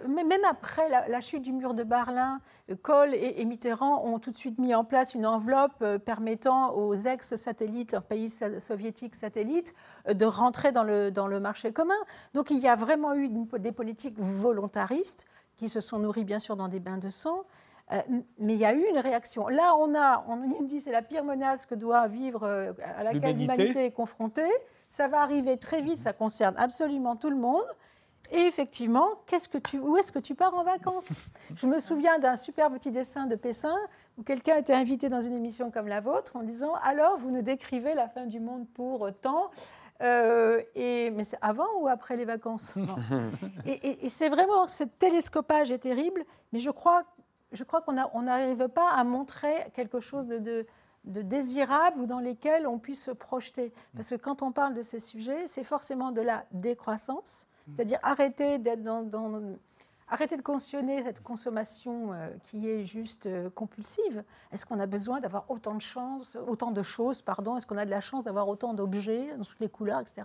même 0.09 0.45
après 0.49 0.89
la, 0.89 1.21
chute 1.21 1.43
du 1.43 1.53
mur 1.53 1.75
de 1.75 1.83
Berlin, 1.83 2.41
euh, 2.71 2.77
Kohl 2.81 3.15
et, 3.15 3.45
Mitterrand 3.45 4.05
ont 4.05 4.19
tout 4.19 4.31
de 4.31 4.37
suite 4.37 4.59
mis 4.59 4.75
en 4.75 4.85
place 4.85 5.15
une 5.15 5.27
enveloppe 5.27 5.83
euh, 5.83 5.99
permettant 5.99 6.75
aux 6.75 6.95
ex-satellites, 6.95 7.97
pays 8.09 8.31
soviétiques 8.59 9.15
satellites, 9.15 9.75
de 10.13 10.25
rentrer 10.25 10.73
dans 10.73 10.85
le, 10.85 11.11
dans 11.11 11.27
le 11.27 11.41
marché 11.41 11.73
commun. 11.73 11.95
Donc 12.35 12.51
il 12.51 12.59
y 12.59 12.69
a 12.69 12.77
vraiment 12.77 13.15
eu 13.15 13.29
des 13.59 13.73
politiques 13.73 14.19
volontaristes 14.19 15.27
qui 15.57 15.69
se 15.69 15.81
sont 15.81 15.99
nourries 15.99 16.25
bien 16.25 16.39
sûr 16.39 16.57
dans 16.57 16.69
des 16.69 16.81
bains 16.81 16.99
de 16.99 17.09
sang. 17.09 17.45
Euh, 17.93 18.01
mais 18.39 18.55
il 18.55 18.59
y 18.59 18.65
a 18.65 18.73
eu 18.73 18.85
une 18.89 18.99
réaction. 18.99 19.49
Là, 19.49 19.75
on 19.79 19.95
a, 19.95 20.25
on 20.29 20.37
nous 20.37 20.67
dit 20.67 20.81
c'est 20.81 20.93
la 20.93 21.03
pire 21.03 21.25
menace 21.25 21.67
que 21.67 21.75
doit 21.75 22.07
vivre, 22.09 22.45
euh, 22.45 22.73
à 22.97 23.05
laquelle 23.05 23.37
l'humanité 23.37 23.87
est 23.87 23.91
confrontée. 23.91 24.51
Ça 24.89 25.09
va 25.09 25.23
arriver 25.23 25.59
très 25.59 25.81
vite, 25.81 26.01
ça 26.01 26.13
concerne 26.13 26.55
absolument 26.59 27.17
tout 27.17 27.31
le 27.31 27.37
monde. 27.37 27.67
Et 28.31 28.41
effectivement, 28.41 29.07
qu'est-ce 29.27 29.49
que 29.49 29.59
tu, 29.59 29.79
où 29.79 29.97
est-ce 29.97 30.11
que 30.11 30.19
tu 30.19 30.35
pars 30.35 30.55
en 30.55 30.65
vacances? 30.65 31.19
Je 31.55 31.67
me 31.67 31.81
souviens 31.81 32.19
d'un 32.19 32.37
super 32.37 32.71
petit 32.71 32.91
dessin 32.91 33.27
de 33.27 33.37
Pessin 33.37 33.77
où 34.17 34.23
quelqu'un 34.23 34.57
était 34.57 34.73
invité 34.73 35.09
dans 35.09 35.21
une 35.21 35.35
émission 35.35 35.71
comme 35.71 35.89
la 35.89 36.01
vôtre 36.01 36.37
en 36.37 36.43
disant 36.43 36.73
Alors, 36.83 37.19
vous 37.19 37.31
nous 37.31 37.43
décrivez 37.43 37.95
la 37.95 38.09
fin 38.09 38.27
du 38.27 38.41
monde 38.41 38.67
pour 38.75 39.11
temps 39.21 39.51
euh, 40.03 40.61
et, 40.75 41.11
mais 41.11 41.25
c'est 41.25 41.39
avant 41.43 41.69
ou 41.81 41.89
après 41.89 42.17
les 42.17 42.25
vacances? 42.25 42.75
Et, 43.67 44.05
et 44.05 44.09
c'est 44.09 44.29
vraiment, 44.29 44.67
ce 44.67 44.83
télescopage 44.83 45.71
est 45.71 45.79
terrible, 45.79 46.25
mais 46.53 46.59
je 46.59 46.71
crois 46.71 47.05
je 47.53 47.65
crois 47.65 47.83
qu'on 47.83 48.23
n'arrive 48.23 48.69
pas 48.69 48.91
à 48.91 49.05
montrer 49.05 49.71
quelque 49.75 50.01
chose 50.01 50.27
de, 50.27 50.67
désirable 51.05 52.01
ou 52.01 52.07
dans 52.07 52.21
lesquels 52.21 52.67
on 52.67 52.79
puisse 52.79 53.05
se 53.05 53.11
projeter. 53.11 53.73
Parce 53.95 54.11
que 54.11 54.17
quand 54.17 54.43
on 54.43 54.53
parle 54.53 54.75
de 54.75 54.83
ces 54.83 55.01
sujets, 55.01 55.47
c'est 55.47 55.65
forcément 55.65 56.13
de 56.13 56.23
la 56.23 56.45
décroissance, 56.53 57.47
c'est-à-dire 57.75 57.99
arrêter 58.03 58.59
d'être 58.59 58.83
dans, 58.83 59.03
Arrêter 60.13 60.37
de 60.37 60.43
cautionner 60.43 61.03
cette 61.03 61.23
consommation 61.23 62.13
euh, 62.13 62.29
qui 62.51 62.69
est 62.69 62.85
juste 62.85 63.25
euh, 63.25 63.49
compulsive. 63.49 64.25
Est-ce 64.53 64.67
qu'on 64.67 64.79
a 64.79 64.85
besoin 64.85 65.21
d'avoir 65.21 65.51
autant 65.51 65.75
de 65.75 65.81
chance, 65.81 66.37
autant 66.47 66.71
de 66.71 66.83
choses, 66.83 67.23
pardon? 67.23 67.57
Est-ce 67.57 67.67
qu'on 67.67 67.79
a 67.79 67.87
de 67.87 67.91
la 67.91 68.03
chance 68.03 68.23
d'avoir 68.23 68.47
autant 68.47 68.75
d'objets 68.75 69.35
dans 69.35 69.43
toutes 69.43 69.61
les 69.61 69.71
couleurs, 69.71 70.01
etc. 70.01 70.25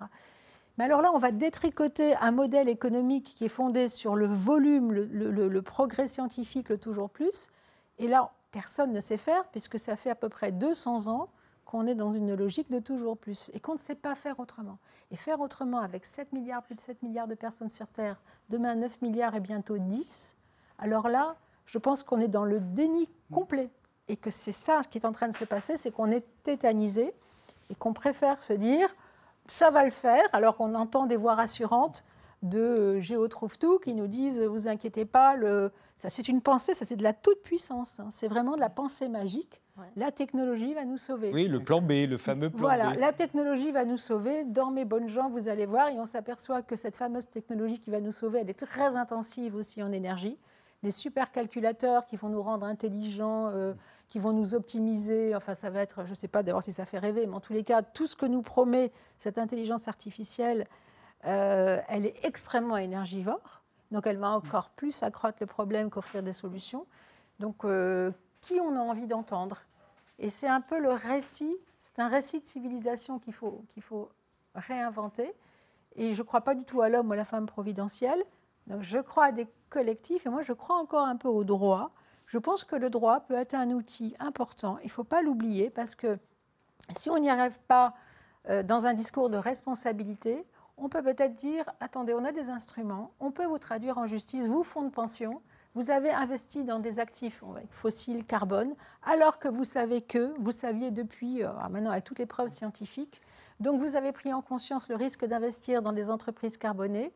Mais 0.78 0.86
alors 0.86 1.02
là, 1.02 1.12
on 1.14 1.18
va 1.18 1.32
détricoter 1.32 2.16
un 2.18 2.32
modèle 2.32 2.70
économique 2.70 3.34
qui 3.36 3.46
est 3.46 3.50
fondé 3.50 3.88
sur 3.88 4.16
le 4.16 4.28
volume, 4.28 4.92
le, 4.92 5.62
progrès 5.62 6.08
scientifique, 6.08 6.70
le 6.70 6.78
toujours 6.78 7.10
plus. 7.10 7.50
Et 7.98 8.08
là, 8.08 8.32
personne 8.52 8.94
ne 8.94 9.00
sait 9.00 9.18
faire, 9.18 9.46
puisque 9.50 9.80
ça 9.80 9.96
fait 9.96 10.12
à 10.12 10.16
peu 10.16 10.30
près 10.30 10.52
200 10.52 11.08
ans 11.08 11.30
qu'on 11.66 11.88
est 11.88 11.96
dans 11.96 12.12
une 12.12 12.34
logique 12.34 12.72
de 12.72 12.80
toujours 12.80 13.18
plus 13.18 13.52
et 13.54 13.60
qu'on 13.60 13.74
ne 13.74 13.80
sait 13.80 13.96
pas 13.96 14.16
faire 14.16 14.40
autrement. 14.40 14.78
Et 15.12 15.16
faire 15.16 15.42
autrement 15.42 15.80
avec 15.80 16.06
7 16.06 16.32
milliards, 16.32 16.64
plus 16.64 16.76
de 16.76 16.80
7 16.80 17.02
milliards 17.02 17.28
de 17.28 17.36
personnes 17.36 17.70
sur 17.70 17.88
Terre, 17.88 18.22
demain 18.50 18.76
9 18.76 19.02
milliards 19.02 19.36
et 19.36 19.40
bientôt 19.40 19.78
10, 19.78 20.38
alors 20.78 21.10
là, 21.10 21.36
je 21.66 21.78
pense 21.78 22.04
qu'on 22.04 22.20
est 22.20 22.28
dans 22.28 22.46
le 22.46 22.60
déni 22.60 23.10
complet 23.34 23.70
et 24.08 24.16
que 24.16 24.30
c'est 24.30 24.52
ça 24.52 24.82
qui 24.90 24.98
est 24.98 25.06
en 25.06 25.12
train 25.12 25.28
de 25.28 25.34
se 25.34 25.44
passer, 25.44 25.76
c'est 25.76 25.92
qu'on 25.92 26.10
est 26.10 26.26
tétanisé 26.44 27.14
et 27.70 27.76
qu'on 27.76 27.94
préfère 27.94 28.42
se 28.42 28.54
dire 28.54 28.96
ça 29.48 29.72
va 29.72 29.84
le 29.84 29.92
faire, 29.92 30.24
alors 30.34 30.58
qu'on 30.58 30.76
entend 30.76 31.06
des 31.06 31.16
voix 31.16 31.36
rassurantes 31.36 32.04
de 32.44 32.60
euh, 32.60 33.02
Géo 33.02 33.28
trouve 33.28 33.58
tout 33.58 33.80
qui 33.80 33.96
nous 33.96 34.08
disent 34.08 34.42
vous 34.42 34.68
inquiétez 34.68 35.06
pas, 35.06 35.36
le... 35.36 35.72
ça 35.98 36.10
c'est 36.10 36.28
une 36.28 36.42
pensée, 36.42 36.74
ça 36.74 36.86
c'est 36.86 36.96
de 36.96 37.04
la 37.04 37.14
toute 37.14 37.42
puissance, 37.42 38.00
hein. 38.00 38.08
c'est 38.12 38.28
vraiment 38.28 38.56
de 38.56 38.60
la 38.60 38.70
pensée 38.70 39.08
magique. 39.08 39.62
La 39.96 40.12
technologie 40.12 40.74
va 40.74 40.86
nous 40.86 40.98
sauver. 40.98 41.32
Oui, 41.32 41.48
le 41.48 41.60
plan 41.60 41.82
B, 41.82 42.08
le 42.08 42.18
fameux 42.18 42.50
plan 42.50 42.60
voilà, 42.60 42.92
B. 42.92 43.00
la 43.00 43.14
technologie 43.14 43.72
va 43.72 43.86
nous 43.86 43.98
sauver. 43.98 44.44
Dormez, 44.44 44.86
bonnes 44.86 45.08
gens, 45.08 45.30
vous 45.30 45.50
allez 45.50 45.66
voir. 45.66 45.90
Et 45.90 46.00
on 46.00 46.06
s'aperçoit 46.06 46.64
que 46.64 46.76
cette 46.76 46.96
fameuse 46.96 47.30
technologie 47.30 47.80
qui 47.80 47.92
va 47.92 48.00
nous 48.00 48.12
sauver, 48.12 48.40
elle 48.40 48.50
est 48.50 48.66
très 48.66 48.96
intensive 48.96 49.56
aussi 49.56 49.84
en 49.84 49.92
énergie. 49.92 50.38
Les 50.84 50.92
supercalculateurs 50.92 52.06
qui 52.06 52.16
vont 52.16 52.30
nous 52.30 52.42
rendre 52.42 52.66
intelligents, 52.66 53.50
euh, 53.50 53.74
qui 54.10 54.20
vont 54.20 54.34
nous 54.34 54.54
optimiser. 54.54 55.36
Enfin, 55.36 55.54
ça 55.54 55.70
va 55.70 55.82
être, 55.82 56.06
je 56.06 56.12
ne 56.12 56.16
sais 56.16 56.28
pas 56.28 56.44
d'abord 56.44 56.64
si 56.64 56.74
ça 56.74 56.86
fait 56.86 57.00
rêver, 57.00 57.26
mais 57.26 57.36
en 57.36 57.40
tous 57.40 57.54
les 57.54 57.64
cas, 57.64 57.82
tout 57.82 58.08
ce 58.08 58.16
que 58.16 58.26
nous 58.26 58.42
promet 58.42 58.92
cette 59.18 59.38
intelligence 59.38 59.88
artificielle, 59.88 60.68
euh, 61.26 61.80
elle 61.88 62.06
est 62.06 62.26
extrêmement 62.26 62.78
énergivore. 62.78 63.62
Donc, 63.92 64.08
elle 64.08 64.18
va 64.18 64.30
encore 64.32 64.70
plus 64.70 65.04
accroître 65.04 65.38
le 65.42 65.48
problème 65.48 65.90
qu'offrir 65.90 66.24
des 66.24 66.34
solutions. 66.34 66.86
Donc, 67.40 67.64
euh, 67.66 68.12
qui 68.42 68.60
on 68.60 68.76
a 68.76 68.80
envie 68.80 69.08
d'entendre? 69.08 69.62
Et 70.20 70.30
c'est 70.30 70.48
un 70.48 70.62
peu 70.62 70.80
le 70.80 70.90
récit, 70.90 71.56
c'est 71.78 72.00
un 72.00 72.08
récit 72.08 72.40
de 72.40 72.46
civilisation 72.46 73.20
qu'il 73.20 73.34
faut, 73.34 73.64
qu'il 73.70 73.84
faut 73.84 74.10
réinventer. 74.56 75.34
Et 75.96 76.14
je 76.14 76.22
ne 76.22 76.28
crois 76.28 76.42
pas 76.42 76.56
du 76.56 76.64
tout 76.64 76.82
à 76.82 76.90
l'homme 76.90 77.10
ou 77.10 77.14
à 77.14 77.16
la 77.16 77.26
femme 77.26 77.46
providentielle. 77.46 78.24
Donc, 78.68 78.82
je 78.82 78.98
crois 79.00 79.26
à 79.26 79.32
des 79.32 79.48
collectifs, 79.70 80.26
et 80.26 80.30
moi, 80.30 80.42
je 80.42 80.54
crois 80.54 80.78
encore 80.78 81.06
un 81.06 81.16
peu 81.16 81.30
au 81.30 81.44
droit. 81.44 81.92
Je 82.28 82.38
pense 82.38 82.64
que 82.66 82.76
le 82.76 82.90
droit 82.90 83.22
peut 83.22 83.36
être 83.36 83.56
un 83.56 83.72
outil 83.72 84.14
important. 84.20 84.78
Il 84.84 84.88
ne 84.88 84.92
faut 84.92 85.06
pas 85.06 85.22
l'oublier 85.22 85.70
parce 85.70 85.96
que 85.96 86.20
si 86.96 87.10
on 87.10 87.18
n'y 87.18 87.30
arrive 87.30 87.60
pas 87.68 87.94
euh, 88.50 88.64
dans 88.64 88.86
un 88.86 88.94
discours 88.94 89.30
de 89.30 89.38
responsabilité, 89.38 90.46
on 90.78 90.90
peut 90.90 91.02
peut-être 91.02 91.36
dire, 91.36 91.66
attendez, 91.80 92.14
on 92.14 92.24
a 92.26 92.32
des 92.32 92.50
instruments, 92.50 93.12
on 93.20 93.32
peut 93.32 93.46
vous 93.46 93.58
traduire 93.58 93.98
en 93.98 94.08
justice, 94.08 94.48
vous, 94.48 94.64
fonds 94.64 94.84
de 94.84 94.92
pension, 94.92 95.42
vous 95.74 95.90
avez 95.90 96.12
investi 96.12 96.64
dans 96.64 96.80
des 96.80 97.00
actifs 97.00 97.44
fossiles, 97.72 98.26
carbone, 98.26 98.76
alors 99.04 99.40
que 99.40 99.48
vous 99.48 99.64
savez 99.64 100.02
que, 100.02 100.34
vous 100.40 100.52
saviez 100.52 100.92
depuis, 100.92 101.44
euh, 101.44 101.52
maintenant 101.70 101.92
avec 101.92 102.04
toutes 102.04 102.20
les 102.20 102.26
preuves 102.26 102.50
scientifiques, 102.50 103.22
donc 103.60 103.80
vous 103.80 103.96
avez 103.96 104.12
pris 104.12 104.34
en 104.34 104.42
conscience 104.42 104.90
le 104.90 104.96
risque 104.96 105.26
d'investir 105.26 105.82
dans 105.82 105.94
des 105.94 106.10
entreprises 106.10 106.58
carbonées, 106.58 107.12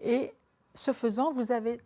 et 0.00 0.34
ce 0.74 0.92
faisant, 0.92 1.32
vous 1.32 1.52
avez 1.52 1.80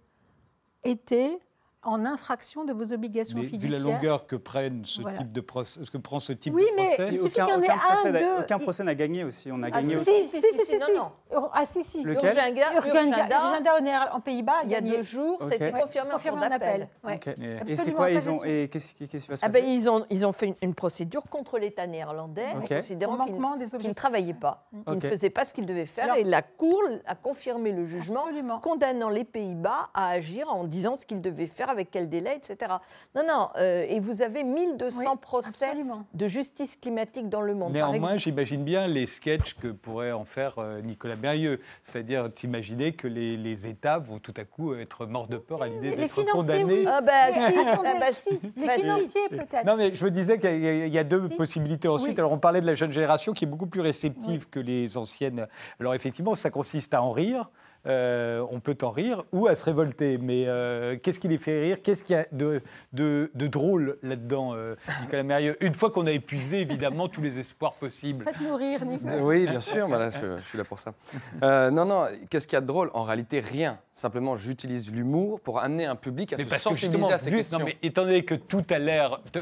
été 0.85 1.41
en 1.87 2.05
infraction 2.05 2.65
de 2.65 2.73
vos 2.73 2.93
obligations 2.93 3.39
Mais 3.39 3.45
fiduciaires. 3.47 3.81
Vu 3.81 3.87
la 3.87 3.93
longueur 3.95 4.27
que, 4.27 4.37
prennent 4.37 4.85
ce 4.85 5.01
Voilà. 5.01 5.19
type 5.19 5.33
de 5.33 5.41
procès, 5.41 5.81
que 5.91 5.99
prend 5.99 6.21
ce 6.21 6.33
type 6.33 6.53
Oui, 6.55 6.63
de 6.65 6.77
mais 6.77 6.95
procès, 6.95 7.09
il 7.13 7.19
suffit 7.19 7.41
aucun, 7.41 7.47
qu'il 7.47 7.65
y 7.65 7.71
en 7.71 7.73
ait 7.73 8.09
un, 8.09 8.13
deux, 8.13 8.43
aucun 8.43 8.59
procès 8.59 8.85
n'a 8.85 8.95
gagné 8.95 9.25
aussi. 9.25 9.51
On 9.53 9.63
a 9.63 9.67
Ah, 9.69 9.71
gagné 9.71 9.95
si, 9.95 10.01
aussi. 10.01 10.29
Si, 10.29 10.41
si, 10.41 10.55
si, 10.55 10.67
si, 10.67 10.77
non, 10.79 10.87
si. 10.87 10.95
non. 10.95 11.49
Ah 11.53 11.65
si, 11.65 11.85
si. 11.85 12.03
Lequel 12.03 12.37
Urgenda, 12.37 12.75
Urgenda, 12.75 13.01
Urgenda, 13.01 13.41
Urgenda 13.49 13.77
au 13.77 13.81
Néer- 13.81 14.11
en 14.13 14.21
Pays-Bas, 14.21 14.61
il 14.65 14.71
y 14.71 14.75
a 14.75 14.81
deux 14.81 15.03
jours, 15.03 15.39
Ok. 15.41 15.49
c'était 15.51 15.73
confirmé 15.73 16.11
en 16.11 16.15
Confirmé 16.15 16.47
en 16.47 16.51
appel. 16.51 16.89
Ouais. 17.05 17.17
Et 17.17 17.21
c'est 17.67 17.73
Absolument, 17.73 17.97
quoi 17.97 18.11
ils 18.11 18.29
ont 18.29 18.45
et 18.45 18.69
qu'est-ce 18.71 18.95
qui, 18.95 19.05
va 19.07 19.19
se 19.37 19.45
Ah 19.45 19.49
passer 19.49 19.63
ben, 19.63 19.65
ils, 19.71 19.89
ont, 19.89 20.05
ils 20.11 20.27
ont 20.27 20.33
fait 20.33 20.57
une, 20.63 20.75
procédure 20.75 21.23
contre 21.31 21.59
l'État 21.59 21.87
néerlandais, 21.87 22.47
considérant 22.69 23.15
Au 23.15 23.25
qu'il 23.25 23.33
manquement 23.35 23.57
des 23.57 23.67
qu'il 23.67 23.89
ne 23.89 23.95
travaillait 23.95 24.35
pas, 24.35 24.67
qu'il 24.87 24.97
Ok. 24.97 25.03
ne 25.05 25.09
faisait 25.09 25.31
pas 25.31 25.45
ce 25.45 25.55
qu'il 25.55 25.67
devait 25.67 25.87
faire. 25.87 26.15
Et 26.17 26.25
la 26.25 26.43
Cour 26.43 26.83
a 27.07 27.15
confirmé 27.15 27.73
le 27.73 27.85
jugement, 27.85 28.25
condamnant 28.63 29.09
les 29.09 29.25
Pays-Bas 29.25 29.91
à 29.95 30.09
agir 30.09 30.49
en 30.49 30.65
disant 30.65 30.97
ce 30.97 31.07
qu'ils 31.07 31.21
devaient 31.21 31.47
faire, 31.47 31.69
avec 31.77 31.91
quel 31.91 32.09
délai, 32.09 32.37
etc. 32.37 32.73
Non, 33.15 33.23
non, 33.27 33.49
euh, 33.57 33.85
et 33.89 34.01
vous 34.01 34.23
avez 34.23 34.43
1200 34.45 34.99
Oui, 35.13 35.19
procès 35.21 35.65
absolument. 35.67 36.05
de 36.15 36.27
justice 36.27 36.77
climatique 36.77 37.29
dans 37.29 37.41
le 37.43 37.55
monde. 37.55 37.73
Néanmoins, 37.73 38.17
j'imagine 38.17 38.65
bien 38.65 38.87
les 38.87 39.07
sketchs 39.07 39.55
que 39.55 39.69
pourrait 39.69 40.13
en 40.13 40.25
faire 40.25 40.55
euh, 40.59 40.81
Nicolas 40.81 41.17
Berrieux. 41.17 41.61
C'est-à-dire 41.85 42.33
t'imaginer 42.33 42.93
que 42.93 43.07
les, 43.09 43.37
les 43.37 43.67
États 43.67 43.99
vont 43.99 44.19
tout 44.19 44.35
à 44.37 44.45
coup 44.45 44.75
être 44.75 45.07
morts 45.07 45.29
de 45.29 45.37
peur 45.37 45.63
à 45.63 45.69
l'idée 45.69 45.91
Les 45.91 45.97
d'être 45.97 46.13
financiers, 46.15 46.33
condamnés. 46.63 46.65
oui. 46.65 46.87
Ah 46.89 47.01
bah 47.01 47.33
si, 47.33 47.39
Attendez. 47.41 47.89
ah 47.89 47.97
bah 48.01 48.13
si. 48.13 48.31
Les 48.57 48.67
Bah 48.67 48.73
si. 48.75 48.81
financiers, 48.81 49.29
peut-être. 49.31 49.65
Non, 49.67 49.77
mais 49.77 49.95
je 49.95 50.05
me 50.05 50.11
disais 50.11 50.39
qu'il 50.39 50.51
y 50.63 50.67
a- 50.69 50.87
il 50.87 50.93
y 50.93 50.99
a 50.99 51.05
deux 51.05 51.29
Si. 51.29 51.37
possibilités 51.37 51.89
ensuite. 51.89 52.15
Oui. 52.15 52.19
Alors, 52.19 52.33
on 52.33 52.39
parlait 52.39 52.61
de 52.61 52.67
la 52.67 52.75
jeune 52.75 52.93
génération 52.93 53.33
qui 53.33 53.45
est 53.45 53.49
beaucoup 53.49 53.67
plus 53.67 53.81
réceptive 53.81 54.49
que 54.49 54.61
les 54.61 54.97
anciennes. 54.97 55.47
Alors, 55.81 55.95
effectivement, 55.95 56.35
ça 56.35 56.51
consiste 56.51 56.95
à 56.95 57.03
en 57.03 57.13
rire. 57.13 57.51
Euh, 57.87 58.45
on 58.51 58.61
peut 58.61 58.77
en 58.83 58.91
rire 58.91 59.25
ou 59.33 59.47
à 59.47 59.55
se 59.57 59.65
révolter. 59.65 60.19
Mais 60.19 60.45
euh, 60.47 60.97
qu'est-ce 61.03 61.19
qui 61.21 61.29
les 61.29 61.39
fait 61.39 61.61
rire? 61.61 61.79
Qu'est-ce 61.83 62.05
qu'il 62.05 62.17
y 62.17 62.19
a 62.19 62.27
de, 62.33 62.61
de, 62.93 63.31
de 63.35 63.47
drôle 63.47 63.99
là-dedans, 64.03 64.55
euh, 64.55 64.75
Nicolas 65.03 65.23
Mérieux? 65.23 65.57
Une 65.61 65.75
fois 65.75 65.91
qu'on 65.91 66.07
a 66.07 66.13
épuisé, 66.13 66.61
évidemment, 66.61 67.09
tous 67.09 67.23
les 67.23 67.39
espoirs 67.39 67.75
possibles. 67.75 68.25
Faites-nous 68.25 68.55
rire, 68.57 68.85
Nicolas. 68.85 69.19
Oui, 69.19 69.47
bien 69.47 69.61
sûr, 69.61 69.89
là, 69.89 70.11
je, 70.11 70.39
je 70.41 70.49
suis 70.49 70.59
là 70.59 70.65
pour 70.65 70.79
ça. 70.79 70.95
Euh, 71.43 71.71
non, 71.71 71.85
non, 71.85 72.07
qu'est-ce 72.31 72.47
qu'il 72.47 72.55
y 72.57 72.59
a 72.59 72.61
de 72.63 72.67
drôle? 72.67 72.91
En 72.95 73.03
réalité, 73.05 73.41
rien. 73.41 73.79
Simplement, 73.93 74.37
j'utilise 74.37 74.93
l'humour 74.93 75.41
pour 75.41 75.59
amener 75.61 75.87
un 75.87 75.97
public 75.97 76.33
à 76.33 76.37
Mais 76.37 76.45
se 76.45 76.49
parce 76.51 76.63
que 76.65 76.69
sensibiliser 76.71 76.99
justement, 76.99 77.15
à 77.15 77.19
ces 77.19 77.31
vu- 77.31 77.37
questions. 77.39 77.59
non, 77.59 77.65
mais 77.65 77.77
étant 77.83 78.05
donné 78.05 78.25
que 78.27 78.35
tout 78.35 78.63
a 78.69 78.79
l'air 78.79 79.21
euh, 79.37 79.41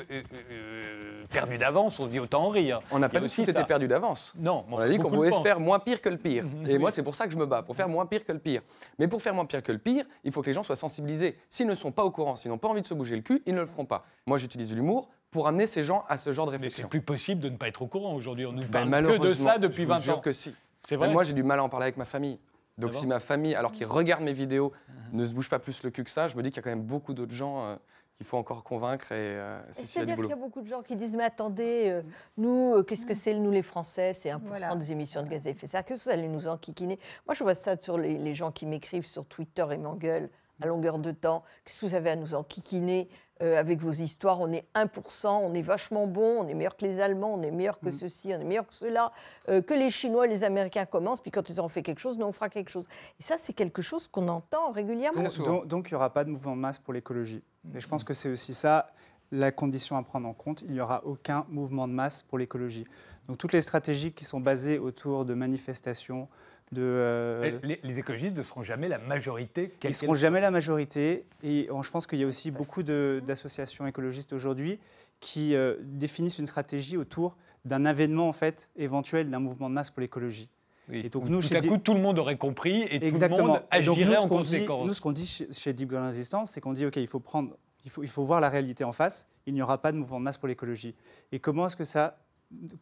euh, 0.53 1.24
perdu 1.35 1.59
d'avance, 1.59 2.01
on 2.01 2.05
se 2.05 2.11
dit 2.11 2.19
autant 2.21 2.45
en 2.45 2.49
rire. 2.49 2.81
On 2.91 2.99
n'a 2.99 3.09
pas 3.09 3.19
dit 3.19 3.27
aussi 3.27 3.43
que 3.43 3.47
tout 3.47 3.53
ça. 3.53 3.59
était 3.61 3.67
perdu 3.67 3.87
d'avance. 3.89 4.33
Non, 4.37 4.65
On 4.71 4.79
a 4.79 4.89
dit 4.89 4.99
qu'on 4.99 5.11
pouvait 5.11 5.31
faire 5.43 5.61
moins 5.61 5.79
pire 5.79 6.01
que 6.01 6.09
le 6.09 6.17
pire. 6.19 6.45
Mhm. 6.45 6.67
Et 6.67 6.73
Oui. 6.75 6.79
moi, 6.79 6.91
c'est 6.91 7.03
pour 7.03 7.15
ça 7.15 7.27
que 7.27 7.33
je 7.33 7.37
me 7.37 7.47
bats, 7.47 7.63
pour 7.63 7.77
faire 7.77 7.89
moins 7.89 8.07
pire 8.07 8.25
que 8.25 8.33
le 8.33 8.39
pire. 8.39 8.63
Mais 8.99 9.09
pour 9.09 9.21
faire 9.21 9.35
moins 9.35 9.45
pire 9.45 9.63
que 9.63 9.73
le 9.73 9.79
pire, 9.79 10.05
il 10.25 10.33
faut 10.33 10.41
que 10.41 10.47
les 10.47 10.53
gens 10.55 10.63
soient 10.63 10.77
sensibilisés. 10.77 11.37
S'ils 11.49 11.67
ne 11.67 11.75
sont 11.75 11.93
pas 11.93 12.05
au 12.05 12.11
courant, 12.11 12.37
s'ils 12.37 12.51
n'ont 12.51 12.59
pas 12.59 12.69
envie 12.69 12.81
de 12.83 12.87
se 12.87 12.95
bouger 12.95 13.17
le 13.17 13.23
cul, 13.23 13.43
ils 13.47 13.55
ne 13.55 13.61
le 13.61 13.67
feront 13.67 13.85
pas. 13.85 14.05
Moi, 14.27 14.39
j'utilise 14.39 14.75
l'humour 14.75 15.09
pour 15.31 15.49
amener 15.49 15.67
ces 15.67 15.83
gens 15.83 16.05
à 16.09 16.17
ce 16.17 16.33
genre 16.33 16.47
de 16.47 16.53
Mais 16.53 16.59
c'est 16.59 16.65
réflexion. 16.65 16.89
plus 16.89 17.01
possible 17.03 17.41
de 17.41 17.49
ne 17.49 17.57
pas 17.57 17.69
être 17.69 17.83
au 17.83 17.87
courant 17.89 18.15
aujourd'hui. 18.15 18.47
On 18.47 18.53
nous 18.53 18.63
Ben, 18.69 18.89
parle 18.89 19.19
que 19.19 19.27
de 19.27 19.35
ça 19.35 19.59
depuis 19.59 19.83
je 19.83 19.83
vous 19.83 19.95
20 19.95 20.01
jure 20.01 20.19
ans. 20.19 20.21
que 20.21 20.33
si. 20.33 20.55
C'est 20.83 20.97
Ben, 20.97 21.05
vrai. 21.07 21.13
moi, 21.13 21.23
j'ai 21.25 21.33
du 21.33 21.43
mal 21.43 21.59
à 21.59 21.65
en 21.65 21.69
parler 21.69 21.85
avec 21.85 21.97
ma 21.97 22.05
famille. 22.05 22.39
Donc, 22.79 22.91
Ah 22.93 22.97
si 22.99 23.07
ma 23.07 23.21
famille, 23.21 23.55
alors 23.55 23.71
qu'ils 23.73 23.87
regardent 23.87 24.25
mes 24.25 24.33
vidéos, 24.33 24.73
ne 25.13 25.25
se 25.25 25.33
bouge 25.33 25.49
pas 25.49 25.59
plus 25.61 25.83
le 25.85 25.91
cul 25.91 26.03
que 26.05 26.11
ça, 26.11 26.27
je 26.29 26.37
me 26.37 26.43
dis 26.43 26.51
qu'il 26.51 26.57
y 26.57 26.59
a 26.61 26.63
quand 26.63 26.71
même 26.71 26.83
beaucoup 26.83 27.15
d'autres 27.15 27.33
gens 27.35 27.65
euh, 27.65 27.77
qu'il 28.17 28.27
faut 28.27 28.37
encore 28.37 28.63
convaincre 28.63 29.13
et 29.13 29.17
euh, 29.39 29.61
C'est-à-dire 29.73 30.17
qu'il 30.17 30.29
y 30.29 30.33
a 30.33 30.37
beaucoup 30.37 30.63
de 30.63 30.69
gens 30.69 30.83
qui 30.83 30.97
disent 30.97 31.15
Mais 31.15 31.25
attendez, 31.25 31.89
euh, 31.89 32.03
nous, 32.37 32.75
euh, 32.77 32.83
qu'est-ce 32.83 33.07
que 33.07 33.15
c'est, 33.15 33.35
nous 33.35 33.51
les 33.51 33.63
Français? 33.63 34.13
C'est 34.13 34.31
1% 34.31 34.39
Voilà. 34.47 34.75
des 34.77 34.93
émissions 34.93 35.23
de 35.23 35.29
gaz 35.29 35.47
à 35.47 35.51
effet 35.51 35.67
de 35.67 35.71
serre. 35.71 35.85
Qu'est-ce 35.85 36.05
que 36.05 36.11
vous 36.11 36.15
allez 36.15 36.29
nous 36.29 36.47
enquiquiner? 36.49 36.99
Moi, 37.27 37.35
je 37.35 37.43
vois 37.43 37.55
ça 37.55 37.77
sur 37.81 37.99
les, 37.99 38.19
les 38.19 38.35
gens 38.35 38.53
qui 38.53 38.67
m'écrivent 38.67 39.07
sur 39.07 39.27
Twitter 39.27 39.67
et 39.73 39.79
m'engueulent 39.79 40.31
à 40.61 40.67
longueur 40.67 40.99
de 40.99 41.11
temps. 41.11 41.43
Qu'est-ce 41.65 41.81
que 41.81 41.87
vous 41.87 41.95
avez 41.95 42.11
à 42.11 42.17
nous 42.17 42.35
enquiquiner 42.35 43.09
euh, 43.43 43.59
avec 43.59 43.81
vos 43.81 43.93
histoires? 43.93 44.41
On 44.41 44.53
est 44.53 44.67
1%, 44.75 45.27
on 45.29 45.55
est 45.55 45.63
vachement 45.63 46.07
bon, 46.07 46.43
on 46.43 46.49
est 46.49 46.55
meilleur 46.55 46.77
que 46.77 46.85
les 46.85 47.01
Allemands, 47.01 47.35
on 47.35 47.43
est 47.43 47.51
meilleur 47.51 47.79
que 47.81 47.91
ceci, 47.91 48.33
on 48.35 48.41
est 48.41 48.45
meilleur 48.45 48.67
que 48.67 48.75
cela, 48.75 49.13
euh, 49.49 49.63
que 49.63 49.75
les 49.75 49.91
Chinois 49.91 50.27
et 50.27 50.29
les 50.29 50.45
Américains 50.45 50.87
commencent, 50.87 51.21
puis 51.21 51.31
quand 51.31 51.49
ils 51.49 51.59
auront 51.59 51.69
fait 51.69 51.83
quelque 51.83 52.01
chose, 52.01 52.19
nous, 52.19 52.27
on 52.27 52.33
fera 52.33 52.49
quelque 52.49 52.71
chose. 52.71 52.87
Et 53.19 53.23
ça, 53.23 53.37
c'est 53.39 53.53
quelque 53.53 53.83
chose 53.83 54.09
qu'on 54.09 54.29
entend 54.29 54.73
régulièrement. 54.73 55.23
Donc, 55.23 55.67
donc, 55.67 55.91
il 55.91 55.95
n'y 55.95 55.97
aura 55.97 56.13
pas 56.13 56.25
de 56.25 56.31
mouvement 56.31 56.57
de 56.57 56.61
masse 56.61 56.79
pour 56.79 56.93
l'écologie. 56.93 57.43
Et 57.75 57.81
je 57.81 57.89
pense 57.89 58.05
que 58.05 58.15
c'est 58.15 58.29
aussi 58.29 58.55
ça 58.55 58.89
la 59.33 59.51
condition 59.51 59.97
à 59.97 60.03
prendre 60.03 60.29
en 60.29 60.35
compte. 60.35 60.63
Il 60.63 60.73
n'y 60.73 60.81
aura 60.81 61.05
aucun 61.05 61.45
mouvement 61.49 61.89
de 61.89 61.93
masse 61.93 62.23
pour 62.23 62.39
l'écologie. 62.39 62.87
Donc 63.27 63.39
toutes 63.39 63.53
les 63.53 63.63
stratégies 63.63 64.13
qui 64.13 64.25
sont 64.25 64.41
basées 64.41 64.79
autour 64.79 65.25
de 65.25 65.35
manifestations, 65.35 66.29
de... 66.73 66.83
euh, 66.83 67.59
Les, 67.63 67.81
les 67.83 67.99
écologistes 67.99 68.37
ne 68.37 68.43
seront 68.43 68.63
jamais 68.63 68.89
la 68.89 68.99
majorité. 68.99 69.73
ils 69.83 69.89
ne 69.89 69.93
seront 69.93 70.15
jamais 70.15 70.41
la 70.41 70.51
majorité. 70.51 71.25
Et 71.43 71.69
je 71.83 71.91
pense 71.91 72.07
qu'il 72.07 72.19
y 72.19 72.25
a 72.25 72.27
aussi 72.27 72.51
beaucoup 72.51 72.83
d'associations 72.83 73.87
écologistes 73.87 74.33
aujourd'hui 74.33 74.79
qui 75.21 75.55
euh, 75.55 75.77
définissent 75.83 76.39
une 76.39 76.47
stratégie 76.47 76.97
autour 76.97 77.37
d'un 77.65 77.87
avènement 77.87 78.29
en 78.29 78.33
fait 78.33 78.69
éventuel 78.77 79.31
d'un 79.31 79.39
mouvement 79.39 79.69
de 79.71 79.75
masse 79.75 79.91
pour 79.91 80.01
l'écologie. 80.01 80.51
Oui. 80.91 81.01
Et 81.05 81.09
donc, 81.09 81.29
nous, 81.31 81.41
tout 81.41 81.55
à 81.55 81.61
coup, 81.63 81.79
tout 81.79 81.95
le 81.95 82.01
monde 82.01 82.19
aurait 82.19 82.37
compris 82.37 82.83
et 82.83 82.99
tout 82.99 83.01
le 83.01 83.07
Exactement. 83.07 83.47
monde 83.55 83.63
Et 83.75 83.83
donc, 83.83 83.97
nous, 83.97 84.03
agirait 84.05 84.17
ce 84.17 84.21
en 84.21 84.29
qu'on 84.29 84.43
dit- 84.43 84.51
conséquence. 84.59 84.87
nous, 84.87 84.93
ce 84.95 85.01
qu'on 85.01 85.13
dit 85.13 85.27
chez, 85.27 85.51
chez 85.51 85.73
Deep 85.73 85.89
Green 85.89 86.05
Resistance, 86.05 86.51
c'est 86.51 86.61
qu'on 86.61 86.75
dit 86.75 86.85
OK, 86.85 86.97
il 86.97 87.07
faut 87.09 87.21
prendre, 87.21 87.57
il 87.87 87.91
faut, 87.91 88.03
il 88.03 88.09
faut 88.11 88.23
voir 88.25 88.43
la 88.43 88.51
réalité 88.51 88.85
en 88.85 88.93
face. 88.93 89.27
Il 89.47 89.55
n'y 89.55 89.63
aura 89.63 89.81
pas 89.81 89.93
de 89.93 89.97
mouvement 89.97 90.19
de 90.19 90.25
masse 90.25 90.37
pour 90.37 90.49
l'écologie. 90.49 90.95
Et 91.33 91.39
comment 91.39 91.67
est-ce 91.69 91.77
que 91.77 91.85
ça, 91.85 92.19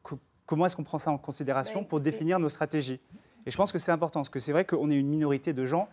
co- 0.02 0.18
comment 0.46 0.66
est-ce 0.66 0.74
qu'on 0.74 0.82
prend 0.82 0.98
ça 0.98 1.12
en 1.12 1.18
considération 1.18 1.82
Bah, 1.82 1.86
pour 1.88 2.00
définir 2.00 2.40
nos 2.40 2.48
stratégies? 2.48 2.98
Et 3.46 3.50
je 3.50 3.56
pense 3.56 3.72
que 3.72 3.78
c'est 3.78 3.92
important, 3.92 4.20
parce 4.20 4.28
que 4.28 4.40
c'est 4.40 4.52
vrai 4.52 4.64
qu'on 4.64 4.90
est 4.90 4.96
une 4.96 5.08
minorité 5.08 5.52
de 5.52 5.64
gens 5.64 5.88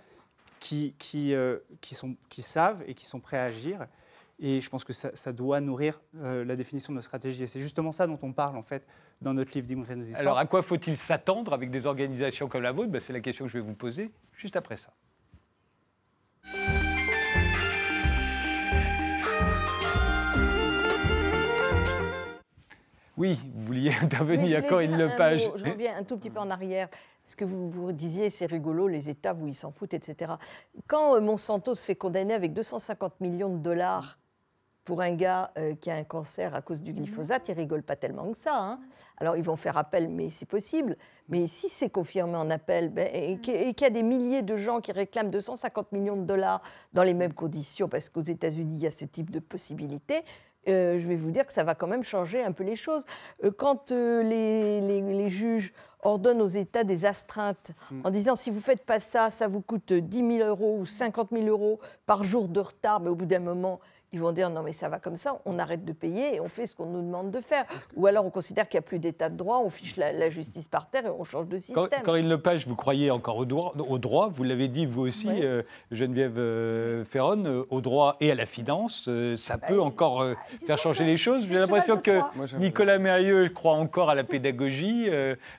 qui, 0.59 0.93
qui, 0.97 1.33
euh, 1.33 1.57
qui, 1.81 1.95
sont, 1.95 2.15
qui 2.29 2.41
savent 2.41 2.83
et 2.85 2.93
qui 2.93 3.05
sont 3.05 3.19
prêts 3.19 3.37
à 3.37 3.43
agir. 3.43 3.87
Et 4.39 4.61
je 4.61 4.69
pense 4.69 4.83
que 4.83 4.93
ça, 4.93 5.11
ça 5.15 5.33
doit 5.33 5.59
nourrir 5.59 5.99
euh, 6.17 6.45
la 6.45 6.55
définition 6.55 6.93
de 6.93 6.97
nos 6.97 7.01
stratégies. 7.01 7.43
Et 7.43 7.47
c'est 7.47 7.59
justement 7.59 7.91
ça 7.91 8.07
dont 8.07 8.19
on 8.21 8.31
parle, 8.31 8.55
en 8.57 8.63
fait, 8.63 8.85
dans 9.21 9.33
notre 9.33 9.51
livre 9.53 9.67
Green 9.67 9.83
Resistance. 9.83 10.21
Alors, 10.21 10.39
à 10.39 10.45
quoi 10.45 10.61
faut-il 10.61 10.95
s'attendre 10.95 11.53
avec 11.53 11.71
des 11.71 11.85
organisations 11.85 12.47
comme 12.47 12.61
la 12.61 12.71
vôtre? 12.71 12.89
Ben, 12.89 13.01
C'est 13.01 13.13
la 13.13 13.19
question 13.19 13.45
que 13.45 13.51
je 13.51 13.57
vais 13.57 13.63
vous 13.63 13.73
poser 13.73 14.11
juste 14.33 14.55
après 14.55 14.77
ça. 14.77 14.93
Oui, 23.19 23.37
vous 23.53 23.65
vouliez 23.65 23.91
intervenir, 24.01 24.65
Corinne 24.65 24.97
Lepage. 24.97 25.45
mot. 25.45 25.57
Je 25.57 25.65
reviens 25.65 25.97
un 25.97 26.03
tout 26.03 26.17
petit 26.17 26.29
peu 26.29 26.39
en 26.39 26.49
arrière, 26.49 26.87
parce 27.29 27.35
que 27.35 27.45
vous, 27.45 27.69
vous 27.69 27.91
disiez, 27.91 28.31
c'est 28.31 28.47
rigolo, 28.47 28.87
les 28.87 29.07
États, 29.07 29.33
vous, 29.33 29.45
ils 29.45 29.53
s'en 29.53 29.69
foutent, 29.69 29.93
etc. 29.93 30.33
Quand 30.87 31.13
euh, 31.13 31.21
Monsanto 31.21 31.75
se 31.75 31.85
fait 31.85 31.93
condamner 31.93 32.33
avec 32.33 32.53
250 32.53 33.21
millions 33.21 33.49
de 33.55 33.59
dollars 33.59 34.17
pour 34.83 35.01
un 35.01 35.11
gars 35.11 35.51
euh, 35.59 35.75
qui 35.75 35.91
a 35.91 35.93
un 35.93 36.03
cancer 36.03 36.55
à 36.55 36.63
cause 36.63 36.81
du 36.81 36.91
glyphosate, 36.91 37.47
ils 37.49 37.53
rigolent 37.53 37.83
pas 37.83 37.95
tellement 37.95 38.31
que 38.31 38.37
ça. 38.39 38.57
hein. 38.57 38.79
Alors, 39.17 39.37
ils 39.37 39.43
vont 39.43 39.57
faire 39.57 39.77
appel, 39.77 40.09
mais 40.09 40.31
c'est 40.31 40.47
possible. 40.47 40.97
Mais 41.27 41.45
si 41.45 41.69
c'est 41.69 41.91
confirmé 41.91 42.35
en 42.35 42.49
appel, 42.49 42.89
ben, 42.89 43.07
et 43.13 43.39
qu'il 43.39 43.53
et 43.57 43.75
qu'il 43.75 43.85
y 43.85 43.91
a 43.91 43.93
des 43.93 44.01
milliers 44.01 44.41
de 44.41 44.55
gens 44.55 44.81
qui 44.81 44.91
réclament 44.91 45.29
250 45.29 45.91
millions 45.91 46.17
de 46.17 46.25
dollars 46.25 46.63
dans 46.93 47.03
les 47.03 47.13
mêmes 47.13 47.35
conditions, 47.35 47.87
parce 47.87 48.09
qu'aux 48.09 48.21
États-Unis, 48.21 48.77
il 48.77 48.81
y 48.81 48.87
a 48.87 48.91
ce 48.91 49.05
type 49.05 49.29
de 49.29 49.37
possibilité, 49.37 50.23
je 50.67 51.07
vais 51.07 51.15
vous 51.15 51.31
dire 51.31 51.45
que 51.45 51.53
ça 51.53 51.63
va 51.63 51.75
quand 51.75 51.87
même 51.87 52.03
changer 52.03 52.43
un 52.43 52.51
peu 52.51 52.63
les 52.63 52.75
choses. 52.75 53.05
quand 53.57 53.91
les, 53.91 54.81
les, 54.81 55.29
juges 55.29 55.73
ordonnent 56.03 56.41
aux 56.41 56.47
États 56.47 56.83
des 56.83 57.05
astreintes 57.05 57.71
mm. 57.91 58.01
en 58.05 58.09
disant 58.09 58.35
si 58.35 58.49
vous 58.49 58.57
ne 58.57 58.61
faites 58.61 58.85
pas 58.85 58.99
ça, 58.99 59.31
ça 59.31 59.47
vous 59.47 59.61
coûte 59.61 59.93
10 59.93 60.37
000 60.37 60.47
euros 60.47 60.77
ou 60.79 60.85
50 60.85 61.29
000 61.31 61.45
euros 61.45 61.79
par 62.05 62.23
jour 62.23 62.47
de 62.47 62.59
retard, 62.59 62.99
mais 62.99 63.09
au 63.09 63.15
bout 63.15 63.25
d'un 63.25 63.39
moment, 63.39 63.79
ils 64.11 64.19
vont 64.19 64.31
dire 64.31 64.49
non 64.49 64.63
mais 64.63 64.71
ça 64.71 64.89
va 64.89 64.99
comme 64.99 65.15
ça, 65.15 65.39
on 65.45 65.59
arrête 65.59 65.85
de 65.85 65.93
payer 65.93 66.35
et 66.35 66.39
on 66.39 66.47
fait 66.47 66.65
ce 66.65 66.75
qu'on 66.75 66.87
nous 66.87 67.01
demande 67.01 67.31
de 67.31 67.39
faire. 67.39 67.65
Ou 67.95 68.07
alors 68.07 68.25
on 68.25 68.29
considère 68.29 68.67
qu'il 68.67 68.77
n'y 68.77 68.85
a 68.85 68.87
plus 68.87 68.99
d'état 68.99 69.29
de 69.29 69.35
droit, 69.35 69.59
on 69.63 69.69
fiche 69.69 69.97
la, 69.97 70.29
justice 70.29 70.67
par 70.67 70.89
terre 70.89 71.05
et 71.05 71.09
on 71.09 71.23
change 71.23 71.47
de 71.47 71.57
système. 71.57 71.87
Corinne 72.03 72.29
Lepage, 72.29 72.67
vous 72.67 72.75
croyez 72.75 73.11
encore 73.11 73.37
au 73.37 73.45
droit, 73.45 73.73
au 73.77 73.97
droit 73.97 74.29
vous 74.29 74.43
l'avez 74.43 74.67
dit 74.67 74.85
vous 74.85 75.01
aussi, 75.01 75.27
euh, 75.29 75.63
Geneviève 75.91 76.37
euh, 76.37 77.03
Ferron, 77.05 77.45
euh, 77.45 77.65
au 77.69 77.81
droit 77.81 78.17
et 78.19 78.31
à 78.31 78.35
la 78.35 78.45
finance, 78.45 79.09
ça 79.37 79.57
bah, 79.57 79.67
peut 79.67 79.81
encore 79.81 80.23
bah, 80.23 80.35
faire 80.65 80.77
changer 80.77 81.05
les 81.05 81.17
choses. 81.17 81.45
J'ai 81.47 81.55
l'impression 81.55 81.97
que 81.97 82.19
Nicolas 82.57 82.99
Mérieux 82.99 83.49
croit 83.49 83.73
encore 83.73 84.09
à 84.09 84.15
la 84.15 84.23
pédagogie, 84.23 85.09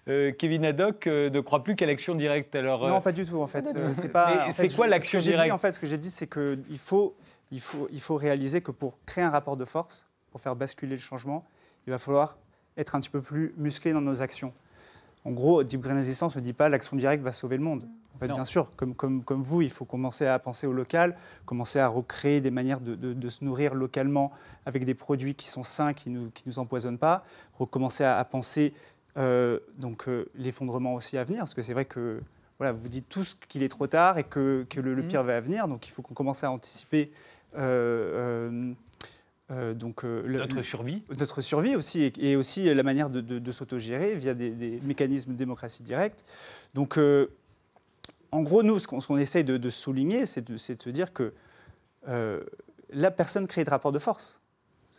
Kevin 0.07 0.65
Haddock 0.65 1.07
ne 1.07 1.41
croit 1.41 1.63
plus 1.63 1.77
qu'à 1.77 1.87
l'action 1.87 2.15
directe. 2.15 2.55
Alors, 2.55 2.89
non, 2.89 3.01
pas 3.01 3.13
du 3.13 3.25
tout 3.25 3.41
en 3.41 3.47
fait. 3.47 3.65
c'est 4.53 4.75
quoi 4.75 4.87
l'action 4.87 5.19
directe 5.19 5.53
En 5.53 5.59
fait, 5.59 5.73
ce 5.73 5.81
que 5.81 5.87
j'ai 5.87 5.99
dit, 5.99 6.11
c'est 6.11 6.29
qu'il 6.29 6.79
faut 6.79 7.15
il 7.51 7.61
faut, 7.61 7.89
il 7.93 8.01
faut 8.01 8.17
réaliser 8.17 8.61
que 8.61 8.71
pour 8.71 8.99
créer 9.07 9.25
un 9.25 9.31
rapport 9.31 9.57
de 9.57 9.65
force, 9.65 10.07
pour 10.31 10.41
faire 10.41 10.57
basculer 10.57 10.93
le 10.93 11.01
changement, 11.01 11.45
il 11.87 11.91
va 11.91 11.99
falloir 11.99 12.37
être 12.77 12.95
un 12.95 13.01
petit 13.01 13.11
peu 13.11 13.21
plus 13.21 13.55
musclé 13.57 13.93
dans 13.93 14.01
nos 14.01 14.23
actions. 14.23 14.53
En 15.25 15.33
gros, 15.33 15.63
Deep 15.63 15.81
Green 15.81 15.97
Resistance 15.97 16.37
ne 16.37 16.41
dit 16.41 16.53
pas 16.53 16.69
l'action 16.69 16.97
directe 16.97 17.23
va 17.23 17.33
sauver 17.33 17.57
le 17.57 17.63
monde. 17.63 17.87
En 18.15 18.19
fait, 18.19 18.29
bien 18.29 18.45
sûr, 18.45 18.71
comme, 18.77 18.95
comme, 18.95 19.23
comme, 19.23 19.43
vous, 19.43 19.63
il 19.63 19.71
faut 19.71 19.85
commencer 19.85 20.27
à 20.27 20.39
penser 20.39 20.67
au 20.67 20.73
local, 20.73 21.17
commencer 21.47 21.79
à 21.79 21.89
recréer 21.89 22.41
des 22.41 22.51
manières 22.51 22.81
de, 22.81 22.95
de, 22.95 23.29
se 23.29 23.45
nourrir 23.45 23.75
localement 23.75 24.31
avec 24.67 24.85
des 24.85 24.95
produits 24.95 25.35
qui 25.35 25.49
sont 25.49 25.63
sains, 25.63 25.95
qui 25.95 26.11
ne 26.11 26.21
nous, 26.21 26.31
qui 26.31 26.43
nous 26.47 26.59
empoisonnent 26.59 26.99
pas, 26.99 27.25
recommencer 27.59 28.05
à, 28.05 28.23
penser 28.25 28.75
euh, 29.17 29.59
donc 29.79 30.07
euh, 30.09 30.27
l'effondrement 30.35 30.95
aussi 30.95 31.17
à 31.17 31.25
venir, 31.25 31.41
parce 31.41 31.55
que 31.55 31.63
c'est 31.63 31.73
vrai 31.73 31.87
que 31.87 32.21
voilà, 32.59 32.73
vous 32.73 32.91
dites 32.91 33.09
tous 33.09 33.39
qu'il 33.49 33.63
est 33.63 33.71
trop 33.71 33.87
tard 33.87 34.19
et 34.19 34.25
que, 34.25 34.67
que 34.69 34.81
le, 34.81 34.95
le, 34.95 35.03
mmh. 35.03 35.09
pire 35.09 35.23
va 35.23 35.41
venir, 35.41 35.67
donc 35.67 35.89
il 35.89 35.91
faut 35.91 36.03
qu'on 36.03 36.15
commence 36.15 36.45
à 36.45 36.51
anticiper 36.51 37.11
euh, 37.57 38.73
euh, 39.51 39.75
euh, 39.75 39.75
notre 39.75 40.63
survie 40.63 41.03
Notre 41.19 41.41
survie 41.41 41.75
aussi, 41.75 42.13
et, 42.19 42.37
aussi 42.37 42.73
la 42.73 42.83
manière 42.83 43.11
de, 43.11 43.53
s'autogérer 43.53 44.15
via 44.15 44.35
des, 44.35 44.77
mécanismes 44.85 45.33
de 45.33 45.37
démocratie 45.37 45.83
directe. 45.83 46.25
Donc, 46.75 46.99
en 48.33 48.43
gros, 48.43 48.63
nous, 48.63 48.79
ce 48.79 48.87
qu'on 48.87 49.17
essaye 49.19 49.45
de, 49.45 49.71
souligner, 49.71 50.27
c'est 50.27 50.49
de, 50.49 50.57
se 50.57 50.91
dire 50.91 51.13
que 51.13 51.33
la 52.93 53.11
personne 53.11 53.47
crée 53.47 53.65
de 53.65 53.71
rapport 53.71 53.93
de 53.93 53.99
force. 53.99 54.41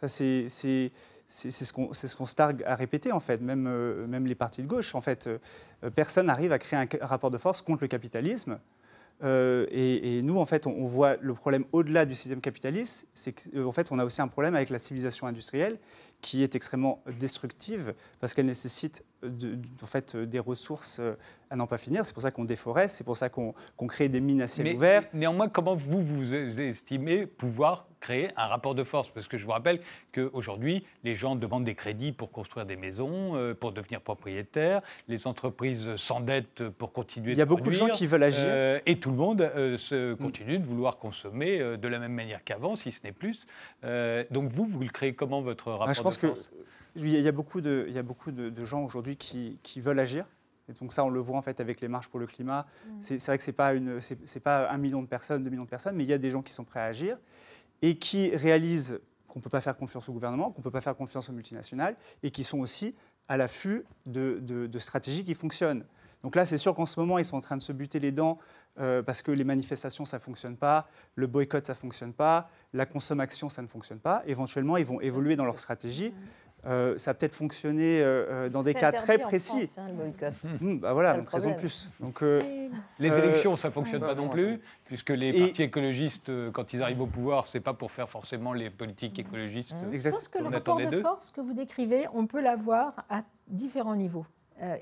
Ça, 0.01 0.07
c'est 0.07 0.49
ce 0.49 1.71
qu'on 1.71 1.93
ce 1.93 2.13
qu'on 2.13 2.25
se 2.25 2.35
targue 2.35 2.63
à 2.65 2.75
répéter, 2.75 3.13
en 3.13 3.21
fait, 3.21 3.39
même, 3.39 3.69
même 4.07 4.25
les 4.25 4.35
partis 4.35 4.61
de 4.61 4.67
gauche. 4.67 4.95
En 4.95 5.01
fait, 5.01 5.29
personne 5.95 6.25
n'arrive 6.25 6.51
à 6.51 6.59
créer 6.59 6.79
un 6.79 7.05
rapport 7.05 7.31
de 7.31 7.37
force 7.37 7.61
contre 7.61 7.83
le 7.83 7.87
capitalisme. 7.87 8.59
Euh, 9.23 9.67
et, 9.69 10.21
nous, 10.21 10.37
en 10.37 10.45
fait, 10.45 10.65
on, 10.67 10.85
voit 10.85 11.17
le 11.21 11.33
problème 11.33 11.65
au-delà 11.71 12.05
du 12.05 12.15
système 12.15 12.41
capitaliste, 12.41 13.07
c'est 13.13 13.33
qu'en 13.33 13.59
euh, 13.59 13.71
fait, 13.71 13.91
on 13.91 13.99
a 13.99 14.05
aussi 14.05 14.21
un 14.21 14.27
problème 14.27 14.55
avec 14.55 14.69
la 14.69 14.79
civilisation 14.79 15.27
industrielle 15.27 15.77
qui 16.21 16.43
est 16.43 16.55
extrêmement 16.55 17.03
destructive 17.19 17.93
parce 18.19 18.33
qu'elle 18.33 18.45
nécessite 18.45 19.03
en 19.23 19.85
fait, 19.85 20.15
des 20.15 20.39
ressources 20.39 20.99
euh, 20.99 21.13
à 21.49 21.55
n'en 21.55 21.67
pas 21.67 21.77
finir. 21.77 22.05
C'est 22.05 22.13
pour 22.13 22.23
ça 22.23 22.31
qu'on 22.31 22.45
déforeste, 22.45 22.95
c'est 22.95 23.03
pour 23.03 23.17
ça 23.17 23.29
qu'on 23.29 23.53
crée 23.87 24.09
des 24.09 24.21
mines 24.21 24.41
à 24.41 24.47
ciel 24.47 24.75
ouvert. 24.75 25.03
Néanmoins, 25.13 25.49
comment 25.49 25.75
vous, 25.75 26.03
vous 26.03 26.33
estimez 26.33 27.25
pouvoir 27.25 27.87
créer 28.01 28.29
un 28.35 28.47
rapport 28.47 28.75
de 28.75 28.83
force 28.83 29.09
Parce 29.09 29.29
que 29.29 29.37
je 29.37 29.45
vous 29.45 29.51
rappelle 29.51 29.79
qu'aujourd'hui, 30.13 30.85
les 31.05 31.15
gens 31.15 31.35
demandent 31.37 31.63
des 31.63 31.75
crédits 31.75 32.11
pour 32.11 32.31
construire 32.31 32.65
des 32.65 32.75
maisons, 32.75 33.35
euh, 33.35 33.53
pour 33.53 33.71
devenir 33.71 34.01
propriétaires, 34.01 34.81
les 35.07 35.27
entreprises 35.27 35.95
s'endettent 35.95 36.67
pour 36.69 36.91
continuer 36.91 37.31
Il 37.31 37.37
y 37.37 37.41
a 37.41 37.45
beaucoup 37.45 37.69
de 37.69 37.71
gens 37.71 37.87
qui 37.87 38.07
veulent 38.07 38.23
agir. 38.23 38.45
Euh, 38.45 38.79
et 38.85 38.99
tout 38.99 39.11
le 39.11 39.17
monde 39.17 39.49
se 39.77 40.13
continue 40.15 40.57
de 40.59 40.65
vouloir 40.65 40.97
consommer 40.97 41.59
de 41.77 41.87
la 41.87 41.99
même 41.99 42.13
manière 42.13 42.43
qu'avant, 42.43 42.75
si 42.75 42.91
ce 42.91 42.99
n'est 43.03 43.13
plus. 43.13 43.45
donc 44.31 44.51
vous, 44.51 44.65
vous 44.65 44.81
le 44.81 44.89
créez 44.89 45.13
comment, 45.13 45.41
votre 45.41 45.71
rapport 45.71 45.87
ah, 45.87 45.93
de 45.93 45.97
force? 45.97 46.51
il 46.95 47.09
y 47.09 47.27
a 47.27 47.31
beaucoup 47.31 47.61
de, 47.61 47.85
il 47.87 47.93
y 47.93 47.99
a 47.99 48.03
beaucoup 48.03 48.31
de, 48.31 48.65
gens 48.65 48.83
aujourd'hui 48.83 49.15
qui, 49.15 49.79
veulent 49.79 49.99
agir. 49.99 50.25
Et 50.69 50.73
donc 50.73 50.93
ça, 50.93 51.03
on 51.03 51.09
le 51.09 51.19
voit 51.19 51.37
en 51.37 51.41
fait 51.41 51.59
avec 51.59 51.81
les 51.81 51.87
marches 51.87 52.07
pour 52.07 52.19
le 52.19 52.27
climat. 52.27 52.65
Mm. 52.85 52.91
C'est 52.99 53.25
vrai 53.25 53.37
que 53.37 53.43
ce 53.43 53.49
n'est 53.49 53.55
pas, 53.55 53.73
une, 53.73 53.99
pas 54.43 54.69
un 54.69 54.77
million 54.77 55.01
de 55.01 55.07
personnes, 55.07 55.43
deux 55.43 55.49
millions 55.49 55.65
de 55.65 55.69
personnes, 55.69 55.95
mais 55.95 56.03
il 56.03 56.09
y 56.09 56.13
a 56.13 56.17
des 56.17 56.31
gens 56.31 56.41
qui 56.41 56.53
sont 56.53 56.63
prêts 56.63 56.79
à 56.79 56.85
agir 56.85 57.17
et 57.81 57.95
qui 57.95 58.35
réalisent 58.35 58.99
qu'on 59.27 59.39
ne 59.39 59.43
peut 59.43 59.49
pas 59.49 59.61
faire 59.61 59.77
confiance 59.77 60.07
au 60.09 60.13
gouvernement, 60.13 60.51
qu'on 60.51 60.59
ne 60.59 60.63
peut 60.63 60.71
pas 60.71 60.81
faire 60.81 60.95
confiance 60.95 61.29
aux 61.29 61.33
multinationales, 61.33 61.95
et 62.21 62.31
qui 62.31 62.43
sont 62.43 62.59
aussi 62.59 62.95
à 63.27 63.37
l'affût 63.37 63.85
de, 64.05 64.69
stratégies 64.77 65.23
qui 65.23 65.33
fonctionnent. 65.33 65.85
Donc 66.23 66.35
là, 66.35 66.45
c'est 66.45 66.57
sûr 66.57 66.75
qu'en 66.75 66.85
ce 66.85 66.99
moment, 66.99 67.17
ils 67.17 67.25
sont 67.25 67.37
en 67.37 67.41
train 67.41 67.57
de 67.57 67.61
se 67.61 67.71
buter 67.71 67.99
les 67.99 68.11
dents 68.11 68.37
euh, 68.79 69.01
parce 69.01 69.21
que 69.21 69.31
les 69.31 69.43
manifestations, 69.43 70.05
ça 70.05 70.17
ne 70.17 70.21
fonctionne 70.21 70.55
pas, 70.55 70.87
le 71.15 71.27
boycott, 71.27 71.65
ça 71.65 71.73
ne 71.73 71.77
fonctionne 71.77 72.13
pas, 72.13 72.49
la 72.73 72.85
consommation, 72.85 73.49
ça 73.49 73.61
ne 73.61 73.67
fonctionne 73.67 73.99
pas. 73.99 74.21
Éventuellement, 74.27 74.77
ils 74.77 74.85
vont 74.85 75.01
évoluer 75.01 75.35
dans 75.35 75.45
leur 75.45 75.57
stratégie. 75.57 76.13
Euh, 76.67 76.97
ça 76.97 77.11
a 77.11 77.13
peut-être 77.15 77.33
fonctionné 77.33 78.01
euh, 78.01 78.25
euh, 78.29 78.49
dans 78.49 78.61
des 78.61 78.73
cas 78.73 78.91
très 78.91 79.17
précis. 79.17 79.67
France, 79.67 79.77
hein, 79.79 79.87
le 79.87 79.93
boycott. 79.93 80.33
Mmh, 80.61 80.77
bah 80.77 80.93
voilà, 80.93 81.15
donc 81.15 81.29
raison 81.29 81.53
plus. 81.53 81.89
Donc, 81.99 82.21
les 82.21 82.69
élections, 82.99 83.55
ça 83.55 83.69
ne 83.69 83.73
fonctionne 83.73 84.01
pas 84.01 84.15
non 84.15 84.29
plus, 84.29 84.59
puisque 84.85 85.09
les 85.09 85.33
partis 85.33 85.63
écologistes, 85.63 86.31
quand 86.51 86.73
ils 86.73 86.83
arrivent 86.83 87.01
au 87.01 87.07
pouvoir, 87.07 87.47
ce 87.47 87.57
n'est 87.57 87.63
pas 87.63 87.73
pour 87.73 87.91
faire 87.91 88.09
forcément 88.09 88.53
les 88.53 88.69
politiques 88.69 89.17
écologistes. 89.17 89.73
Mmh. 89.73 89.97
Je 89.97 90.09
pense 90.09 90.27
que 90.27 90.39
le 90.39 90.49
rapport 90.49 90.77
de 90.77 91.01
force 91.01 91.31
que 91.31 91.41
vous 91.41 91.53
décrivez, 91.53 92.05
on 92.13 92.27
peut 92.27 92.41
l'avoir 92.41 92.93
à 93.09 93.23
différents 93.47 93.95
niveaux. 93.95 94.25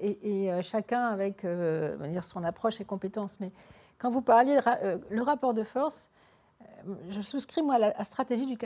et, 0.01 0.49
chacun 0.61 1.07
avec 1.07 1.45
dire 1.45 2.23
son 2.23 2.43
approche 2.43 2.81
et 2.81 2.85
compétences. 2.85 3.39
Mais 3.39 3.51
quand 3.97 4.09
vous 4.09 4.21
parliez 4.21 4.59
le 5.09 5.21
rapport 5.21 5.53
de 5.53 5.63
force, 5.63 6.11
je 7.09 7.21
souscris 7.21 7.61
moi 7.61 7.75
à 7.75 7.79
la 7.79 8.03
stratégie 8.03 8.45
du, 8.45 8.57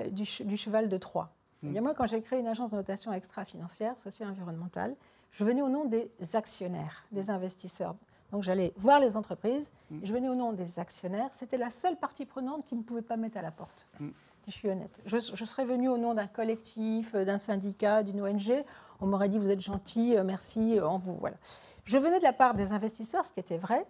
du 0.45 0.57
cheval 0.57 0.89
de 0.89 0.97
Troie. 0.97 1.31
Mm. 1.63 1.79
moi, 1.79 1.93
quand 1.93 2.07
j'ai 2.07 2.21
créé 2.21 2.39
une 2.39 2.47
agence 2.47 2.71
de 2.71 2.75
notation 2.75 3.11
extra-financière, 3.13 3.97
sociale 3.97 4.29
et 4.29 4.31
environnementale, 4.31 4.95
je 5.31 5.43
venais 5.43 5.61
au 5.61 5.69
nom 5.69 5.85
des 5.85 6.11
actionnaires, 6.33 7.05
des 7.11 7.29
investisseurs. 7.29 7.95
Donc 8.33 8.41
j'allais 8.41 8.73
voir 8.77 8.99
les 8.99 9.15
entreprises, 9.15 9.71
mm. 9.91 9.99
je 10.03 10.13
venais 10.13 10.27
au 10.27 10.35
nom 10.35 10.53
des 10.53 10.79
actionnaires. 10.79 11.29
C'était 11.33 11.57
la 11.57 11.69
seule 11.69 11.95
partie 11.95 12.25
prenante 12.25 12.65
qui 12.65 12.75
ne 12.75 12.81
pouvait 12.81 13.03
pas 13.03 13.15
mettre 13.15 13.37
à 13.37 13.41
la 13.41 13.51
porte, 13.51 13.87
mm. 13.99 14.09
si 14.43 14.51
je 14.51 14.55
suis 14.55 14.69
honnête. 14.69 15.01
Je, 15.05 15.17
serais 15.19 15.65
venue 15.65 15.87
au 15.87 15.97
nom 15.97 16.15
d'un 16.15 16.27
collectif, 16.27 17.15
d'un 17.15 17.37
syndicat, 17.37 18.03
d'une 18.03 18.21
ONG. 18.21 18.63
On 19.01 19.07
m'aurait 19.07 19.29
dit, 19.29 19.37
vous 19.37 19.51
êtes 19.51 19.61
gentil, 19.61 20.17
euh, 20.17 20.23
merci, 20.23 20.79
en 20.81 20.97
vous. 20.97 21.15
Voilà. 21.19 21.37
Je 21.85 21.97
venais 21.97 22.17
de 22.17 22.23
la 22.23 22.33
part 22.33 22.55
des 22.55 22.71
investisseurs, 22.71 23.23
ce 23.23 23.31
qui 23.31 23.39
était 23.39 23.57
vrai, 23.57 23.79
euh, 23.81 23.85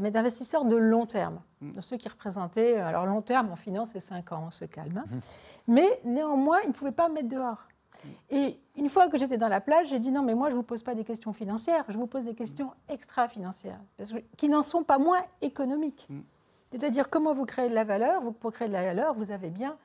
mais 0.00 0.10
d'investisseurs 0.10 0.64
de 0.64 0.76
long 0.76 1.06
terme, 1.06 1.40
mm. 1.60 1.72
de 1.72 1.80
ceux 1.80 1.96
qui 1.96 2.08
représentaient, 2.08 2.78
euh, 2.78 2.86
alors 2.86 3.06
long 3.06 3.22
terme 3.22 3.50
en 3.50 3.56
finance, 3.56 3.90
c'est 3.92 4.00
5 4.00 4.32
ans, 4.32 4.44
on 4.46 4.50
se 4.50 4.64
calme, 4.64 5.04
mm-hmm. 5.06 5.20
mais 5.68 6.00
néanmoins, 6.04 6.58
ils 6.64 6.68
ne 6.68 6.72
pouvaient 6.72 6.92
pas 6.92 7.08
me 7.08 7.14
mettre 7.14 7.28
dehors. 7.28 7.66
Mm. 8.04 8.08
Et 8.30 8.60
une 8.76 8.88
fois 8.88 9.08
que 9.08 9.18
j'étais 9.18 9.36
dans 9.36 9.48
la 9.48 9.60
plage, 9.60 9.88
j'ai 9.88 9.98
dit 9.98 10.10
non, 10.10 10.22
mais 10.22 10.34
moi, 10.34 10.48
je 10.48 10.54
ne 10.54 10.58
vous 10.58 10.62
pose 10.64 10.82
pas 10.82 10.94
des 10.94 11.04
questions 11.04 11.32
financières, 11.32 11.84
je 11.88 11.98
vous 11.98 12.06
pose 12.06 12.24
des 12.24 12.34
questions 12.34 12.72
extra-financières, 12.88 13.80
qui 14.36 14.48
n'en 14.48 14.62
sont 14.62 14.84
pas 14.84 14.98
moins 14.98 15.20
économiques. 15.42 16.06
Mm. 16.08 16.20
C'est-à-dire, 16.72 17.08
comment 17.08 17.32
vous 17.32 17.44
créez 17.44 17.68
de 17.68 17.74
la 17.74 17.84
valeur 17.84 18.20
vous, 18.20 18.32
Pour 18.32 18.52
créer 18.52 18.68
de 18.68 18.72
la 18.72 18.82
valeur, 18.82 19.14
vous 19.14 19.30
avez 19.30 19.50
bien 19.50 19.76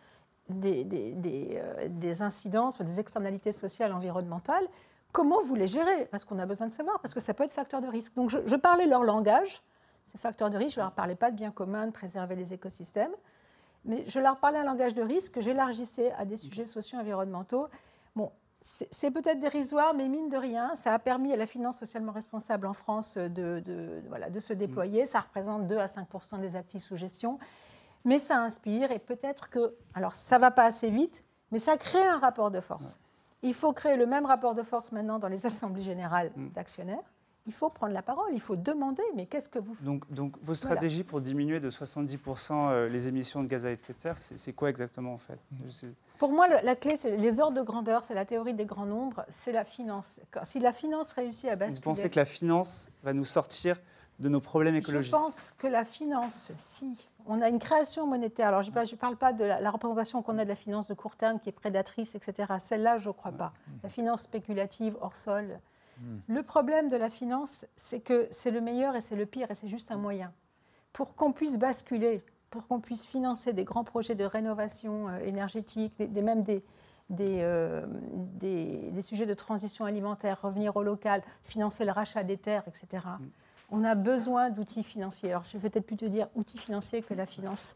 des, 0.50 0.84
des, 0.84 1.14
des, 1.14 1.62
euh, 1.62 1.88
des 1.88 2.22
incidences, 2.22 2.82
des 2.82 3.00
externalités 3.00 3.52
sociales, 3.52 3.94
environnementales. 3.94 4.68
Comment 5.12 5.42
vous 5.42 5.56
les 5.56 5.68
gérez? 5.68 6.06
Parce 6.06 6.26
qu'on 6.26 6.40
a 6.40 6.46
besoin 6.46 6.68
de 6.68 6.74
savoir, 6.74 7.00
parce 7.00 7.14
que 7.14 7.20
ça 7.20 7.34
peut 7.34 7.44
être 7.44 7.52
facteur 7.52 7.82
de 7.82 7.88
risque. 7.88 8.16
Donc, 8.16 8.30
je, 8.30 8.38
je 8.46 8.56
parlais 8.56 8.88
leur 8.88 9.04
langage, 9.04 9.62
ces 10.10 10.18
facteurs 10.18 10.50
de 10.50 10.58
risque, 10.58 10.76
je 10.76 10.80
ne 10.80 10.86
leur 10.86 10.94
parlais 10.94 11.16
pas 11.16 11.30
de 11.30 11.36
bien 11.36 11.52
commun, 11.52 11.86
de 11.86 11.92
préserver 11.92 12.36
les 12.36 12.52
écosystèmes, 12.52 13.12
mais 13.86 14.04
je 14.08 14.20
leur 14.20 14.38
parlais 14.40 14.58
un 14.58 14.64
langage 14.64 14.96
de 14.96 15.04
risque 15.04 15.34
que 15.34 15.42
j'élargissais 15.42 16.12
à 16.14 16.26
des 16.26 16.36
sujets 16.36 16.66
socio-environnementaux. 16.66 17.68
Bon, 18.16 18.32
c'est 18.60 19.12
peut-être 19.12 19.40
dérisoire, 19.40 19.94
mais 19.94 20.08
mine 20.08 20.30
de 20.30 20.38
rien, 20.38 20.74
ça 20.74 20.94
a 20.96 21.00
permis 21.00 21.32
à 21.32 21.36
la 21.36 21.46
finance 21.46 21.78
socialement 21.78 22.12
responsable 22.12 22.66
en 22.66 22.74
France 22.74 23.18
de, 23.18 24.02
voilà, 24.08 24.32
de 24.32 24.40
se 24.40 24.52
déployer. 24.52 25.06
Ça 25.06 25.20
représente 25.20 25.68
2 25.68 25.78
à 25.78 25.88
5 25.88 26.08
des 26.42 26.56
actifs 26.56 26.84
sous 26.84 26.96
gestion. 26.96 27.38
Mais 28.04 28.18
ça 28.18 28.40
inspire 28.40 28.92
et 28.92 29.00
peut-être 29.00 29.50
que, 29.50 29.76
alors 29.94 30.14
ça 30.14 30.38
ne 30.38 30.42
va 30.42 30.50
pas 30.50 30.64
assez 30.64 30.90
vite, 30.90 31.24
mais 31.52 31.60
ça 31.60 31.78
crée 31.78 32.06
un 32.06 32.18
rapport 32.18 32.50
de 32.50 32.62
force. 32.62 33.00
Il 33.44 33.54
faut 33.54 33.74
créer 33.74 33.96
le 33.96 34.08
même 34.08 34.26
rapport 34.26 34.56
de 34.56 34.64
force 34.64 34.92
maintenant 34.92 35.20
dans 35.20 35.28
les 35.28 35.46
assemblées 35.46 35.84
générales 35.84 36.32
mm. 36.36 36.50
d'actionnaires 36.50 37.04
il 37.46 37.54
faut 37.54 37.70
prendre 37.70 37.94
la 37.94 38.02
parole, 38.02 38.30
il 38.34 38.42
faut 38.42 38.56
demander, 38.56 39.04
mais 39.16 39.26
qu'est-ce 39.26 39.50
que 39.50 39.60
vous 39.60 39.74
faites 39.74 39.86
donc, 39.86 40.12
donc, 40.12 40.34
vos 40.42 40.56
stratégies 40.56 41.04
pour 41.04 41.22
diminuer 41.22 41.60
de 41.60 41.70
70% 41.70 42.54
euh, 42.54 42.90
les 42.90 43.08
émissions 43.08 43.44
de 43.44 43.48
gaz 43.48 43.66
à 43.66 43.72
effet 43.72 43.94
de 43.94 44.02
serre, 44.02 44.18
c'est 44.18 44.54
quoi 44.54 44.70
exactement 44.70 45.14
en 45.14 45.18
fait 45.18 45.40
Pour 46.18 46.32
moi, 46.32 46.48
la 46.48 46.76
clé, 46.76 46.96
c'est 46.96 47.18
les 47.18 47.40
ordres 47.40 47.58
de 47.58 47.64
grandeur, 47.64 48.04
c'est 48.04 48.14
la 48.14 48.26
théorie 48.26 48.54
des 48.54 48.66
grands 48.66 48.86
nombres, 48.86 49.26
c'est 49.30 49.52
la 49.52 49.64
finance. 49.64 50.22
Si 50.44 50.60
la 50.60 50.72
finance 50.72 51.14
réussit 51.14 51.50
à 51.50 51.56
basculer... 51.56 51.76
Vous 51.76 51.82
pensez 51.82 52.10
que 52.10 52.20
la 52.20 52.26
finance 52.26 52.90
va 53.04 53.14
nous 53.14 53.26
sortir 53.26 53.80
de 54.20 54.30
nos 54.30 54.42
problèmes 54.42 54.76
écologiques 54.76 55.12
Je 55.12 55.18
pense 55.18 55.54
que 55.58 55.68
la 55.68 55.86
finance, 55.86 56.52
si 56.58 56.96
on 57.30 57.42
a 57.42 57.50
une 57.50 57.60
création 57.60 58.08
monétaire. 58.08 58.48
Alors, 58.48 58.64
je 58.64 58.72
ne 58.72 58.96
parle 58.96 59.16
pas 59.16 59.34
de 59.34 59.44
la, 59.44 59.72
représentation 59.72 60.22
qu'on 60.22 60.38
a 60.40 60.44
de 60.44 60.50
la 60.50 60.56
finance 60.56 60.88
de 60.88 60.96
court 60.96 61.16
terme 61.16 61.40
qui 61.40 61.50
est 61.50 61.54
prédatrice, 61.54 62.16
etc. 62.16 62.54
Celle-là, 62.58 62.98
je 62.98 63.10
ne 63.10 63.14
crois 63.14 63.32
pas. 63.32 63.54
La 63.84 63.90
finance 63.90 64.24
spéculative 64.24 64.98
hors 65.00 65.16
sol. 65.16 65.60
Hmm. 66.00 66.20
Le 66.28 66.44
problème 66.44 66.90
de 66.90 66.98
la 66.98 67.10
finance, 67.10 67.66
c'est 67.76 68.00
que 68.00 68.28
c'est 68.32 68.52
le 68.52 68.62
meilleur 68.62 68.96
et 68.96 69.02
c'est 69.02 69.16
le 69.16 69.26
pire 69.26 69.52
et 69.52 69.56
c'est 69.56 69.68
juste 69.68 69.92
un 69.92 69.98
moyen. 69.98 70.32
Pour 70.94 71.16
qu'on 71.16 71.32
puisse 71.32 71.58
basculer, 71.58 72.24
pour 72.50 72.68
qu'on 72.68 72.80
puisse 72.80 73.06
financer 73.06 73.54
des 73.54 73.64
grands 73.64 73.84
projets 73.84 74.16
de 74.16 74.26
rénovation 74.26 75.10
euh, 75.10 75.20
énergétique, 75.20 75.94
des, 75.98 76.22
même 76.22 76.42
des, 76.42 76.64
euh, 77.20 77.86
des, 78.40 78.92
des, 78.92 79.02
sujets 79.02 79.26
de 79.26 79.34
transition 79.34 79.86
alimentaire, 79.86 80.42
revenir 80.42 80.76
au 80.76 80.84
local, 80.84 81.22
financer 81.44 81.86
le 81.86 81.92
rachat 81.92 82.24
des 82.24 82.38
terres, 82.38 82.64
etc 82.68 83.02
on 83.72 83.84
a 83.84 83.96
besoin 83.96 84.50
d'outils 84.50 84.84
financiers. 84.84 85.32
Alors, 85.32 85.44
je 85.44 85.58
vais 85.58 85.70
peut-être 85.70 85.86
plus 85.86 85.98
te 85.98 86.06
dire 86.06 86.28
outils 86.36 86.58
financiers 86.58 87.02
que 87.02 87.14
la 87.14 87.26
finance. 87.26 87.76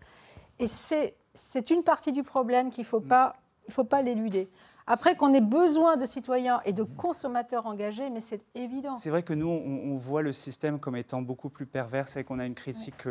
Et 0.59 0.67
c'est 0.67 1.69
une 1.69 1.83
partie 1.83 2.11
du 2.11 2.23
problème 2.23 2.71
qu'il 2.71 2.83
ne 2.83 2.87
faut 2.87 3.01
pas 3.01 3.35
il 3.65 3.69
ne 3.69 3.73
faut 3.73 3.83
pas 3.83 4.01
l'éluder. 4.01 4.49
Après 4.87 5.15
qu'on 5.15 5.33
ait 5.33 5.41
besoin 5.41 5.95
de 5.95 6.05
citoyens 6.05 6.61
et 6.65 6.73
de 6.73 6.83
consommateurs 6.83 7.65
engagés, 7.65 8.09
mais 8.09 8.21
c'est 8.21 8.43
évident. 8.55 8.95
C'est 8.95 9.09
vrai 9.09 9.23
que 9.23 9.33
nous, 9.33 9.47
on, 9.47 9.95
voit 9.95 10.21
le 10.21 10.33
système 10.33 10.79
comme 10.79 10.97
étant 10.97 11.21
beaucoup 11.21 11.49
plus 11.49 11.65
pervers. 11.65 12.07
C'est 12.07 12.23
qu'on 12.23 12.39
a 12.39 12.45
une 12.45 12.55
critique 12.55 13.07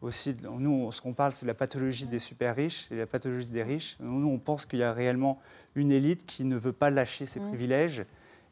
aussi. 0.00 0.36
Nous, 0.48 0.92
ce 0.92 1.00
qu'on 1.00 1.14
parle, 1.14 1.34
c'est 1.34 1.46
la 1.46 1.54
pathologie 1.54 2.06
des 2.06 2.20
super 2.20 2.54
riches 2.54 2.86
et 2.92 2.96
la 2.96 3.06
pathologie 3.06 3.48
des 3.48 3.62
riches. 3.62 3.96
Nous, 3.98 4.28
on 4.28 4.38
pense 4.38 4.66
qu'il 4.66 4.78
y 4.78 4.84
a 4.84 4.92
réellement 4.92 5.38
une 5.74 5.90
élite 5.90 6.24
qui 6.26 6.44
ne 6.44 6.56
veut 6.56 6.72
pas 6.72 6.90
lâcher 6.90 7.26
ses 7.26 7.40
privilèges 7.40 8.04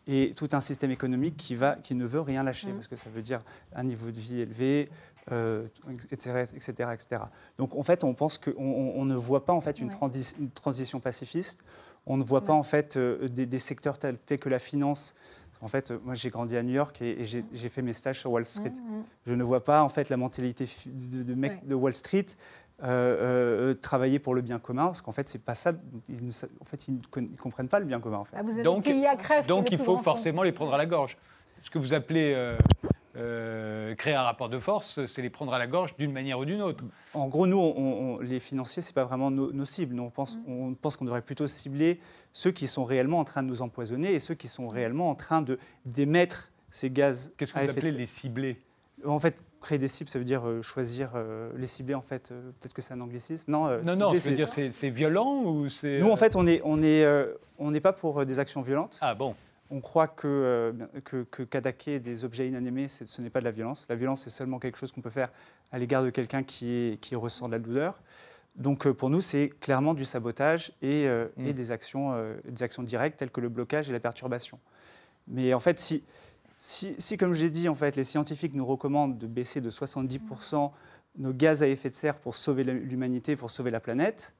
et 0.09 0.33
tout 0.37 0.49
un 0.53 0.61
système 0.61 0.91
économique 0.91 1.37
qui, 1.37 1.55
va, 1.55 1.75
qui 1.75 1.95
ne 1.95 2.07
veut 2.07 2.21
rien 2.21 2.43
lâcher, 2.43 2.73
parce 2.73 2.87
que 2.87 2.97
ça 2.97 3.11
veut 3.11 3.23
dire 3.23 3.41
un 3.75 3.83
niveau 3.83 4.11
de 4.11 4.21
vie 4.21 4.41
élevé, 4.41 4.89
euh, 5.33 5.67
etc., 6.11 6.45
etc., 6.55 6.91
etc., 6.93 7.23
Donc 7.59 7.75
en 7.77 7.83
fait, 7.83 8.05
on 8.05 8.15
pense 8.15 8.39
qu'on 8.39 8.53
on 8.57 9.05
ne 9.05 9.15
voit 9.15 9.45
pas 9.45 9.53
en 9.53 9.61
fait 9.61 9.81
une, 9.81 9.91
transition 10.55 11.01
pacifiste, 11.01 11.63
on 12.07 12.17
ne 12.17 12.23
voit 12.23 12.43
pas 12.43 12.53
en 12.53 12.63
fait 12.63 12.97
euh, 12.97 13.27
des, 13.29 13.59
secteurs 13.59 13.99
tels, 13.99 14.19
que 14.19 14.49
la 14.49 14.59
finance. 14.59 15.15
En 15.63 15.69
fait, 15.69 15.91
moi 16.05 16.15
j'ai 16.15 16.29
grandi 16.29 16.57
à 16.57 16.63
New 16.63 16.75
York 16.75 17.01
et, 17.01 17.25
j'ai 17.25 17.69
fait 17.69 17.83
mes 17.83 17.95
stages 17.95 18.21
sur 18.21 18.31
Wall 18.31 18.45
Street. 18.45 18.71
Mm, 18.71 18.99
mm. 18.99 19.05
Je 19.27 19.33
ne 19.33 19.43
vois 19.43 19.65
pas 19.65 19.83
en 19.83 19.89
fait 19.89 20.11
la 20.11 20.17
mentalité 20.17 20.67
de, 20.87 21.23
de, 21.23 21.35
de 21.65 21.75
Wall 21.75 21.95
Street 21.95 22.27
euh, 22.83 23.71
euh, 23.71 23.75
travailler 23.75 24.19
pour 24.19 24.35
le 24.35 24.43
bien 24.43 24.59
commun, 24.59 24.87
parce 24.87 25.01
qu'en 25.01 25.13
fait, 25.13 25.31
c'est 25.31 25.43
pas 25.43 25.55
ça. 25.55 25.73
Ils 26.11 26.29
en 26.61 26.65
fait, 26.67 26.89
ils 26.89 26.95
ne 26.95 27.37
comprennent 27.39 27.71
pas 27.71 27.81
le 27.81 27.87
bien 27.87 28.01
commun. 28.01 28.19
En 28.19 28.25
fait. 28.27 28.37
Ah, 28.39 28.43
donc, 28.63 28.87
donc 29.49 29.71
il 29.71 29.79
faut 29.79 29.97
forcément 29.97 30.43
les 30.43 30.53
prendre 30.53 30.75
à 30.75 30.77
la 30.77 30.85
gorge. 30.85 31.17
Ce 31.67 31.71
que 31.71 31.81
vous 31.81 31.95
appelez 31.95 32.33
euh, 33.17 33.95
créer 33.97 34.15
un 34.15 34.23
rapport 34.23 34.49
de 34.49 34.61
force, 34.61 35.05
c'est 35.07 35.21
les 35.21 35.31
prendre 35.31 35.53
à 35.53 35.59
la 35.59 35.67
gorge 35.67 35.97
d'une 35.97 36.13
manière 36.13 36.39
ou 36.39 36.45
d'une 36.45 36.63
autre. 36.63 36.85
En 37.13 37.27
gros, 37.27 37.49
nous, 37.49 37.59
on, 37.59 38.21
les 38.21 38.39
financiers, 38.39 38.83
c'est 38.83 38.95
pas 38.95 39.03
vraiment 39.03 39.33
nos, 39.33 39.65
cibles. 39.65 39.97
Nous, 39.97 40.05
on 40.05 40.11
pense, 40.11 40.37
mm. 40.37 40.43
on 40.47 40.75
pense 40.75 40.97
qu'on 40.97 41.07
devrait 41.07 41.23
plutôt 41.23 41.49
cibler 41.49 41.99
ceux 42.33 42.53
qui 42.53 42.69
sont 42.69 42.85
réellement 42.85 43.19
en 43.19 43.25
train 43.25 43.43
de 43.43 43.49
nous 43.49 43.63
empoisonner 43.63 44.15
et 44.15 44.21
ceux 44.21 44.35
qui 44.35 44.47
sont 44.47 44.69
réellement 44.69 45.11
en 45.11 45.17
train 45.17 45.43
de 45.43 45.59
d'émettre 45.85 46.53
ces 46.71 46.89
gaz. 46.89 47.33
Qu'est-ce 47.37 47.53
que 47.53 47.59
vous 47.59 47.71
appelez 47.71 47.91
les 47.91 48.07
cibler? 48.07 48.63
En 49.05 49.19
fait, 49.19 49.37
créer 49.61 49.79
des 49.79 49.89
cibles, 49.89 50.09
ça 50.09 50.21
veut 50.21 50.25
dire 50.25 50.47
euh, 50.47 50.63
choisir 50.63 51.15
euh, 51.17 51.51
les 51.57 51.67
cibler, 51.67 51.97
en 51.97 52.01
fait. 52.01 52.31
Euh, 52.31 52.53
peut-être 52.61 52.75
que 52.75 52.81
c'est 52.81 52.95
un 52.95 53.01
anglicisme. 53.01 53.51
Non, 53.51 53.83
non, 53.83 53.97
non, 53.97 54.15
je 54.15 54.31
veux 54.31 54.37
dire, 54.37 54.51
c'est 54.53 54.91
violent 54.91 55.43
ou 55.43 55.69
c'est. 55.69 55.99
Nous, 55.99 56.11
en 56.11 56.17
fait, 56.17 56.37
on 56.37 56.45
n'est 56.45 56.61
on 56.63 56.81
est, 56.81 57.05
on 57.59 57.73
n'est 57.73 57.81
pas 57.81 57.93
pour 57.93 58.25
des 58.25 58.39
actions 58.39 58.63
violentes. 58.63 58.99
Ah 59.01 59.17
bon 59.17 59.35
on 59.71 59.81
croit 59.81 60.09
que, 60.09 60.75
que, 61.05 61.25
que 61.25 61.99
des 61.99 62.25
objets 62.25 62.49
inanimés, 62.49 62.89
ce 62.89 63.21
n'est 63.21 63.31
pas 63.31 63.41
de 63.41 63.45
la 63.45 63.51
violence. 63.51 63.87
La 63.89 63.97
violence, 63.97 64.23
c'est 64.23 64.31
seulement 64.31 64.59
quelque 64.59 64.79
chose 64.79 64.93
qu'on 64.93 65.01
peut 65.01 65.11
faire 65.11 65.31
à 65.73 65.79
l'égard 65.79 66.05
de 66.05 66.11
quelqu'un 66.11 66.43
qui, 66.43 66.99
qui 67.01 67.17
ressent 67.17 67.47
de 67.47 67.53
la 67.53 67.59
douleur. 67.59 68.01
Donc 68.55 68.89
pour 68.89 69.11
nous, 69.11 69.21
c'est 69.21 69.51
clairement 69.61 69.95
du 69.95 70.05
sabotage 70.05 70.73
et, 70.81 71.03
et 71.03 71.29
mm. 71.37 71.53
des, 71.53 71.73
actions, 71.73 72.15
des 72.45 72.63
actions 72.63 72.83
directes 72.83 73.19
telles 73.19 73.31
que 73.31 73.41
le 73.41 73.49
blocage 73.49 73.91
et 73.91 73.93
la 73.93 74.01
perturbation. 74.01 74.59
Mais 75.27 75.53
en 75.53 75.61
fait, 75.61 75.81
si, 75.81 76.05
si, 76.59 77.17
comme 77.17 77.35
j'ai 77.35 77.51
dit, 77.51 77.69
en 77.69 77.75
fait, 77.75 77.97
les 77.97 78.05
scientifiques 78.05 78.55
nous 78.55 78.67
recommandent 78.67 79.19
de 79.19 79.27
baisser 79.27 79.61
de 79.61 79.71
70% 79.71 80.71
nos 81.19 81.33
gaz 81.33 81.63
à 81.63 81.69
effet 81.69 81.91
de 81.91 81.95
serre 81.95 82.19
pour 82.19 82.37
sauver 82.37 82.65
l'humanité, 82.65 83.37
pour 83.37 83.51
sauver 83.51 83.71
la 83.71 83.81
planète, 83.81 84.35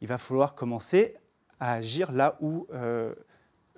il 0.00 0.08
va 0.08 0.18
falloir 0.18 0.54
commencer 0.54 1.14
à 1.60 1.74
agir 1.74 2.12
là 2.12 2.36
où 2.40 2.66
euh, 2.72 3.14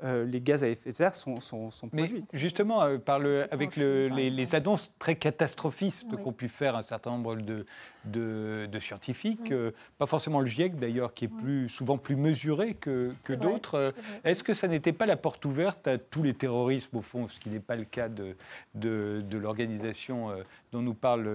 euh, 0.05 0.25
les 0.27 0.41
gaz 0.41 0.63
à 0.63 0.69
effet 0.69 0.91
de 0.91 0.95
serre 0.95 1.15
sont, 1.15 1.41
sont, 1.41 1.71
produits. 1.89 2.25
Mais 2.33 2.39
justement, 2.39 2.83
euh, 2.83 2.99
par 2.99 3.19
le, 3.19 3.47
avec 3.51 3.77
le, 3.77 4.09
les, 4.09 4.55
annonces 4.55 4.93
très 4.99 5.17
catastrophistes 5.17 6.17
qu'ont 6.23 6.33
pu 6.33 6.49
faire 6.49 6.77
un 6.77 6.83
certain 6.83 7.11
nombre 7.11 7.37
de, 7.37 7.65
de, 8.07 8.69
scientifiques, 8.81 9.53
euh, 9.53 9.73
pas 9.99 10.07
forcément 10.07 10.41
le 10.41 10.47
GIEC 10.47 10.79
d'ailleurs, 10.79 11.15
qui 11.15 11.25
est 11.25 11.29
plus, 11.29 11.69
souvent 11.69 11.99
plus 11.99 12.17
mesuré 12.17 12.75
que, 12.75 13.13
que 13.25 13.33
d'autres, 13.33 13.95
est-ce 14.25 14.45
que 14.45 14.55
ça 14.55 14.69
n'était 14.69 14.93
pas 14.93 15.07
la 15.07 15.17
porte 15.17 15.45
ouverte 15.45 15.89
à 15.89 15.99
tous 15.99 16.23
les 16.23 16.35
terrorismes 16.35 16.99
au 16.99 17.03
fond, 17.03 17.29
ce 17.29 17.41
qui 17.41 17.49
n'est 17.49 17.61
pas 17.61 17.77
le 17.77 17.85
cas 17.85 18.09
de, 18.09 18.37
de, 18.75 19.25
de 19.29 19.39
l'organisation 19.39 20.31
dont 20.73 20.83
nous 20.83 20.95
parle 20.95 21.29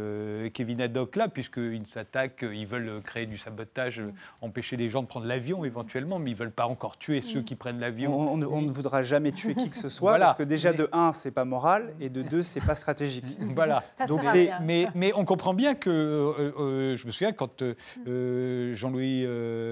Kevin 0.54 0.82
Haddock 0.82 1.16
là, 1.16 1.28
puisqu'ils 1.28 1.88
s'attaquent, 1.88 2.46
ils 2.52 2.68
veulent 2.68 3.02
créer 3.04 3.26
du 3.26 3.38
sabotage, 3.38 4.02
empêcher 4.42 4.78
les 4.78 4.90
gens 4.90 5.02
de 5.02 5.08
prendre 5.08 5.26
l'avion 5.26 5.66
éventuellement, 5.66 6.20
mais 6.20 6.32
ils 6.32 6.34
ne 6.34 6.40
veulent 6.40 6.52
pas 6.52 6.68
encore 6.68 6.98
tuer 6.98 7.22
ceux 7.22 7.42
qui 7.42 7.56
prennent 7.56 7.80
l'avion. 7.80 8.32
On 8.32 8.62
ne 8.62 8.72
voudra 8.72 9.04
jamais 9.04 9.32
tuer 9.32 9.56
qui 9.56 9.70
que 9.70 9.76
ce 9.76 9.90
soit, 9.90 10.18
parce 10.18 10.38
que 10.38 10.44
déjà, 10.44 10.74
de 10.74 10.90
un, 10.92 11.12
c'est 11.12 11.32
pas 11.32 11.46
moral, 11.46 11.94
et 12.00 12.10
de 12.10 12.22
deux, 12.22 12.44
c'est 12.44 12.62
pas 12.62 12.76
stratégique. 12.76 13.26
Voilà. 13.56 13.84
Donc 14.08 14.22
mais, 14.64 14.88
mais 14.96 15.12
on 15.16 15.26
comprend 15.26 15.54
bien 15.54 15.76
que, 15.76 15.90
euh, 15.90 16.52
euh, 16.62 16.96
je 16.96 17.06
me 17.06 17.12
souviens 17.12 17.32
quand 17.32 17.64
euh, 18.08 18.74
Jean-Louis 18.74 19.26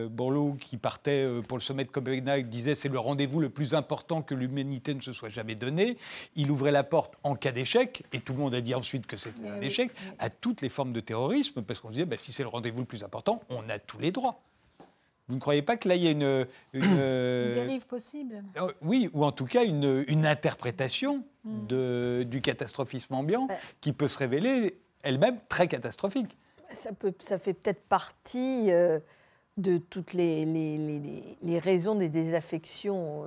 Borloo, 0.09 0.55
qui 0.59 0.77
partait 0.77 1.25
pour 1.47 1.57
le 1.57 1.61
sommet 1.61 1.85
de 1.85 1.89
Copenhague, 1.91 2.47
disait 2.49 2.75
c'est 2.75 2.89
le 2.89 2.99
rendez-vous 2.99 3.39
le 3.39 3.49
plus 3.49 3.73
important 3.73 4.21
que 4.21 4.35
l'humanité 4.35 4.93
ne 4.93 5.01
se 5.01 5.13
soit 5.13 5.29
jamais 5.29 5.55
donné, 5.55 5.97
il 6.35 6.51
ouvrait 6.51 6.71
la 6.71 6.83
porte 6.83 7.13
en 7.23 7.35
cas 7.35 7.51
d'échec, 7.51 8.03
et 8.13 8.19
tout 8.19 8.33
le 8.33 8.39
monde 8.39 8.55
a 8.55 8.61
dit 8.61 8.75
ensuite 8.75 9.05
que 9.07 9.17
c'était 9.17 9.47
un 9.47 9.61
échec, 9.61 9.91
à 10.19 10.29
toutes 10.29 10.61
les 10.61 10.69
formes 10.69 10.93
de 10.93 10.99
terrorisme, 10.99 11.61
parce 11.61 11.79
qu'on 11.79 11.89
disait 11.91 12.05
bah, 12.05 12.17
si 12.17 12.33
c'est 12.33 12.43
le 12.43 12.49
rendez-vous 12.49 12.79
le 12.79 12.85
plus 12.85 13.03
important, 13.03 13.41
on 13.49 13.67
a 13.69 13.79
tous 13.79 13.99
les 13.99 14.11
droits. 14.11 14.41
Vous 15.27 15.35
ne 15.35 15.39
croyez 15.39 15.61
pas 15.61 15.77
que 15.77 15.87
là, 15.87 15.95
il 15.95 16.01
y 16.03 16.07
a 16.07 16.11
une... 16.11 16.47
Une, 16.73 16.83
euh, 16.97 17.53
dérive 17.53 17.85
possible. 17.85 18.43
euh, 18.57 18.71
Oui, 18.81 19.11
ou 19.13 19.23
en 19.23 19.31
tout 19.31 19.45
cas 19.45 19.63
une, 19.63 20.03
une 20.07 20.25
interprétation 20.25 21.23
de, 21.45 22.25
du 22.27 22.41
catastrophisme 22.41 23.13
ambiant 23.13 23.47
qui 23.79 23.93
peut 23.93 24.07
se 24.07 24.17
révéler 24.17 24.79
elle-même 25.03 25.37
très 25.47 25.67
catastrophique. 25.67 26.35
Ça, 26.72 26.93
peut, 26.93 27.13
ça 27.20 27.39
fait 27.39 27.53
peut-être 27.53 27.82
partie 27.82 28.72
euh, 28.72 28.99
de 29.57 29.78
toutes 29.78 30.13
les, 30.13 30.45
les, 30.45 31.38
les, 31.41 31.59
raisons 31.59 31.95
des 31.95 32.09
désaffections 32.09 33.26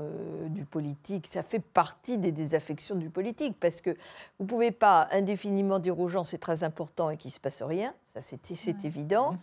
du 0.49 0.65
politique. 0.65 1.27
Ça 1.27 1.43
fait 1.43 1.59
partie 1.61 2.17
des 2.17 2.33
désaffections 2.33 2.95
du 2.95 3.11
politique 3.11 3.57
parce 3.61 3.81
que 3.81 3.91
vous 4.39 4.45
ne 4.45 4.47
pouvez 4.47 4.71
pas 4.71 5.09
indéfiniment 5.11 5.79
dire 5.79 5.99
aux 6.01 6.09
gens 6.09 6.25
c'est 6.25 6.39
très 6.39 6.65
important 6.65 7.11
et 7.11 7.19
qu'il 7.19 7.29
ne 7.29 7.35
se 7.35 7.41
passe 7.41 7.63
rien, 7.63 7.93
ça 8.15 8.23
c'est 8.23 8.85
évident. 8.85 9.37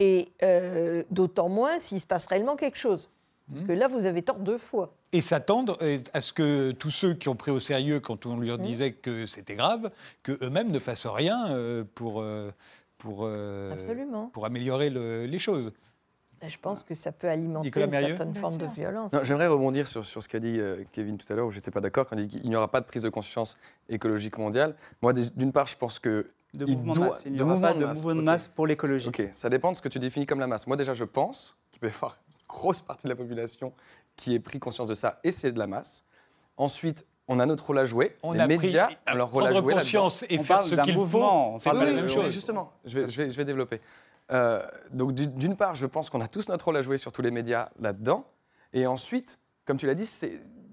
Et 0.00 0.32
euh, 0.42 1.04
d'autant 1.10 1.48
moins 1.48 1.78
s'il 1.78 2.00
se 2.00 2.06
passe 2.06 2.26
réellement 2.26 2.56
quelque 2.56 2.78
chose. 2.78 3.10
Parce 3.48 3.62
mmh. 3.62 3.66
que 3.66 3.72
là, 3.72 3.88
vous 3.88 4.06
avez 4.06 4.22
tort 4.22 4.38
deux 4.38 4.58
fois. 4.58 4.94
Et 5.12 5.20
s'attendre 5.20 5.78
euh, 5.82 5.98
à 6.14 6.20
ce 6.20 6.32
que 6.32 6.72
tous 6.72 6.90
ceux 6.90 7.14
qui 7.14 7.28
ont 7.28 7.36
pris 7.36 7.50
au 7.50 7.60
sérieux 7.60 8.00
quand 8.00 8.26
on 8.26 8.36
leur 8.36 8.58
mmh. 8.58 8.62
disait 8.62 8.92
que 8.92 9.26
c'était 9.26 9.54
grave, 9.54 9.90
qu'eux-mêmes 10.22 10.70
ne 10.70 10.78
fassent 10.78 11.06
rien 11.06 11.50
euh, 11.50 11.84
pour, 11.94 12.24
pour, 13.04 13.28
pour 14.32 14.46
améliorer 14.46 14.90
les 14.90 15.38
choses. 15.38 15.72
Je 16.46 16.58
pense 16.58 16.84
que 16.84 16.94
ça 16.94 17.12
peut 17.12 17.28
alimenter 17.28 17.68
une 17.68 17.90
certaine 17.90 18.34
forme 18.34 18.58
de 18.58 18.66
violence. 18.66 19.12
J'aimerais 19.22 19.46
rebondir 19.46 19.86
sur, 19.86 20.04
sur 20.04 20.22
ce 20.22 20.28
qu'a 20.28 20.40
dit 20.40 20.58
Kevin 20.92 21.16
tout 21.16 21.30
à 21.32 21.36
l'heure, 21.36 21.46
où 21.46 21.50
j'étais 21.50 21.70
pas 21.70 21.80
d'accord, 21.80 22.06
quand 22.06 22.16
il 22.16 22.26
dit 22.26 22.40
qu'il 22.40 22.50
n'y 22.50 22.56
aura 22.56 22.70
pas 22.70 22.80
de 22.80 22.86
prise 22.86 23.02
de 23.02 23.08
conscience 23.08 23.56
écologique 23.88 24.38
mondiale. 24.38 24.74
Moi, 25.02 25.12
d'une 25.12 25.52
part, 25.52 25.66
je 25.66 25.76
pense 25.76 25.98
que 25.98 26.26
de 26.54 26.66
mouvement 26.66 26.94
de 26.94 27.00
masse. 27.00 27.22
Il 27.26 27.32
n'y 27.32 27.40
aura 27.40 27.60
pas 27.60 27.74
de 27.74 27.84
mouvement 27.84 28.14
de 28.14 28.22
masse 28.22 28.48
pour 28.48 28.66
l'écologie. 28.66 29.08
Ok, 29.08 29.22
ça 29.32 29.48
dépend 29.48 29.72
de 29.72 29.76
ce 29.76 29.82
que 29.82 29.88
tu 29.88 29.98
définis 29.98 30.26
comme 30.26 30.40
la 30.40 30.46
masse. 30.46 30.66
Moi, 30.66 30.76
déjà, 30.76 30.94
je 30.94 31.04
pense 31.04 31.56
qu'il 31.70 31.80
peut 31.80 31.88
y 31.88 31.92
avoir 31.92 32.18
une 32.28 32.46
grosse 32.48 32.80
partie 32.80 33.04
de 33.04 33.08
la 33.10 33.16
population 33.16 33.72
qui 34.16 34.34
ait 34.34 34.40
pris 34.40 34.60
conscience 34.60 34.88
de 34.88 34.94
ça, 34.94 35.20
et 35.24 35.30
c'est 35.30 35.52
de 35.52 35.58
la 35.58 35.66
masse. 35.66 36.04
Ensuite, 36.56 37.04
on 37.28 37.38
a 37.38 37.46
notre 37.46 37.66
rôle 37.66 37.78
à 37.78 37.84
jouer. 37.84 38.16
On 38.22 38.32
les 38.32 38.40
a 38.40 38.46
médias 38.46 38.86
pris, 38.86 39.16
leur 39.16 39.30
rôle 39.30 39.46
à 39.46 39.52
jouer. 39.52 39.74
conscience 39.74 40.24
et 40.28 40.38
faire 40.38 40.62
ce 40.62 40.74
qu'il 40.74 40.96
faut, 40.96 41.56
c'est 41.58 41.70
pas 41.70 41.84
la 41.84 41.92
même 41.92 42.08
chose. 42.08 42.32
Justement, 42.32 42.72
je 42.84 43.00
vais, 43.00 43.10
je 43.10 43.22
vais, 43.22 43.30
je 43.30 43.36
vais 43.36 43.44
développer. 43.44 43.80
Euh, 44.32 44.66
donc, 44.90 45.12
d'une 45.12 45.56
part, 45.56 45.74
je 45.74 45.86
pense 45.86 46.10
qu'on 46.10 46.20
a 46.20 46.28
tous 46.28 46.48
notre 46.48 46.66
rôle 46.66 46.76
à 46.76 46.82
jouer 46.82 46.96
sur 46.96 47.12
tous 47.12 47.22
les 47.22 47.30
médias 47.30 47.68
là-dedans. 47.78 48.24
Et 48.72 48.86
ensuite, 48.86 49.38
comme 49.64 49.76
tu 49.76 49.86
l'as 49.86 49.94
dit, 49.94 50.08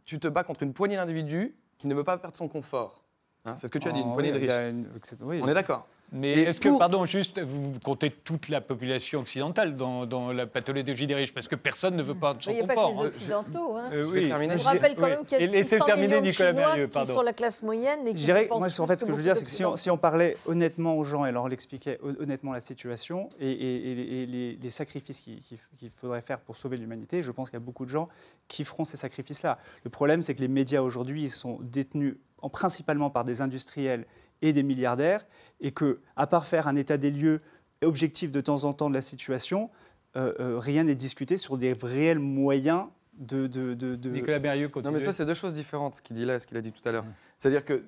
tu 0.06 0.20
te 0.20 0.28
bats 0.28 0.44
contre 0.44 0.64
une 0.64 0.74
poignée 0.74 0.96
d'individus 0.96 1.56
qui 1.78 1.88
ne 1.88 1.96
veut 1.96 2.04
pas 2.04 2.18
perdre 2.18 2.38
son 2.38 2.48
confort. 2.48 3.04
Hein, 3.46 3.56
c'est 3.58 3.68
ce 3.68 3.72
que 3.72 3.80
tu 3.80 3.88
as 3.88 3.92
dit, 3.92 4.02
une 4.02 4.10
oh, 4.10 4.14
poignée 4.14 4.32
de 4.32 4.38
riches. 4.38 5.42
On 5.42 5.48
est 5.48 5.54
d'accord. 5.54 5.88
Mais 6.14 6.42
est-ce 6.42 6.60
que, 6.60 6.78
pardon, 6.78 7.06
juste, 7.06 7.40
vous 7.40 7.74
comptez 7.84 8.12
toute 8.12 8.50
la 8.50 8.60
population 8.60 9.22
occidentale 9.22 9.76
dans, 9.76 10.34
la 10.34 10.46
pathologie 10.46 11.08
des 11.08 11.16
riches 11.16 11.34
Parce 11.34 11.48
que 11.48 11.56
personne 11.56 11.96
ne 11.96 12.04
veut 12.04 12.16
pas 12.16 12.34
de 12.34 12.44
son 12.44 12.52
confort. 12.52 12.62
Il 12.62 12.66
n'y 12.66 12.72
a 12.72 12.76
pas 12.76 12.92
que 12.92 12.98
les 12.98 13.08
Occidentaux. 13.08 13.78
Hein. 13.78 13.90
Euh, 13.94 14.06
oui. 14.12 14.28
Je 14.28 14.64
rappelle 14.64 14.96
quand 14.96 15.08
même 15.08 15.26
qu'il 15.26 15.42
y 15.42 15.58
a 15.58 15.64
600 15.64 15.86
millions 15.96 16.22
de 16.22 16.28
Chinois 16.28 16.88
qui 16.88 17.06
sont 17.06 17.22
la 17.22 17.34
classe 17.34 17.64
moyenne. 17.64 18.08
Et 18.08 18.14
qui 18.14 18.30
moi, 18.50 18.68
en 18.68 18.88
fait, 18.88 19.00
ce 19.00 19.06
que 19.06 19.12
je 19.12 19.18
veux 19.18 19.24
dire, 19.24 19.38
c'est 19.38 19.46
que 19.46 19.78
si 19.78 19.90
on, 19.90 19.98
parlait 19.98 20.36
honnêtement 20.48 20.98
aux 20.98 21.04
gens 21.04 21.26
et 21.26 21.32
leur 21.32 21.52
expliquait 21.52 22.00
honnêtement 22.20 22.54
la 22.54 22.62
situation 22.62 23.30
et, 23.40 24.58
les, 24.62 24.70
sacrifices 24.70 25.22
qu'il 25.22 25.90
faudrait 25.90 26.22
faire 26.22 26.40
pour 26.40 26.56
sauver 26.56 26.78
l'humanité, 26.78 27.22
je 27.22 27.32
pense 27.32 27.50
qu'il 27.50 27.60
y 27.60 27.62
a 27.62 27.66
beaucoup 27.66 27.86
de 27.86 27.90
gens 27.90 28.10
qui 28.48 28.64
feront 28.64 28.84
ces 28.84 28.98
sacrifices-là. 28.98 29.60
Le 29.84 29.90
problème, 29.90 30.22
c'est 30.22 30.34
que 30.34 30.42
les 30.42 30.48
médias 30.48 30.82
aujourd'hui 30.82 31.30
sont 31.30 31.60
détenus 31.62 32.16
en, 32.42 32.50
principalement 32.50 33.10
par 33.10 33.26
des 33.26 33.42
industriels 33.42 34.06
et 34.42 34.54
des 34.54 34.64
milliardaires, 34.64 35.26
et 35.60 35.72
que, 35.72 36.00
à 36.16 36.28
part 36.28 36.48
faire 36.48 36.68
un 36.68 36.76
état 36.76 36.98
des 36.98 37.12
lieux 37.12 37.42
objectif 37.84 38.32
de 38.32 38.42
temps 38.42 38.64
en 38.64 38.74
temps 38.74 38.90
de 38.90 38.96
la 38.96 39.02
situation, 39.02 39.70
euh, 40.16 40.34
euh, 40.40 40.60
rien 40.60 40.84
n'est 40.84 40.96
discuté 40.96 41.38
sur 41.38 41.58
des 41.58 41.74
réels 41.74 42.20
moyens 42.20 42.88
de. 43.14 43.48
de, 43.48 43.74
de, 43.74 44.10
Nicolas 44.10 44.40
Non, 44.84 44.92
mais 44.92 45.00
ça, 45.00 45.14
c'est 45.14 45.26
deux 45.26 45.34
choses 45.34 45.54
différentes, 45.54 45.96
ce 45.96 46.02
qu'il 46.02 46.16
dit 46.16 46.26
là 46.26 46.36
et 46.36 46.40
ce 46.40 46.48
qu'il 46.48 46.58
a 46.58 46.62
dit 46.62 46.72
tout 46.72 46.88
à 46.88 46.92
l'heure. 46.92 47.06
C'est-à-dire 47.38 47.64
que 47.64 47.84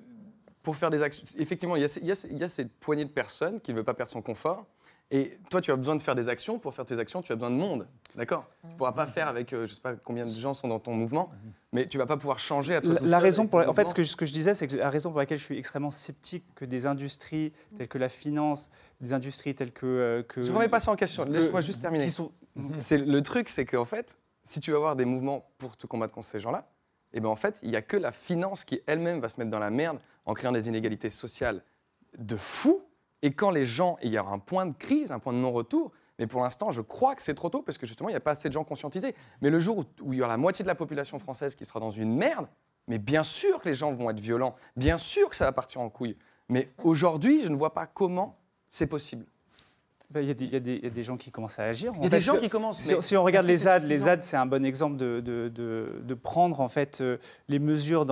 pour 0.62 0.76
faire 0.76 0.90
des 0.90 1.02
actions. 1.02 1.24
Effectivement, 1.38 1.76
il 1.76 1.82
y, 1.82 1.84
a, 1.84 1.98
il, 2.00 2.38
y 2.38 2.42
a, 2.42 2.48
cette 2.48 2.72
poignée 2.72 3.04
de 3.04 3.10
personnes 3.10 3.60
qui 3.60 3.70
ne 3.70 3.76
veulent 3.76 3.84
pas 3.84 3.94
perdre 3.94 4.10
son 4.10 4.22
confort. 4.22 4.66
Et 5.10 5.38
toi, 5.50 5.60
tu 5.60 5.70
as 5.70 5.76
besoin 5.76 5.96
de 5.96 6.02
faire 6.02 6.14
des 6.14 6.28
actions. 6.28 6.58
Pour 6.58 6.74
faire 6.74 6.84
tes 6.84 6.98
actions, 6.98 7.22
tu 7.22 7.30
as 7.32 7.36
besoin 7.36 7.50
de 7.50 7.56
monde. 7.56 7.86
D'accord? 8.16 8.48
Tu 8.62 8.68
ne 8.68 8.76
pourras 8.76 8.92
pas 8.92 9.06
faire 9.06 9.28
avec, 9.28 9.52
euh, 9.52 9.66
je 9.66 9.72
ne 9.72 9.74
sais 9.76 9.80
pas 9.80 9.94
combien 9.96 10.24
de 10.24 10.30
gens 10.30 10.54
sont 10.54 10.68
dans 10.68 10.78
ton 10.78 10.94
mouvement, 10.94 11.30
mais 11.72 11.86
tu 11.86 11.96
ne 11.96 12.02
vas 12.02 12.06
pas 12.06 12.16
pouvoir 12.16 12.38
changer 12.38 12.76
à 12.76 12.80
toi 12.80 12.94
La, 13.02 13.18
raison 13.18 13.46
pour, 13.46 13.60
en 13.60 13.72
fait, 13.72 13.88
ce 13.88 13.94
que, 13.94 14.02
ce 14.02 14.16
que 14.16 14.24
je 14.24 14.32
disais, 14.32 14.54
c'est 14.54 14.68
que 14.68 14.76
la 14.76 14.90
raison 14.90 15.10
pour 15.10 15.18
laquelle 15.18 15.38
je 15.38 15.44
suis 15.44 15.58
extrêmement 15.58 15.90
sceptique 15.90 16.44
que 16.54 16.64
des 16.64 16.86
industries 16.86 17.52
telles 17.76 17.88
que 17.88 17.98
la 17.98 18.08
finance, 18.08 18.70
des 19.00 19.12
industries 19.12 19.54
telles 19.54 19.72
que. 19.72 19.86
Euh, 19.86 20.22
que 20.22 20.42
je 20.42 20.50
ne 20.50 20.56
remets 20.56 20.68
pas 20.68 20.80
ça 20.80 20.92
en 20.92 20.96
question. 20.96 21.24
Laisse-moi 21.24 21.60
juste 21.60 21.82
terminer. 21.82 22.08
Sont... 22.08 22.32
c'est, 22.78 22.98
le 22.98 23.22
truc, 23.22 23.48
c'est 23.48 23.66
qu'en 23.66 23.84
fait, 23.84 24.16
si 24.44 24.60
tu 24.60 24.70
veux 24.70 24.76
avoir 24.76 24.96
des 24.96 25.04
mouvements 25.04 25.48
pour 25.58 25.76
te 25.76 25.86
combattre 25.86 26.14
contre 26.14 26.28
ces 26.28 26.40
gens-là, 26.40 26.68
eh 27.12 27.20
ben 27.20 27.28
en 27.28 27.36
fait, 27.36 27.58
il 27.62 27.70
n'y 27.70 27.76
a 27.76 27.82
que 27.82 27.96
la 27.96 28.12
finance 28.12 28.64
qui 28.64 28.80
elle-même 28.86 29.20
va 29.20 29.28
se 29.28 29.38
mettre 29.40 29.50
dans 29.50 29.58
la 29.58 29.70
merde 29.70 29.98
en 30.26 30.34
créant 30.34 30.52
des 30.52 30.68
inégalités 30.68 31.10
sociales 31.10 31.62
de 32.18 32.36
fou. 32.36 32.82
Et 33.24 33.32
quand 33.32 33.50
les 33.50 33.64
gens, 33.64 33.96
il 34.02 34.12
y 34.12 34.18
aura 34.18 34.34
un 34.34 34.38
point 34.38 34.66
de 34.66 34.76
crise, 34.76 35.10
un 35.10 35.18
point 35.18 35.32
de 35.32 35.38
non-retour, 35.38 35.92
mais 36.18 36.26
pour 36.26 36.42
l'instant, 36.42 36.70
je 36.70 36.82
crois 36.82 37.14
que 37.14 37.22
c'est 37.22 37.32
trop 37.32 37.48
tôt 37.48 37.62
parce 37.62 37.78
que 37.78 37.86
justement, 37.86 38.10
il 38.10 38.12
n'y 38.12 38.18
a 38.18 38.20
pas 38.20 38.32
assez 38.32 38.48
de 38.48 38.52
gens 38.52 38.64
conscientisés. 38.64 39.14
Mais 39.40 39.48
le 39.48 39.58
jour 39.58 39.86
où, 40.02 40.12
il 40.12 40.18
y 40.18 40.20
aura 40.20 40.28
la 40.28 40.36
moitié 40.36 40.62
de 40.62 40.68
la 40.68 40.74
population 40.74 41.18
française 41.18 41.56
qui 41.56 41.64
sera 41.64 41.80
dans 41.80 41.90
une 41.90 42.14
merde, 42.14 42.46
mais 42.86 42.98
bien 42.98 43.22
sûr 43.22 43.60
que 43.60 43.68
les 43.70 43.72
gens 43.72 43.94
vont 43.94 44.10
être 44.10 44.20
violents, 44.20 44.56
bien 44.76 44.98
sûr 44.98 45.30
que 45.30 45.36
ça 45.36 45.46
va 45.46 45.52
partir 45.52 45.80
en 45.80 45.88
couille. 45.88 46.18
Mais 46.50 46.68
aujourd'hui, 46.82 47.42
je 47.42 47.48
ne 47.48 47.56
vois 47.56 47.72
pas 47.72 47.86
comment 47.86 48.38
c'est 48.68 48.88
possible. 48.88 49.24
Bah, 50.14 50.20
il 50.20 50.28
y, 50.28 50.56
a 50.56 50.90
des 50.90 51.02
gens 51.02 51.16
qui 51.16 51.32
commencent 51.32 51.58
à 51.58 51.64
agir. 51.64 51.90
Il 51.96 52.04
y 52.04 52.06
a 52.06 52.08
des 52.08 52.20
gens 52.20 52.36
qui 52.36 52.48
commencent. 52.48 52.78
Si, 53.00 53.16
on 53.16 53.24
regarde 53.24 53.48
les 53.48 53.56
ZAD, 53.56 53.84
les 53.84 53.96
ZAD, 53.96 54.22
c'est 54.22 54.36
un 54.36 54.46
bon 54.46 54.64
exemple 54.64 54.96
de, 54.96 55.20
de, 55.20 56.14
prendre 56.14 56.60
en 56.60 56.68
fait 56.68 57.00
euh, 57.00 57.16
les 57.48 57.58
mesures, 57.58 58.06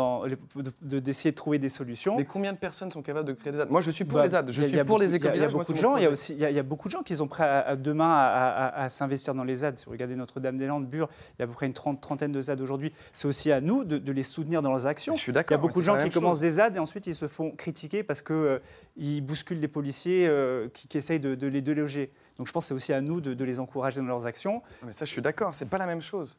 d'essayer 0.83 1.31
de, 1.31 1.37
trouver 1.37 1.61
des 1.61 1.69
solutions. 1.69 2.17
Mais 2.17 2.25
combien 2.25 2.53
de 2.53 2.59
personnes 2.59 2.91
sont 2.91 3.03
capables 3.03 3.29
de 3.29 3.35
créer 3.35 3.53
des 3.53 3.59
ZAD 3.59 3.71
Moi, 3.71 3.81
je 3.83 3.93
suis 3.93 4.05
pour 4.05 4.19
bah, 4.19 4.25
les 4.25 4.31
ZAD. 4.31 4.51
Je 4.51 4.63
suis 4.63 4.85
pour 4.85 4.99
les 4.99 5.15
écoles. 5.15 5.31
Il 5.37 5.43
y 5.43 5.45
a, 5.45 5.49
beaucoup 5.49 5.73
de 5.73 5.79
gens. 5.79 5.97
Il 5.97 6.03
y 6.03 6.07
a 6.07 6.11
aussi, 6.11 6.35
il 6.35 6.41
y, 6.41 6.59
a, 6.59 6.63
beaucoup 6.65 6.89
de 6.89 6.93
gens 6.93 7.05
qui 7.05 7.15
sont 7.15 7.29
prêts 7.29 7.45
à, 7.45 7.77
demain 7.77 8.11
à, 8.11 8.89
s'investir 8.89 9.33
dans 9.33 9.45
les 9.45 9.57
ZAD. 9.57 9.79
Si 9.79 9.85
vous 9.85 9.93
regardez 9.93 10.17
Notre-Dame-des-Landes, 10.17 10.89
Bure, 10.89 11.09
il 11.39 11.39
y 11.39 11.43
a 11.43 11.45
à 11.45 11.47
peu 11.47 11.55
près 11.55 11.67
une 11.67 11.73
trentaine 11.73 12.33
de 12.33 12.43
ZAD 12.43 12.61
aujourd'hui. 12.61 12.93
C'est 13.15 13.29
aussi 13.29 13.53
à 13.53 13.61
nous 13.61 13.85
de, 13.85 14.11
les 14.11 14.25
soutenir 14.25 14.61
dans 14.61 14.71
leurs 14.71 14.87
actions. 14.87 15.15
Je 15.15 15.21
suis 15.21 15.33
d'accord. 15.33 15.57
Il 15.57 15.61
y 15.61 15.63
a 15.65 15.69
beaucoup 15.69 15.81
de 15.81 15.87
gens 15.87 16.03
qui 16.03 16.11
commencent 16.11 16.41
des 16.41 16.51
ZAD 16.51 16.75
et 16.75 16.81
ensuite 16.81 17.07
ils 17.07 17.15
se 17.15 17.29
font 17.29 17.53
critiquer 17.53 18.03
parce 18.03 18.23
qu'ils 18.23 18.35
euh, 18.35 18.59
bousculent 19.23 19.61
les 19.61 19.69
policiers 19.69 20.27
euh, 20.27 20.69
qui, 20.75 20.89
qui, 20.89 20.99
essayent 20.99 21.21
de, 21.21 21.47
les 21.47 21.63
déloger. 21.63 21.92
Donc 22.37 22.47
je 22.47 22.53
pense 22.53 22.65
que 22.65 22.69
c'est 22.69 22.75
aussi 22.75 22.93
à 22.93 23.01
nous 23.01 23.21
de, 23.21 23.45
les 23.45 23.61
encourager 23.61 24.01
dans 24.01 24.07
leurs 24.07 24.27
actions. 24.27 24.63
Mais 24.85 24.93
ça, 24.93 25.05
je 25.05 25.11
suis 25.11 25.23
d'accord, 25.23 25.55
c'est 25.55 25.69
pas 25.69 25.79
la 25.79 25.87
même 25.87 26.03
chose. 26.03 26.39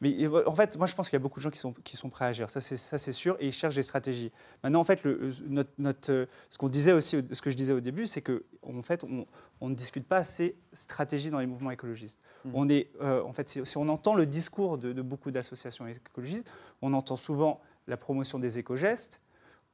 Mais 0.00 0.26
en 0.26 0.54
fait, 0.54 0.76
moi, 0.76 0.86
je 0.86 0.94
pense 0.94 1.08
qu'il 1.08 1.16
y 1.16 1.20
a 1.20 1.22
beaucoup 1.22 1.38
de 1.38 1.44
gens 1.44 1.50
qui 1.50 1.58
sont, 1.58 1.72
qui 1.72 1.96
sont 1.96 2.10
prêts 2.10 2.24
à 2.24 2.28
agir, 2.28 2.50
ça 2.50 2.60
c'est 2.60 3.12
sûr, 3.12 3.36
et 3.40 3.46
ils 3.46 3.52
cherchent 3.52 3.76
des 3.76 3.82
stratégies. 3.82 4.32
Maintenant, 4.62 4.80
en 4.80 4.84
fait, 4.84 5.02
le, 5.04 5.30
notre, 5.46 5.70
notre, 5.78 6.28
ce 6.50 6.58
qu'on 6.58 6.68
disait 6.68 6.92
aussi, 6.92 7.24
ce 7.32 7.40
que 7.40 7.48
je 7.48 7.56
disais 7.56 7.72
au 7.72 7.80
début, 7.80 8.06
c'est 8.06 8.20
que 8.20 8.44
en 8.62 8.82
fait, 8.82 9.04
on, 9.04 9.26
on, 9.60 9.68
ne 9.68 9.74
discute 9.74 10.06
pas 10.06 10.18
assez 10.18 10.56
stratégie 10.72 11.30
dans 11.30 11.38
les 11.38 11.46
mouvements 11.46 11.70
écologistes. 11.70 12.20
Mmh. 12.44 12.50
On 12.54 12.68
est, 12.68 12.90
euh, 13.00 13.22
en 13.22 13.32
fait, 13.32 13.48
si, 13.48 13.78
on 13.78 13.88
entend 13.88 14.14
le 14.14 14.26
discours 14.26 14.78
de, 14.78 15.00
beaucoup 15.00 15.30
d'associations 15.30 15.86
écologistes, 15.86 16.52
on 16.82 16.92
entend 16.92 17.16
souvent 17.16 17.60
la 17.86 17.96
promotion 17.96 18.38
des 18.38 18.58
éco-gestes. 18.58 19.22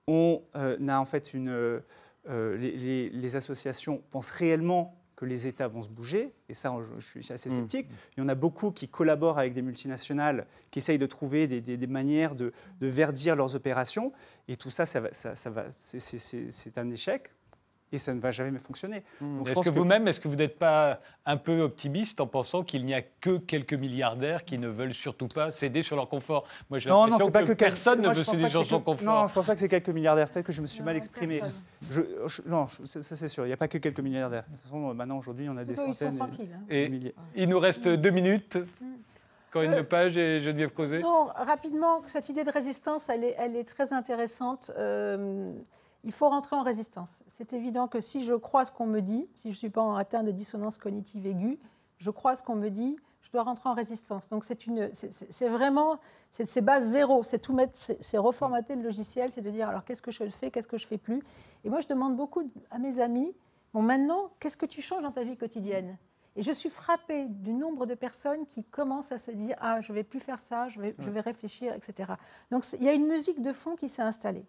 On 0.07 0.43
euh, 0.55 0.89
a 0.89 1.01
en 1.01 1.07
fait 1.07 1.35
une, 1.35 1.49
euh, 1.49 1.81
les, 2.28 2.76
les, 2.76 3.11
les 3.11 3.37
associations 3.37 4.03
pensent 4.11 4.31
réellement 4.31 5.00
que 5.21 5.27
les 5.27 5.47
États 5.47 5.68
vont 5.68 5.83
se 5.83 5.89
bouger, 5.91 6.33
et 6.49 6.55
ça, 6.55 6.75
je 6.99 7.07
suis 7.07 7.31
assez 7.31 7.51
mm. 7.51 7.53
sceptique. 7.53 7.89
Il 8.16 8.21
y 8.21 8.23
en 8.23 8.29
a 8.31 8.35
beaucoup 8.35 8.71
qui 8.71 8.89
collaborent 8.89 9.39
avec 9.39 9.53
des 9.53 9.61
multinationales, 9.61 10.47
qui 10.71 10.79
essayent 10.79 10.97
de 10.97 11.05
trouver 11.05 11.47
des, 11.47 11.87
manières 11.87 12.35
de, 12.35 12.55
verdir 12.81 13.37
leurs 13.37 13.55
opérations, 13.55 14.14
et 14.49 14.57
tout 14.57 14.71
ça, 14.71 14.87
ça, 14.87 15.03
ça, 15.12 15.35
c'est 15.73 16.79
un 16.79 16.91
échec 16.91 17.31
et 17.93 17.99
ça 17.99 18.14
ne 18.14 18.20
va 18.20 18.30
jamais 18.30 18.59
fonctionner. 18.59 19.03
Mmh. 19.20 19.47
Est-ce 19.47 19.61
que, 19.61 19.70
vous-même, 19.70 20.07
est-ce 20.09 20.20
que 20.20 20.28
vous 20.28 20.36
n'êtes 20.36 20.59
pas 20.59 21.01
un 21.26 21.36
peu 21.36 21.61
optimiste 21.61 22.20
en 22.20 22.26
pensant 22.26 22.62
qu'il 22.62 22.84
n'y 22.84 22.95
a 22.95 23.03
que 23.03 23.38
quelques 23.38 23.74
milliardaires 23.74 24.45
qui 24.45 24.59
ne 24.59 24.68
veulent 24.68 24.95
surtout 24.95 25.28
pas 25.28 25.51
céder 25.51 25.82
sur 25.82 25.97
leur 25.97 26.09
confort? 26.09 26.45
Moi, 26.68 26.78
j'ai 26.78 26.88
l'impression 26.88 27.26
que, 27.26 27.32
pas 27.32 27.45
que, 27.45 27.53
personne 27.53 28.01
ne 28.01 28.09
veut 28.09 28.24
céder 28.24 28.49
sur 28.49 28.66
son 28.66 28.80
confort. 28.80 29.07
Non, 29.07 29.26
je 29.26 29.32
ne 29.32 29.34
pense 29.34 29.47
pas 29.47 29.55
que 29.55 29.61
c'est 29.61 29.68
quelques 29.68 29.88
milliardaires. 29.88 30.28
Peut-être 30.28 30.47
que 30.47 30.53
je 30.53 30.62
me 30.62 30.66
suis 30.66 30.82
mal 30.82 30.97
exprimé. 30.97 31.41
Je, 31.91 32.03
non, 32.47 32.68
ça 32.84 33.03
c'est 33.03 33.28
sûr. 33.28 33.45
Il 33.45 33.49
n'y 33.49 33.55
a 33.55 33.57
pas 33.57 33.68
que 33.68 33.78
quelques 33.78 34.01
milliardaires. 34.01 34.45
De 34.45 34.53
toute 34.53 34.62
façon, 34.62 34.95
maintenant, 34.95 35.18
aujourd'hui, 35.18 35.49
on 35.49 35.57
a 35.57 35.64
des 35.64 35.76
centaines 35.76 36.18
et, 36.68 36.84
hein. 36.84 36.91
et 37.34 37.43
Il 37.43 37.49
nous 37.49 37.59
reste 37.59 37.88
deux 37.88 38.11
minutes. 38.11 38.57
Mmh. 38.57 38.86
Corinne 39.51 39.72
euh, 39.72 39.78
Lepage 39.78 40.16
et 40.16 40.41
Geneviève 40.41 40.70
Causé 40.70 41.01
Non, 41.01 41.28
rapidement, 41.34 42.03
cette 42.07 42.28
idée 42.28 42.45
de 42.45 42.51
résistance, 42.51 43.09
elle 43.09 43.24
est, 43.24 43.34
elle 43.38 43.57
est 43.57 43.64
très 43.64 43.93
intéressante. 43.93 44.70
Euh, 44.78 45.53
il 46.05 46.13
faut 46.13 46.29
rentrer 46.29 46.57
en 46.57 46.63
résistance. 46.63 47.23
C'est 47.27 47.53
évident 47.53 47.89
que 47.89 48.01
si 48.01 48.25
je 48.25 48.35
crois 48.35 48.65
ce 48.65 48.73
qu'on 48.73 48.87
me 48.87 49.01
dit, 49.01 49.29
si 49.35 49.49
je 49.51 49.55
ne 49.55 49.59
suis 49.59 49.71
pas 49.71 49.99
atteint 49.99 50.23
de 50.23 50.31
dissonance 50.31 50.79
cognitive 50.79 51.27
aiguë, 51.27 51.59
je 51.99 52.11
crois 52.11 52.37
ce 52.37 52.43
qu'on 52.43 52.57
me 52.57 52.71
dit, 52.71 52.97
je 53.21 53.31
dois 53.31 53.43
rentrer 53.43 53.69
en 53.69 53.75
résistance. 53.75 54.29
Donc 54.29 54.45
c'est 54.45 55.49
vraiment, 55.49 55.99
c'est 56.31 56.61
base 56.63 56.85
zéro, 56.89 57.23
c'est 57.23 57.39
tout 57.39 57.53
mettre, 57.53 57.79
c'est 58.01 58.19
reformater 58.19 58.77
le 58.77 58.83
logiciel, 58.83 59.31
c'est 59.31 59.43
de 59.43 59.51
dire 59.51 59.69
alors 59.69 59.85
qu'est-ce 59.85 60.03
que 60.03 60.11
je 60.11 60.25
fais, 60.29 60.51
qu'est-ce 60.51 60.69
que 60.69 60.79
je 60.79 60.87
fais 60.87 60.99
plus? 60.99 61.23
Et 61.65 61.71
moi 61.71 61.81
je 61.81 61.87
demande 61.87 62.17
beaucoup 62.17 62.43
à 62.71 62.79
mes 62.79 63.01
amis, 63.01 63.35
bon 63.75 63.83
maintenant, 63.83 64.31
qu'est-ce 64.41 64.57
que 64.57 64.67
tu 64.67 64.81
changes 64.81 65.03
dans 65.03 65.13
ta 65.13 65.23
vie 65.23 65.37
quotidienne? 65.37 65.99
Et 66.41 66.43
je 66.43 66.53
suis 66.53 66.70
frappée 66.70 67.26
du 67.26 67.53
nombre 67.53 67.84
de 67.84 67.95
personnes 67.95 68.47
qui 68.47 68.64
commencent 68.64 69.12
à 69.12 69.18
se 69.18 69.30
dire 69.30 69.57
Ah, 69.61 69.82
je 69.82 69.93
ne 69.93 69.97
vais 69.99 70.05
plus 70.05 70.20
faire 70.20 70.38
ça, 70.38 70.70
je 70.70 70.80
vais, 70.80 70.95
je 70.99 71.11
vais 71.11 71.20
réfléchir, 71.20 71.74
etc. 71.74 72.14
Donc 72.51 72.64
il 72.78 72.82
y 72.82 72.88
a 72.88 72.95
une 72.95 73.07
musique 73.07 73.43
de 73.43 73.53
fond 73.53 73.76
qui 73.76 73.91
s'est 73.91 74.01
installée. 74.01 74.47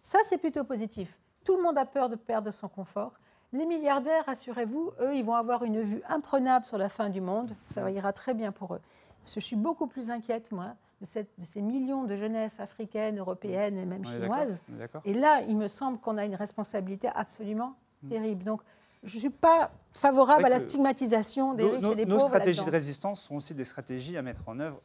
Ça, 0.00 0.18
c'est 0.24 0.38
plutôt 0.38 0.64
positif. 0.64 1.18
Tout 1.44 1.56
le 1.56 1.62
monde 1.62 1.76
a 1.76 1.84
peur 1.84 2.08
de 2.08 2.16
perdre 2.16 2.50
son 2.50 2.68
confort. 2.68 3.12
Les 3.52 3.66
milliardaires, 3.66 4.24
rassurez-vous, 4.24 4.92
eux, 5.02 5.14
ils 5.14 5.22
vont 5.22 5.34
avoir 5.34 5.64
une 5.64 5.82
vue 5.82 6.00
imprenable 6.08 6.64
sur 6.64 6.78
la 6.78 6.88
fin 6.88 7.10
du 7.10 7.20
monde. 7.20 7.54
Ça 7.74 7.90
ira 7.90 8.14
très 8.14 8.32
bien 8.32 8.50
pour 8.50 8.76
eux. 8.76 8.80
Je 9.26 9.38
suis 9.38 9.56
beaucoup 9.56 9.86
plus 9.86 10.08
inquiète, 10.08 10.50
moi, 10.50 10.76
de, 11.02 11.06
cette, 11.06 11.28
de 11.38 11.44
ces 11.44 11.60
millions 11.60 12.04
de 12.04 12.16
jeunesses 12.16 12.58
africaines, 12.58 13.18
européennes 13.18 13.76
et 13.76 13.84
même 13.84 14.06
chinoises. 14.06 14.62
Et 15.04 15.12
là, 15.12 15.42
il 15.46 15.58
me 15.58 15.68
semble 15.68 15.98
qu'on 15.98 16.16
a 16.16 16.24
une 16.24 16.36
responsabilité 16.36 17.10
absolument 17.14 17.74
mm. 18.02 18.08
terrible. 18.08 18.44
Donc, 18.44 18.62
je 19.04 19.14
ne 19.16 19.20
suis 19.20 19.30
pas 19.30 19.70
favorable 19.92 20.46
à 20.46 20.48
la 20.48 20.58
stigmatisation 20.58 21.54
des 21.54 21.64
riches 21.64 21.84
et 21.84 21.94
des 21.94 22.06
pauvres. 22.06 22.18
Nos 22.18 22.26
stratégies 22.26 22.64
de 22.64 22.70
résistance 22.70 23.22
sont 23.22 23.36
aussi 23.36 23.54
des 23.54 23.64
stratégies 23.64 24.16
à 24.16 24.22
mettre 24.22 24.42
en 24.46 24.58
œuvre 24.58 24.80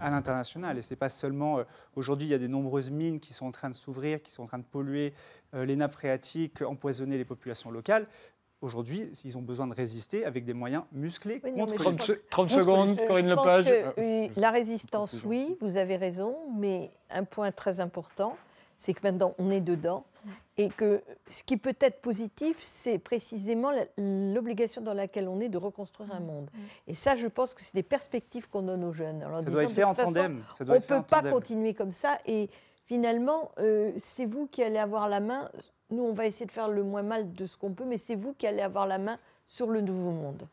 à 0.00 0.10
l'international. 0.10 0.76
Et 0.76 0.82
ce 0.82 0.92
n'est 0.92 0.98
pas 0.98 1.08
seulement. 1.08 1.58
Euh, 1.58 1.64
aujourd'hui, 1.96 2.26
il 2.26 2.30
y 2.30 2.34
a 2.34 2.38
des 2.38 2.48
nombreuses 2.48 2.90
mines 2.90 3.20
qui 3.20 3.32
sont 3.32 3.46
en 3.46 3.52
train 3.52 3.70
de 3.70 3.74
s'ouvrir, 3.74 4.22
qui 4.22 4.32
sont 4.32 4.42
en 4.42 4.46
train 4.46 4.58
de 4.58 4.64
polluer 4.64 5.14
euh, 5.54 5.64
les 5.64 5.76
nappes 5.76 5.92
phréatiques, 5.92 6.62
empoisonner 6.62 7.16
les 7.16 7.24
populations 7.24 7.70
locales. 7.70 8.06
Aujourd'hui, 8.60 9.10
ils 9.24 9.38
ont 9.38 9.42
besoin 9.42 9.66
de 9.66 9.74
résister 9.74 10.26
avec 10.26 10.44
des 10.44 10.52
moyens 10.52 10.82
musclés 10.92 11.40
contre 11.40 11.76
30, 11.76 12.12
30 12.28 12.50
secondes, 12.50 12.96
Corinne 13.06 13.28
Lepage. 13.28 13.64
Que, 13.64 14.38
la 14.38 14.50
résistance, 14.50 15.22
oui, 15.24 15.56
vous 15.62 15.78
avez 15.78 15.96
raison, 15.96 16.36
mais 16.58 16.90
un 17.08 17.24
point 17.24 17.52
très 17.52 17.80
important, 17.80 18.36
c'est 18.76 18.92
que 18.92 19.00
maintenant 19.02 19.34
on 19.38 19.50
est 19.50 19.62
dedans 19.62 20.04
et 20.56 20.68
que 20.68 21.02
ce 21.28 21.42
qui 21.42 21.56
peut 21.56 21.76
être 21.80 22.00
positif, 22.00 22.56
c'est 22.60 22.98
précisément 22.98 23.70
l'obligation 23.96 24.82
dans 24.82 24.94
laquelle 24.94 25.28
on 25.28 25.40
est 25.40 25.48
de 25.48 25.58
reconstruire 25.58 26.12
un 26.14 26.20
monde. 26.20 26.50
Et 26.86 26.94
ça, 26.94 27.16
je 27.16 27.28
pense 27.28 27.54
que 27.54 27.62
c'est 27.62 27.74
des 27.74 27.82
perspectives 27.82 28.48
qu'on 28.48 28.62
donne 28.62 28.84
aux 28.84 28.92
jeunes. 28.92 29.24
ça 29.38 29.50
doit 29.50 29.64
être 29.64 29.72
fait 29.72 29.84
en 29.84 29.94
tandem. 29.94 30.42
on 30.60 30.64
ne 30.64 30.78
peut 30.78 31.02
pas 31.02 31.22
continuer 31.22 31.74
comme 31.74 31.92
ça. 31.92 32.18
Et 32.26 32.50
finalement, 32.86 33.52
euh, 33.58 33.92
c'est 33.96 34.26
vous 34.26 34.46
qui 34.46 34.62
allez 34.62 34.78
avoir 34.78 35.08
la 35.08 35.20
main. 35.20 35.48
Nous, 35.90 36.02
on 36.02 36.12
va 36.12 36.26
essayer 36.26 36.46
de 36.46 36.52
faire 36.52 36.68
le 36.68 36.82
moins 36.82 37.02
mal 37.02 37.32
de 37.32 37.46
ce 37.46 37.56
qu'on 37.56 37.72
peut, 37.72 37.84
mais 37.84 37.98
c'est 37.98 38.14
vous 38.14 38.34
qui 38.34 38.46
allez 38.46 38.62
avoir 38.62 38.86
la 38.86 38.98
main 38.98 39.18
sur 39.48 39.70
le 39.70 39.80
nouveau 39.80 40.10
monde. 40.10 40.46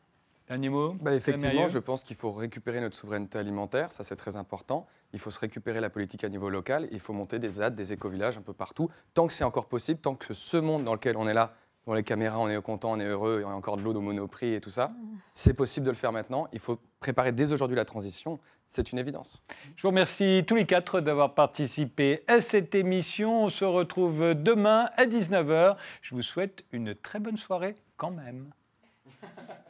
Dernier 0.47 0.69
mot 0.69 0.93
bah, 1.01 1.13
Effectivement, 1.13 1.67
je 1.67 1.79
pense 1.79 2.03
qu'il 2.03 2.15
faut 2.15 2.31
récupérer 2.31 2.79
notre 2.79 2.95
souveraineté 2.95 3.37
alimentaire, 3.37 3.91
ça 3.91 4.03
c'est 4.03 4.15
très 4.15 4.37
important. 4.37 4.87
Il 5.11 5.19
faut 5.19 5.31
se 5.31 5.39
récupérer 5.39 5.81
la 5.81 5.89
politique 5.89 6.23
à 6.23 6.29
niveau 6.29 6.49
local, 6.49 6.87
il 6.91 7.01
faut 7.01 7.11
monter 7.11 7.37
des 7.37 7.49
ZAD, 7.49 7.75
des 7.75 7.91
éco-villages 7.91 8.37
un 8.37 8.41
peu 8.41 8.53
partout, 8.53 8.89
tant 9.13 9.27
que 9.27 9.33
c'est 9.33 9.43
encore 9.43 9.65
possible, 9.65 9.99
tant 9.99 10.15
que 10.15 10.33
ce 10.33 10.55
monde 10.55 10.85
dans 10.85 10.93
lequel 10.93 11.17
on 11.17 11.27
est 11.27 11.33
là 11.33 11.53
Dans 11.85 11.93
les 11.93 12.03
caméras, 12.03 12.39
on 12.39 12.47
est 12.47 12.61
content, 12.61 12.91
on 12.91 12.99
est 12.99 13.05
heureux, 13.05 13.39
il 13.41 13.47
y 13.47 13.51
a 13.51 13.53
encore 13.53 13.75
de 13.75 13.81
l'eau 13.81 13.93
au 13.93 13.99
monoprix 13.99 14.53
et 14.53 14.61
tout 14.61 14.69
ça. 14.69 14.93
C'est 15.33 15.53
possible 15.53 15.85
de 15.85 15.91
le 15.91 15.97
faire 15.97 16.13
maintenant. 16.13 16.47
Il 16.53 16.59
faut 16.59 16.79
préparer 17.01 17.33
dès 17.33 17.51
aujourd'hui 17.51 17.75
la 17.75 17.85
transition. 17.85 18.39
C'est 18.69 18.91
une 18.91 18.99
évidence. 18.99 19.41
Je 19.75 19.81
vous 19.81 19.89
remercie 19.89 20.43
tous 20.47 20.55
les 20.55 20.65
quatre 20.65 21.01
d'avoir 21.01 21.33
participé 21.33 22.23
à 22.27 22.39
cette 22.41 22.75
émission. 22.75 23.45
On 23.45 23.49
se 23.49 23.65
retrouve 23.65 24.33
demain 24.33 24.89
à 24.95 25.05
19h. 25.05 25.77
Je 26.01 26.15
vous 26.15 26.21
souhaite 26.21 26.63
une 26.71 26.95
très 26.95 27.19
bonne 27.19 27.37
soirée 27.37 27.75
quand 27.97 28.11
même. 28.11 28.51